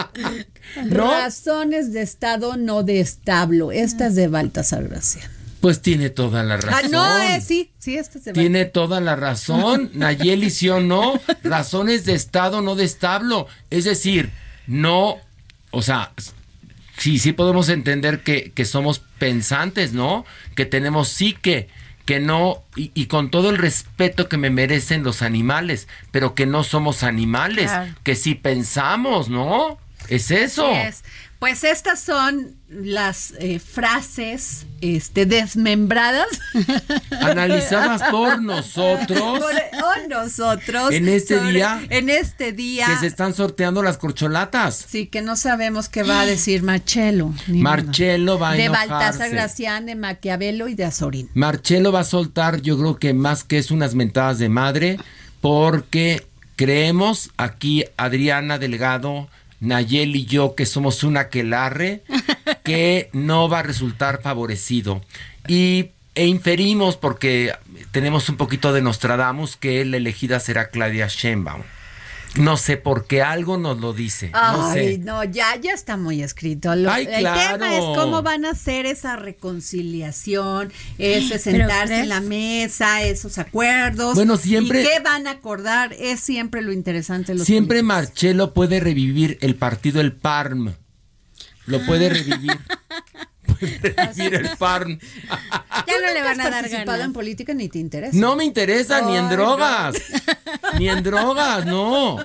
¿No? 0.86 1.10
razones 1.12 1.94
de 1.94 2.02
estado, 2.02 2.58
no 2.58 2.84
de 2.84 3.00
establo. 3.00 3.72
Esta 3.72 4.08
es 4.08 4.16
de 4.16 4.28
Baltasar 4.28 4.90
Gracián. 4.90 5.30
Pues 5.64 5.82
tiene 5.82 6.10
toda 6.10 6.44
la 6.44 6.56
Ah, 6.56 6.58
razón. 6.58 6.92
no, 6.92 7.22
eh, 7.22 7.40
sí, 7.40 7.72
sí, 7.80 7.96
es 7.96 8.12
de 8.22 8.34
Tiene 8.34 8.66
toda 8.66 9.00
la 9.00 9.16
razón, 9.16 9.92
Nayeli, 9.94 10.50
sí 10.50 10.68
o 10.68 10.82
no. 10.82 11.14
Razones 11.42 12.04
de 12.04 12.16
estado, 12.16 12.62
no 12.62 12.76
de 12.76 12.84
establo. 12.84 13.48
Es 13.70 13.86
decir, 13.86 14.30
no, 14.68 15.16
o 15.72 15.82
sea, 15.82 16.12
sí, 16.98 17.18
sí 17.18 17.32
podemos 17.32 17.70
entender 17.70 18.24
que, 18.24 18.52
que 18.52 18.66
somos 18.66 19.00
pensantes, 19.20 19.94
¿no? 19.94 20.26
Que 20.54 20.66
tenemos 20.66 21.08
psique, 21.08 21.70
que 22.04 22.20
no, 22.20 22.62
y, 22.76 22.92
y 22.94 23.06
con 23.06 23.32
todo 23.32 23.50
el 23.50 23.58
respeto 23.58 24.28
que 24.28 24.36
me 24.36 24.50
merecen 24.50 25.04
los 25.04 25.22
animales, 25.22 25.88
pero 26.12 26.36
que 26.36 26.46
no 26.46 26.66
somos 26.66 27.04
animales, 27.04 27.72
Claro. 27.72 27.96
que 28.04 28.16
sí 28.16 28.36
pensamos, 28.36 29.30
¿no? 29.30 29.78
Es 30.10 30.30
eso. 30.30 30.70
Es. 30.70 31.06
Pues 31.44 31.66
estas 31.66 32.00
son 32.00 32.56
las 32.70 33.34
eh, 33.38 33.60
frases 33.60 34.66
este, 34.80 35.26
desmembradas 35.26 36.26
Analizadas 37.22 38.02
por 38.10 38.42
nosotros. 38.42 39.20
por 39.40 39.52
o 39.52 40.08
nosotros 40.08 40.94
En 40.94 41.10
este 41.10 41.40
sobre- 41.40 41.52
día 41.52 41.82
En 41.90 42.10
este 42.10 42.54
día. 42.54 42.86
que 42.86 42.96
se 42.96 43.08
están 43.08 43.34
sorteando 43.34 43.84
las 43.84 43.98
corcholatas. 43.98 44.86
Sí, 44.88 45.08
que 45.08 45.22
no 45.22 45.36
sabemos 45.36 45.90
qué 45.90 46.04
va 46.04 46.22
a 46.22 46.26
decir 46.26 46.64
Marcelo. 46.64 47.34
Marcelo 47.50 48.40
va 48.40 48.52
a 48.52 48.54
De 48.54 48.64
enojarse. 48.64 48.90
Baltasar 48.90 49.30
Gracián, 49.32 49.86
de 49.86 49.96
Maquiavelo 49.96 50.70
y 50.70 50.76
de 50.76 50.86
Azorín. 50.86 51.30
Marcelo 51.34 51.92
va 51.92 52.00
a 52.00 52.06
soltar, 52.06 52.62
yo 52.62 52.78
creo 52.80 52.96
que 53.00 53.14
más 53.14 53.44
que 53.44 53.58
es 53.58 53.70
unas 53.70 53.96
mentadas 53.96 54.40
de 54.40 54.48
madre, 54.48 54.98
porque 55.42 56.26
creemos 56.56 57.32
aquí 57.36 57.84
Adriana 57.98 58.60
Delgado, 58.60 59.28
Nayel 59.64 60.16
y 60.16 60.26
yo 60.26 60.56
que 60.56 60.66
somos 60.66 61.04
una 61.04 61.30
quelarre, 61.30 62.04
que 62.64 63.10
no 63.14 63.50
va 63.50 63.60
a 63.60 63.64
resultar 63.64 64.22
favorecido. 64.22 65.02
Y 65.48 65.92
e 66.16 66.28
inferimos, 66.28 66.96
porque 66.96 67.54
tenemos 67.92 68.30
un 68.30 68.38
poquito 68.38 68.72
de 68.72 68.82
Nostradamus, 68.82 69.58
que 69.58 69.84
la 69.84 69.98
elegida 69.98 70.40
será 70.40 70.70
Claudia 70.70 71.08
Sheinbaum. 71.08 71.64
No 72.36 72.58
sé 72.58 72.78
por 72.78 73.06
qué 73.06 73.22
algo 73.22 73.58
nos 73.58 73.80
lo 73.80 73.94
dice. 73.94 74.30
no 74.32 74.68
Ay, 74.70 74.94
sé. 74.94 74.98
no, 74.98 75.24
ya, 75.24 75.56
ya 75.58 75.72
está 75.74 75.98
muy 75.98 76.24
escrito. 76.24 76.76
Lo- 76.76 76.92
Ay, 76.92 77.08
el 77.10 77.20
claro. 77.20 77.54
tema 77.60 77.76
es 77.76 77.82
cómo 77.96 78.24
van 78.24 78.46
a 78.46 78.52
hacer 78.52 78.88
esa 78.88 79.16
reconciliación, 79.18 80.72
ese 80.98 81.38
sentarse 81.40 82.00
en 82.00 82.10
la 82.10 82.22
mesa, 82.22 83.04
esos 83.04 83.38
acuerdos. 83.38 84.16
Bueno, 84.16 84.38
siempre- 84.38 84.82
¿Y 84.82 84.86
qué 84.86 85.00
van 85.00 85.28
a 85.28 85.32
acordar? 85.32 85.94
Es 85.94 86.22
siempre 86.22 86.62
lo 86.62 86.72
interesante. 86.72 87.36
Los 87.36 87.46
Siempre 87.46 87.80
políticos. 87.84 88.08
Marcelo 88.10 88.54
puede 88.54 88.80
revivir 88.80 89.38
el 89.42 89.56
partido 89.56 90.02
El 90.02 90.14
Parm. 90.14 90.74
Lo 91.68 91.86
puede 91.86 92.10
revivir. 92.10 92.58
puede 93.56 93.94
revivir 93.96 94.36
el 94.36 94.50
Parm. 94.58 95.00
Ya 95.88 96.00
no 96.00 96.14
le 96.14 96.22
van 96.22 96.40
a 96.40 96.44
dar 96.46 96.54
participado 96.54 96.92
ganas. 96.92 97.06
en 97.08 97.14
política 97.14 97.54
ni 97.54 97.68
te 97.68 97.80
interesa. 97.80 98.16
No 98.16 98.36
me 98.36 98.46
interesa 98.46 99.02
ni 99.02 99.18
en 99.18 99.28
drogas. 99.30 99.96
Ni 100.78 100.88
en 100.88 101.04
drogas, 101.04 101.66
no. 101.66 102.18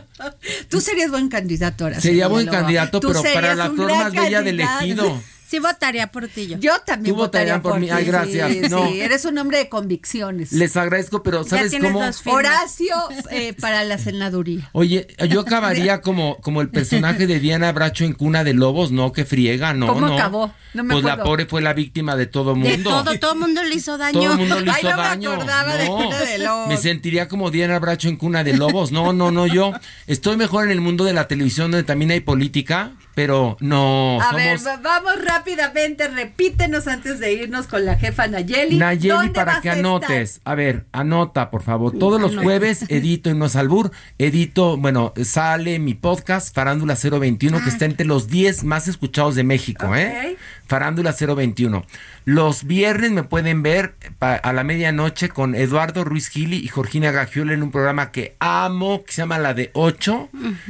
Tú 0.68 0.80
serías 0.80 1.10
buen 1.10 1.28
candidato 1.28 1.84
ahora. 1.84 2.00
Sería 2.00 2.28
buen 2.28 2.46
candidato, 2.46 3.00
Tú 3.00 3.08
pero 3.08 3.22
para 3.22 3.54
la 3.54 3.70
flor 3.70 3.90
más 3.90 4.12
bella 4.12 4.42
del 4.42 4.60
ejido. 4.60 5.20
Sí 5.48 5.60
votaría 5.60 6.08
por 6.08 6.28
ti 6.28 6.46
yo. 6.46 6.58
Yo 6.58 6.72
también 6.84 7.14
Tú 7.14 7.20
votaría 7.20 7.62
por 7.62 7.72
por 7.72 7.80
mí. 7.80 7.86
ti, 7.86 7.92
Ay, 7.92 8.04
gracias. 8.04 8.52
Sí, 8.52 8.60
No. 8.68 8.86
sí, 8.88 9.00
eres 9.00 9.24
un 9.24 9.38
hombre 9.38 9.56
de 9.58 9.68
convicciones. 9.70 10.52
Les 10.52 10.76
agradezco, 10.76 11.22
pero 11.22 11.42
¿sabes 11.44 11.72
cómo? 11.80 12.04
dos. 12.04 12.20
Horacio 12.26 12.94
eh, 13.30 13.54
para 13.58 13.82
la 13.84 13.96
senaduría. 13.96 14.68
Oye, 14.72 15.06
yo 15.30 15.40
acabaría 15.40 16.00
como, 16.02 16.36
como 16.42 16.60
el 16.60 16.68
personaje 16.68 17.26
de 17.26 17.40
Diana 17.40 17.72
Bracho 17.72 18.04
en 18.04 18.12
Cuna 18.12 18.44
de 18.44 18.52
Lobos, 18.52 18.90
no, 18.92 19.12
que 19.12 19.24
friega, 19.24 19.72
no, 19.72 19.86
¿Cómo 19.86 20.08
no. 20.08 20.14
acabó? 20.14 20.52
No 20.74 20.84
me 20.84 20.92
pues 20.92 21.04
la 21.04 21.22
pobre 21.22 21.46
fue 21.46 21.62
la 21.62 21.72
víctima 21.72 22.14
de 22.14 22.26
todo 22.26 22.54
mundo. 22.54 22.68
De 22.68 22.78
todo, 22.84 23.18
todo 23.18 23.32
el 23.32 23.38
mundo 23.38 23.64
le 23.64 23.74
hizo 23.74 23.96
daño. 23.96 24.20
Todo 24.20 24.36
mundo 24.36 24.60
le 24.60 24.70
Ay, 24.70 24.76
hizo 24.80 24.90
no 24.90 24.96
me 24.98 25.02
daño. 25.02 25.32
acordaba 25.32 25.76
de 25.76 25.84
No, 25.86 25.96
Cuna 25.96 26.20
de 26.20 26.38
Lobos. 26.38 26.68
Me 26.68 26.76
sentiría 26.76 27.26
como 27.26 27.50
Diana 27.50 27.78
Bracho 27.78 28.08
en 28.08 28.16
Cuna 28.16 28.44
de 28.44 28.54
Lobos. 28.54 28.92
No, 28.92 29.14
no, 29.14 29.30
no, 29.30 29.46
yo 29.46 29.72
estoy 30.06 30.36
mejor 30.36 30.66
en 30.66 30.72
el 30.72 30.82
mundo 30.82 31.04
de 31.04 31.14
la 31.14 31.26
televisión 31.26 31.70
donde 31.70 31.84
también 31.84 32.10
hay 32.10 32.20
política, 32.20 32.92
pero 33.18 33.56
no, 33.58 34.20
A 34.20 34.26
somos 34.30 34.36
ver, 34.36 34.58
va- 34.64 34.76
vamos 34.76 35.24
rápidamente, 35.24 36.06
repítenos 36.06 36.86
antes 36.86 37.18
de 37.18 37.32
irnos 37.32 37.66
con 37.66 37.84
la 37.84 37.96
jefa 37.96 38.28
Nayeli. 38.28 38.76
Nayeli 38.76 39.08
¿Dónde 39.08 39.32
para 39.32 39.60
que 39.60 39.70
a 39.70 39.72
estar? 39.72 39.78
anotes. 39.84 40.40
A 40.44 40.54
ver, 40.54 40.86
anota, 40.92 41.50
por 41.50 41.62
favor. 41.62 41.98
Todos 41.98 42.20
los 42.20 42.36
jueves 42.36 42.84
edito 42.88 43.28
en 43.28 43.40
No 43.40 43.48
Albur, 43.52 43.90
edito, 44.18 44.76
bueno, 44.76 45.12
sale 45.24 45.80
mi 45.80 45.94
podcast 45.94 46.54
Farándula 46.54 46.94
021 46.94 47.60
que 47.64 47.70
está 47.70 47.86
entre 47.86 48.06
los 48.06 48.28
10 48.28 48.62
más 48.62 48.86
escuchados 48.86 49.34
de 49.34 49.42
México, 49.42 49.96
¿eh? 49.96 50.36
Farándula 50.68 51.12
021. 51.18 51.84
Los 52.24 52.64
viernes 52.64 53.10
me 53.10 53.22
pueden 53.22 53.62
ver 53.62 53.94
a 54.20 54.52
la 54.52 54.62
medianoche 54.62 55.30
con 55.30 55.54
Eduardo 55.54 56.04
Ruiz 56.04 56.28
Gili 56.28 56.58
y 56.58 56.68
Georgina 56.68 57.10
Gagiola 57.10 57.54
en 57.54 57.62
un 57.62 57.70
programa 57.70 58.12
que 58.12 58.36
amo, 58.38 59.02
que 59.04 59.12
se 59.12 59.22
llama 59.22 59.38
La 59.38 59.54
de 59.54 59.70
8, 59.72 60.28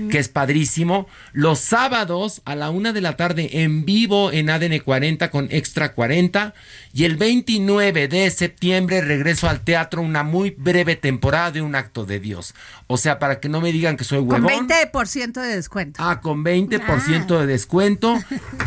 que 0.09 0.19
es 0.19 0.29
padrísimo. 0.29 1.09
Los 1.33 1.59
sábados 1.59 2.38
a 2.45 2.55
la 2.55 2.71
una 2.71 2.93
de 2.93 3.01
la 3.01 3.17
tarde 3.17 3.63
en 3.63 3.85
vivo 3.85 4.33
en 4.33 4.51
ADN 4.51 4.81
40 4.81 5.31
con 5.31 5.49
Extra 5.51 5.93
40. 5.93 6.55
Y 6.93 7.05
el 7.05 7.17
29 7.17 8.09
de 8.09 8.31
septiembre 8.31 9.01
regreso 9.01 9.49
al 9.49 9.61
teatro 9.61 10.03
una 10.03 10.23
muy 10.23 10.51
breve 10.51 10.97
temporada 10.97 11.51
de 11.53 11.63
Un 11.63 11.75
Acto 11.75 12.05
de 12.05 12.21
Dios. 12.21 12.55
O 12.87 12.97
sea, 12.97 13.19
para 13.19 13.41
que 13.41 13.49
no 13.49 13.61
me 13.61 13.73
digan 13.73 13.97
que 13.97 14.05
soy 14.05 14.19
Con 14.27 14.45
huevón. 14.45 14.69
20% 14.69 15.41
de 15.41 15.49
descuento. 15.57 16.03
Ah, 16.03 16.21
con 16.21 16.45
20% 16.45 17.39
de 17.41 17.47
descuento 17.47 18.19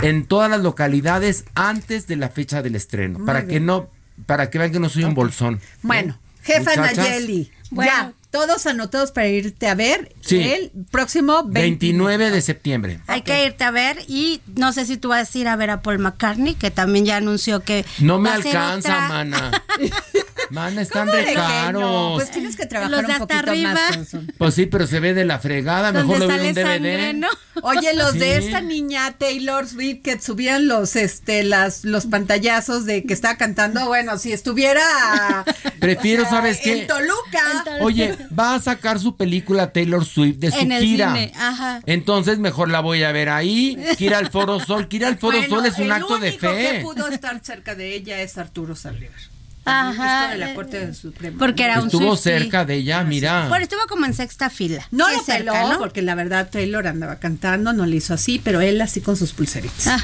en 0.02 0.26
todas 0.26 0.50
las 0.50 0.62
localidades 0.62 1.46
antes 1.56 2.08
de 2.08 2.16
la 2.16 2.30
fecha 2.30 2.62
del 2.62 2.76
estreno. 2.76 3.20
Muy 3.20 3.26
para 3.28 3.46
que 3.48 3.60
no, 3.60 3.90
para 4.26 4.50
que 4.50 4.58
vean 4.60 4.72
que 4.72 4.80
no 4.80 4.90
soy 4.90 5.04
un 5.04 5.14
bolsón. 5.14 5.60
Bueno, 5.82 6.20
¿Eh? 6.22 6.42
jefa 6.44 6.72
Muchachas, 6.72 6.98
Nayeli, 6.98 7.52
Bueno, 7.70 7.92
ya. 7.92 8.14
Todos 8.32 8.66
anotados 8.66 9.12
para 9.12 9.28
irte 9.28 9.68
a 9.68 9.76
ver 9.76 10.16
Sí. 10.22 10.42
el 10.42 10.72
próximo 10.90 11.44
29. 11.44 11.62
29 11.62 12.32
de 12.32 12.42
septiembre. 12.42 13.00
Hay 13.08 13.22
que 13.24 13.46
irte 13.46 13.64
a 13.64 13.72
ver 13.72 14.00
y 14.08 14.42
no 14.56 14.72
sé 14.74 14.86
si 14.86 14.98
tú 14.98 15.10
vas 15.10 15.36
a 15.36 15.38
ir 15.38 15.48
a 15.48 15.56
ver 15.56 15.70
a 15.70 15.82
Paul 15.82 16.00
McCartney, 16.00 16.56
que 16.56 16.72
también 16.72 17.06
ya 17.06 17.18
anunció 17.18 17.60
que 17.60 17.86
No 18.00 18.20
me 18.20 18.30
alcanza, 18.30 18.78
otra- 18.78 19.08
mana. 19.10 19.64
Mana, 20.52 20.82
están 20.82 21.08
¿Cómo 21.08 21.18
de 21.18 21.34
caros. 21.34 21.82
no? 21.82 22.12
Pues 22.16 22.32
tienes 22.32 22.56
que 22.56 22.66
trabajar 22.66 22.92
Los 22.92 23.00
de 23.02 23.06
un 23.06 23.12
hasta 23.14 23.28
poquito 23.28 23.52
arriba. 23.52 23.74
más. 23.74 24.16
Pues 24.38 24.54
sí, 24.54 24.66
pero 24.66 24.88
se 24.88 25.00
ve 25.00 25.14
de 25.14 25.26
la 25.26 25.40
fregada. 25.40 25.92
Mejor 25.92 26.20
lo 26.20 26.28
veo 26.28 26.38
un 26.44 26.54
DVD. 26.54 26.62
sangre, 26.64 27.14
¿no? 27.14 27.28
Oye, 27.64 27.94
los 27.94 28.14
de 28.14 28.38
esta 28.38 28.62
niña 28.62 29.14
Taylor 29.18 29.68
Swift 29.68 30.02
que 30.04 30.20
subían 30.20 30.68
los 30.68 30.96
este 30.96 31.44
las 31.44 31.84
los 31.86 32.06
pantallazos 32.06 32.86
de 32.86 33.04
que 33.04 33.14
estaba 33.14 33.36
cantando, 33.38 33.86
bueno, 33.88 34.18
si 34.18 34.32
estuviera 34.34 34.82
Prefiero, 35.80 36.24
o 36.24 36.26
sea, 36.26 36.38
¿sabes 36.38 36.60
qué? 36.62 36.82
En 36.82 36.88
Toluca. 36.88 37.66
Oye, 37.82 38.16
va 38.38 38.56
a 38.56 38.60
sacar 38.62 39.00
su 39.00 39.16
película 39.18 39.72
Taylor 39.74 40.06
Swift 40.06 40.38
de 40.38 40.52
su 40.52 40.60
En 40.60 40.72
el 40.72 40.84
gira. 40.84 41.08
cine, 41.14 41.32
ajá. 41.36 41.82
Entonces 41.86 42.40
mejor 42.40 42.70
la 42.70 42.80
voy 42.80 43.04
a 43.04 43.12
ver 43.12 43.30
ahí. 43.30 43.78
Ir 44.00 44.14
al 44.16 44.30
Foro 44.32 44.60
Sol. 44.60 44.88
Ir 44.90 45.06
al 45.06 45.18
Foro 45.18 45.38
Bueno, 45.38 45.56
Sol 45.56 45.66
es 45.66 45.78
un 45.78 45.86
el 45.86 45.92
acto 45.92 46.18
de 46.18 46.30
único 46.30 46.48
que 46.52 46.56
fe. 46.56 46.80
pudo 46.82 47.08
estar 47.08 47.40
cerca 47.44 47.76
de 47.76 47.96
ella 47.96 48.22
es 48.22 48.38
Arturo 48.38 48.76
Saldívar. 48.76 49.20
Ajá. 49.66 50.30
de 50.30 50.38
la 50.38 50.54
Corte 50.54 50.94
Suprema. 50.94 51.38
Porque 51.38 51.64
era 51.66 51.80
un 51.80 51.86
Estuvo 51.88 52.16
Swiftie. 52.16 52.40
cerca 52.40 52.66
de 52.66 52.76
ella, 52.76 53.04
mira. 53.04 53.48
Bueno, 53.48 53.64
estuvo 53.64 53.82
como 53.88 54.06
en 54.06 54.14
sexta 54.14 54.50
fila. 54.50 54.88
No 54.92 55.06
Sí, 55.08 55.16
lo 55.18 55.24
cerca, 55.24 55.52
peló, 55.54 55.74
¿no? 55.74 55.78
porque 55.80 56.02
la 56.02 56.16
verdad 56.16 56.50
Taylor 56.52 56.88
andaba 56.88 57.18
cantando, 57.18 57.72
no 57.74 57.86
le 57.86 57.98
hizo 57.98 58.14
así, 58.14 58.40
pero 58.44 58.62
él 58.62 58.82
así 58.82 59.02
con 59.02 59.16
sus 59.18 59.34
pulseritas. 59.34 60.02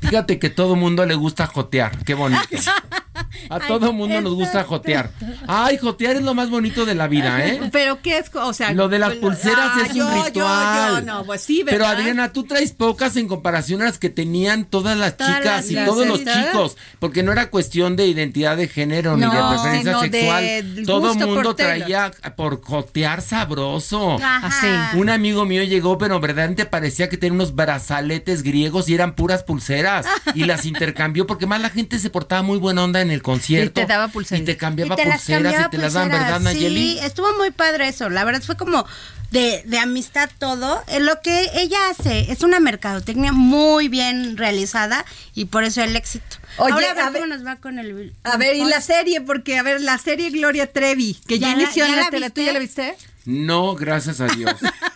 Fíjate 0.00 0.38
que 0.38 0.50
todo 0.50 0.76
mundo 0.76 1.06
le 1.06 1.14
gusta 1.14 1.46
jotear. 1.46 2.04
Qué 2.04 2.14
bonito. 2.14 2.42
A 3.50 3.60
todo 3.60 3.92
mundo 3.92 4.20
nos 4.20 4.34
gusta 4.34 4.64
jotear. 4.64 5.10
Ay, 5.46 5.78
jotear 5.78 6.16
es 6.16 6.22
lo 6.22 6.34
más 6.34 6.50
bonito 6.50 6.84
de 6.86 6.94
la 6.94 7.08
vida, 7.08 7.44
¿eh? 7.46 7.60
Pero 7.72 8.00
qué 8.02 8.18
es, 8.18 8.30
o 8.34 8.52
sea, 8.52 8.72
Lo 8.72 8.88
de 8.88 8.98
las 8.98 9.14
pulseras 9.14 9.70
ah, 9.74 9.82
es 9.84 9.90
un 9.92 9.96
yo, 9.98 10.08
yo, 10.16 10.24
ritual. 10.24 10.94
yo, 10.94 11.00
no, 11.02 11.24
pues 11.24 11.40
sí, 11.42 11.62
Pero 11.64 11.78
¿verdad? 11.84 12.00
Adriana, 12.00 12.32
tú 12.32 12.44
traes 12.44 12.72
pocas 12.72 13.16
en 13.16 13.28
comparación 13.28 13.82
a 13.82 13.86
las 13.86 13.98
que 13.98 14.10
tenían 14.10 14.64
todas 14.64 14.96
las 14.96 15.16
Todas 15.16 15.36
chicas 15.38 15.44
las- 15.56 15.70
y 15.70 15.74
las 15.74 15.86
todos 15.86 16.06
los 16.06 16.20
chicos, 16.24 16.76
porque 16.98 17.22
no 17.22 17.32
era 17.32 17.50
cuestión 17.50 17.96
de 17.96 18.06
identidad 18.06 18.56
de 18.56 18.68
género 18.68 19.16
ni 19.16 19.22
No, 19.26 19.32
de 19.32 19.54
preferencia 19.54 19.92
sino 19.92 20.02
de 20.02 20.10
sexual. 20.10 20.84
Todo 20.86 21.14
mundo 21.14 21.54
traía 21.54 22.10
por 22.36 22.62
jotear 22.62 23.20
sabroso. 23.22 24.14
Ajá. 24.22 24.46
Así. 24.46 24.98
Un 24.98 25.10
amigo 25.10 25.44
mío 25.44 25.62
llegó, 25.64 25.98
pero 25.98 26.20
verdaderamente 26.20 26.66
parecía 26.66 27.08
que 27.08 27.16
tenía 27.16 27.34
unos 27.34 27.54
brazaletes 27.54 28.42
griegos 28.42 28.88
y 28.88 28.94
eran 28.94 29.14
puras 29.14 29.42
pulseras. 29.42 30.06
Y 30.34 30.44
las 30.44 30.64
intercambió 30.66 31.26
porque 31.26 31.46
más 31.46 31.60
la 31.60 31.70
gente 31.70 31.98
se 31.98 32.10
portaba 32.10 32.42
muy 32.42 32.58
buena 32.58 32.82
onda 32.84 33.00
en 33.00 33.10
el 33.10 33.22
concierto. 33.22 33.33
Y 33.34 33.68
te 33.70 33.86
daba 33.86 34.08
pulseritas. 34.08 34.42
Y 34.42 34.52
te 34.52 34.56
cambiaba 34.56 34.94
Y 34.94 34.96
te 34.96 35.04
las 35.06 35.16
pulseras 35.18 35.42
cambiaba 35.42 35.66
y 35.66 35.70
te 35.70 35.78
las 35.78 35.92
pulseras. 35.92 36.20
¿verdad, 36.20 36.40
Nayeli? 36.40 36.92
Sí, 36.92 36.98
estuvo 37.02 37.36
muy 37.36 37.50
padre 37.50 37.88
eso. 37.88 38.08
La 38.10 38.24
verdad 38.24 38.42
fue 38.42 38.56
como 38.56 38.86
de, 39.30 39.62
de 39.66 39.78
amistad 39.78 40.30
todo. 40.38 40.82
Eh, 40.88 41.00
Lo 41.00 41.20
que 41.22 41.50
ella 41.54 41.78
hace 41.90 42.30
es 42.32 42.42
una 42.42 42.60
mercadotecnia 42.60 43.32
muy 43.32 43.88
bien 43.88 44.36
realizada 44.36 45.04
y 45.34 45.46
por 45.46 45.64
eso 45.64 45.82
el 45.82 45.96
éxito. 45.96 46.36
Oye, 46.58 46.72
Ahora 46.72 46.90
a 46.90 46.94
ver 46.94 47.04
a 47.04 47.10
ver- 47.10 47.22
cómo 47.22 47.34
nos 47.34 47.44
va 47.46 47.56
con 47.56 47.78
el... 47.78 48.12
A 48.22 48.36
ver, 48.36 48.56
y 48.56 48.64
la 48.64 48.80
serie, 48.80 49.20
porque, 49.20 49.58
a 49.58 49.62
ver, 49.62 49.80
la 49.80 49.98
serie 49.98 50.30
Gloria 50.30 50.72
Trevi, 50.72 51.18
que 51.26 51.38
ya, 51.38 51.48
¿Ya 51.48 51.56
la- 51.56 51.62
inició 51.62 51.84
ya 51.86 51.90
en 51.90 51.96
la, 51.96 52.02
la 52.04 52.10
tele, 52.10 52.30
¿tú 52.30 52.42
ya 52.42 52.52
la 52.52 52.58
viste? 52.60 52.94
No, 53.24 53.74
gracias 53.74 54.20
a 54.20 54.26
Dios. 54.26 54.54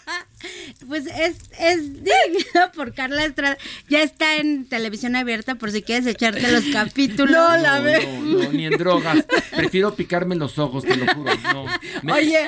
Pues 0.87 1.07
es, 1.07 1.37
es 1.59 1.93
dirigida 2.05 2.71
por 2.75 2.95
Carla 2.95 3.25
Estrada. 3.25 3.59
Ya 3.89 4.03
está 4.03 4.37
en 4.37 4.65
televisión 4.69 5.17
abierta 5.17 5.57
por 5.57 5.71
si 5.73 5.83
quieres 5.83 6.07
echarte 6.07 6.51
los 6.53 6.65
capítulos. 6.73 7.35
No, 7.35 7.57
la 7.57 7.79
No, 7.79 7.85
ve. 7.85 8.07
no, 8.23 8.43
no, 8.45 8.53
ni 8.53 8.67
en 8.67 8.79
drogas. 8.79 9.25
Prefiero 9.57 9.95
picarme 9.95 10.37
los 10.37 10.59
ojos, 10.59 10.85
te 10.85 10.97
lo 10.97 11.13
juro. 11.15 11.33
No. 11.53 11.65
Me- 12.03 12.13
Oye, 12.13 12.47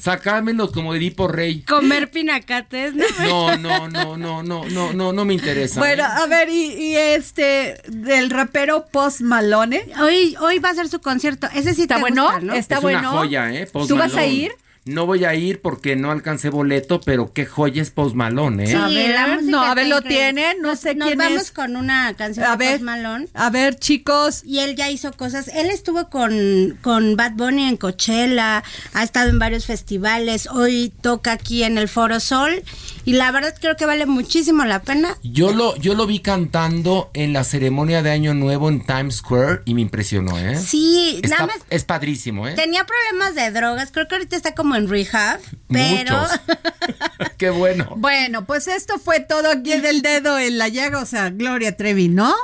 Sacármelos 0.00 0.70
como 0.72 0.94
Edipo 0.94 1.26
Rey. 1.28 1.62
Comer 1.62 2.10
pinacates, 2.10 2.94
¿no? 2.94 3.04
No, 3.26 3.56
no, 3.56 3.88
no, 3.88 4.16
no, 4.16 4.42
no, 4.42 4.64
no, 4.68 4.92
no, 4.92 5.12
no 5.12 5.24
me 5.24 5.34
interesa. 5.34 5.80
bueno, 5.80 6.04
¿eh? 6.04 6.06
a 6.06 6.26
ver, 6.26 6.48
y, 6.48 6.72
y 6.74 6.96
este, 6.96 7.80
del 7.88 8.30
rapero 8.30 8.86
Post 8.92 9.22
Malone. 9.22 9.86
Hoy, 10.00 10.36
hoy 10.40 10.58
va 10.58 10.70
a 10.70 10.74
ser 10.74 10.88
su 10.88 11.00
concierto. 11.00 11.48
Ese 11.54 11.74
sí 11.74 11.82
¿Está 11.82 11.96
te 11.96 12.00
bueno? 12.02 12.24
gusta, 12.24 12.40
¿no? 12.40 12.54
Está 12.54 12.76
es 12.76 12.82
bueno. 12.82 12.98
una 13.00 13.08
joya, 13.10 13.52
¿eh? 13.52 13.66
Post 13.66 13.88
¿Tú 13.88 13.96
vas 13.96 14.14
a 14.14 14.26
ir? 14.26 14.52
No 14.86 15.04
voy 15.04 15.24
a 15.24 15.34
ir 15.34 15.60
porque 15.60 15.96
no 15.96 16.12
alcancé 16.12 16.48
boleto, 16.48 17.00
pero 17.00 17.32
qué 17.32 17.44
joya 17.44 17.82
es 17.82 17.90
Post 17.90 18.14
Malone, 18.14 18.64
¿eh? 18.64 18.66
Sí, 18.68 18.74
A 18.74 18.86
ver, 18.86 19.10
la 19.14 19.26
música 19.26 19.50
no, 19.50 19.62
a 19.62 19.74
ver, 19.74 19.88
lo 19.88 19.96
increíble. 19.98 20.18
tienen, 20.32 20.62
no 20.62 20.68
Nos- 20.68 20.78
sé 20.80 20.94
nos 20.94 21.08
quién 21.08 21.18
vamos 21.18 21.42
es. 21.42 21.50
con 21.50 21.74
una 21.74 22.14
canción 22.14 22.46
A 22.46 22.52
de 22.52 22.56
ver, 22.56 22.72
Post 22.74 22.84
Malone. 22.84 23.26
a 23.34 23.50
ver, 23.50 23.76
chicos. 23.80 24.42
Y 24.44 24.60
él 24.60 24.76
ya 24.76 24.88
hizo 24.88 25.12
cosas. 25.12 25.48
Él 25.48 25.70
estuvo 25.70 26.08
con, 26.08 26.78
con 26.82 27.16
Bad 27.16 27.32
Bunny 27.32 27.64
en 27.68 27.76
Coachella, 27.76 28.62
ha 28.94 29.02
estado 29.02 29.28
en 29.30 29.40
varios 29.40 29.66
festivales. 29.66 30.46
Hoy 30.46 30.92
toca 31.00 31.32
aquí 31.32 31.64
en 31.64 31.78
el 31.78 31.88
Foro 31.88 32.20
Sol. 32.20 32.62
Y 33.04 33.14
la 33.14 33.30
verdad 33.32 33.54
creo 33.60 33.76
que 33.76 33.86
vale 33.86 34.06
muchísimo 34.06 34.64
la 34.64 34.82
pena. 34.82 35.16
Yo 35.24 35.52
lo, 35.52 35.76
yo 35.78 35.94
lo 35.94 36.06
vi 36.06 36.20
cantando 36.20 37.10
en 37.14 37.32
la 37.32 37.42
ceremonia 37.42 38.02
de 38.02 38.10
Año 38.12 38.34
Nuevo 38.34 38.68
en 38.68 38.84
Times 38.86 39.16
Square 39.16 39.62
y 39.64 39.74
me 39.74 39.80
impresionó, 39.80 40.38
¿eh? 40.38 40.56
Sí, 40.60 41.18
Está- 41.22 41.28
nada 41.38 41.46
más. 41.48 41.56
es 41.70 41.84
padrísimo, 41.84 42.46
¿eh? 42.46 42.54
Tenía 42.54 42.84
problemas 42.86 43.34
de 43.34 43.50
drogas. 43.50 43.90
Creo 43.92 44.06
que 44.06 44.14
ahorita 44.16 44.36
está 44.36 44.54
como 44.54 44.75
en 44.76 44.88
rehab. 44.88 45.40
Pero. 45.68 46.16
Muchos. 46.18 46.40
Qué 47.38 47.50
bueno. 47.50 47.92
Bueno, 47.96 48.46
pues 48.46 48.66
esto 48.68 48.98
fue 48.98 49.20
todo 49.20 49.50
aquí 49.50 49.72
en 49.72 49.84
el 49.84 50.00
dedo 50.02 50.38
en 50.38 50.56
la 50.58 50.68
llaga, 50.68 51.00
o 51.00 51.06
sea, 51.06 51.28
Gloria 51.30 51.76
Trevi, 51.76 52.08
¿no? 52.08 52.34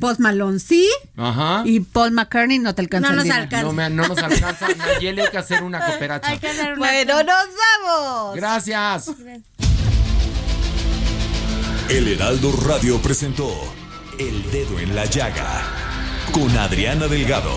Post 0.00 0.20
Malone 0.20 0.58
sí, 0.58 0.88
Ajá. 1.16 1.62
y 1.64 1.80
Paul 1.80 2.10
McCartney 2.12 2.58
no 2.58 2.74
te 2.74 2.82
alcanza 2.82 3.08
No 3.10 3.16
nos 3.16 3.30
alcanza. 3.30 3.62
No, 3.66 3.72
me- 3.72 3.88
no 3.88 4.06
nos 4.08 4.18
alcanza. 4.18 4.66
Nayeli, 4.76 5.20
hay 5.22 5.30
que 5.30 5.38
hacer 5.38 5.62
una 5.62 5.84
cooperacha. 5.86 6.28
Hay 6.32 6.38
que 6.38 6.48
hacer 6.48 6.72
una 6.72 6.78
Bueno, 6.78 7.22
nos 7.22 7.46
vamos. 7.84 8.36
Gracias. 8.36 9.10
El 11.88 12.08
Heraldo 12.08 12.52
Radio 12.66 13.00
presentó 13.00 13.48
El 14.18 14.42
Dedo 14.50 14.78
en 14.80 14.94
la 14.96 15.04
Llaga 15.04 15.62
con 16.32 16.50
Adriana 16.58 17.06
Delgado. 17.06 17.56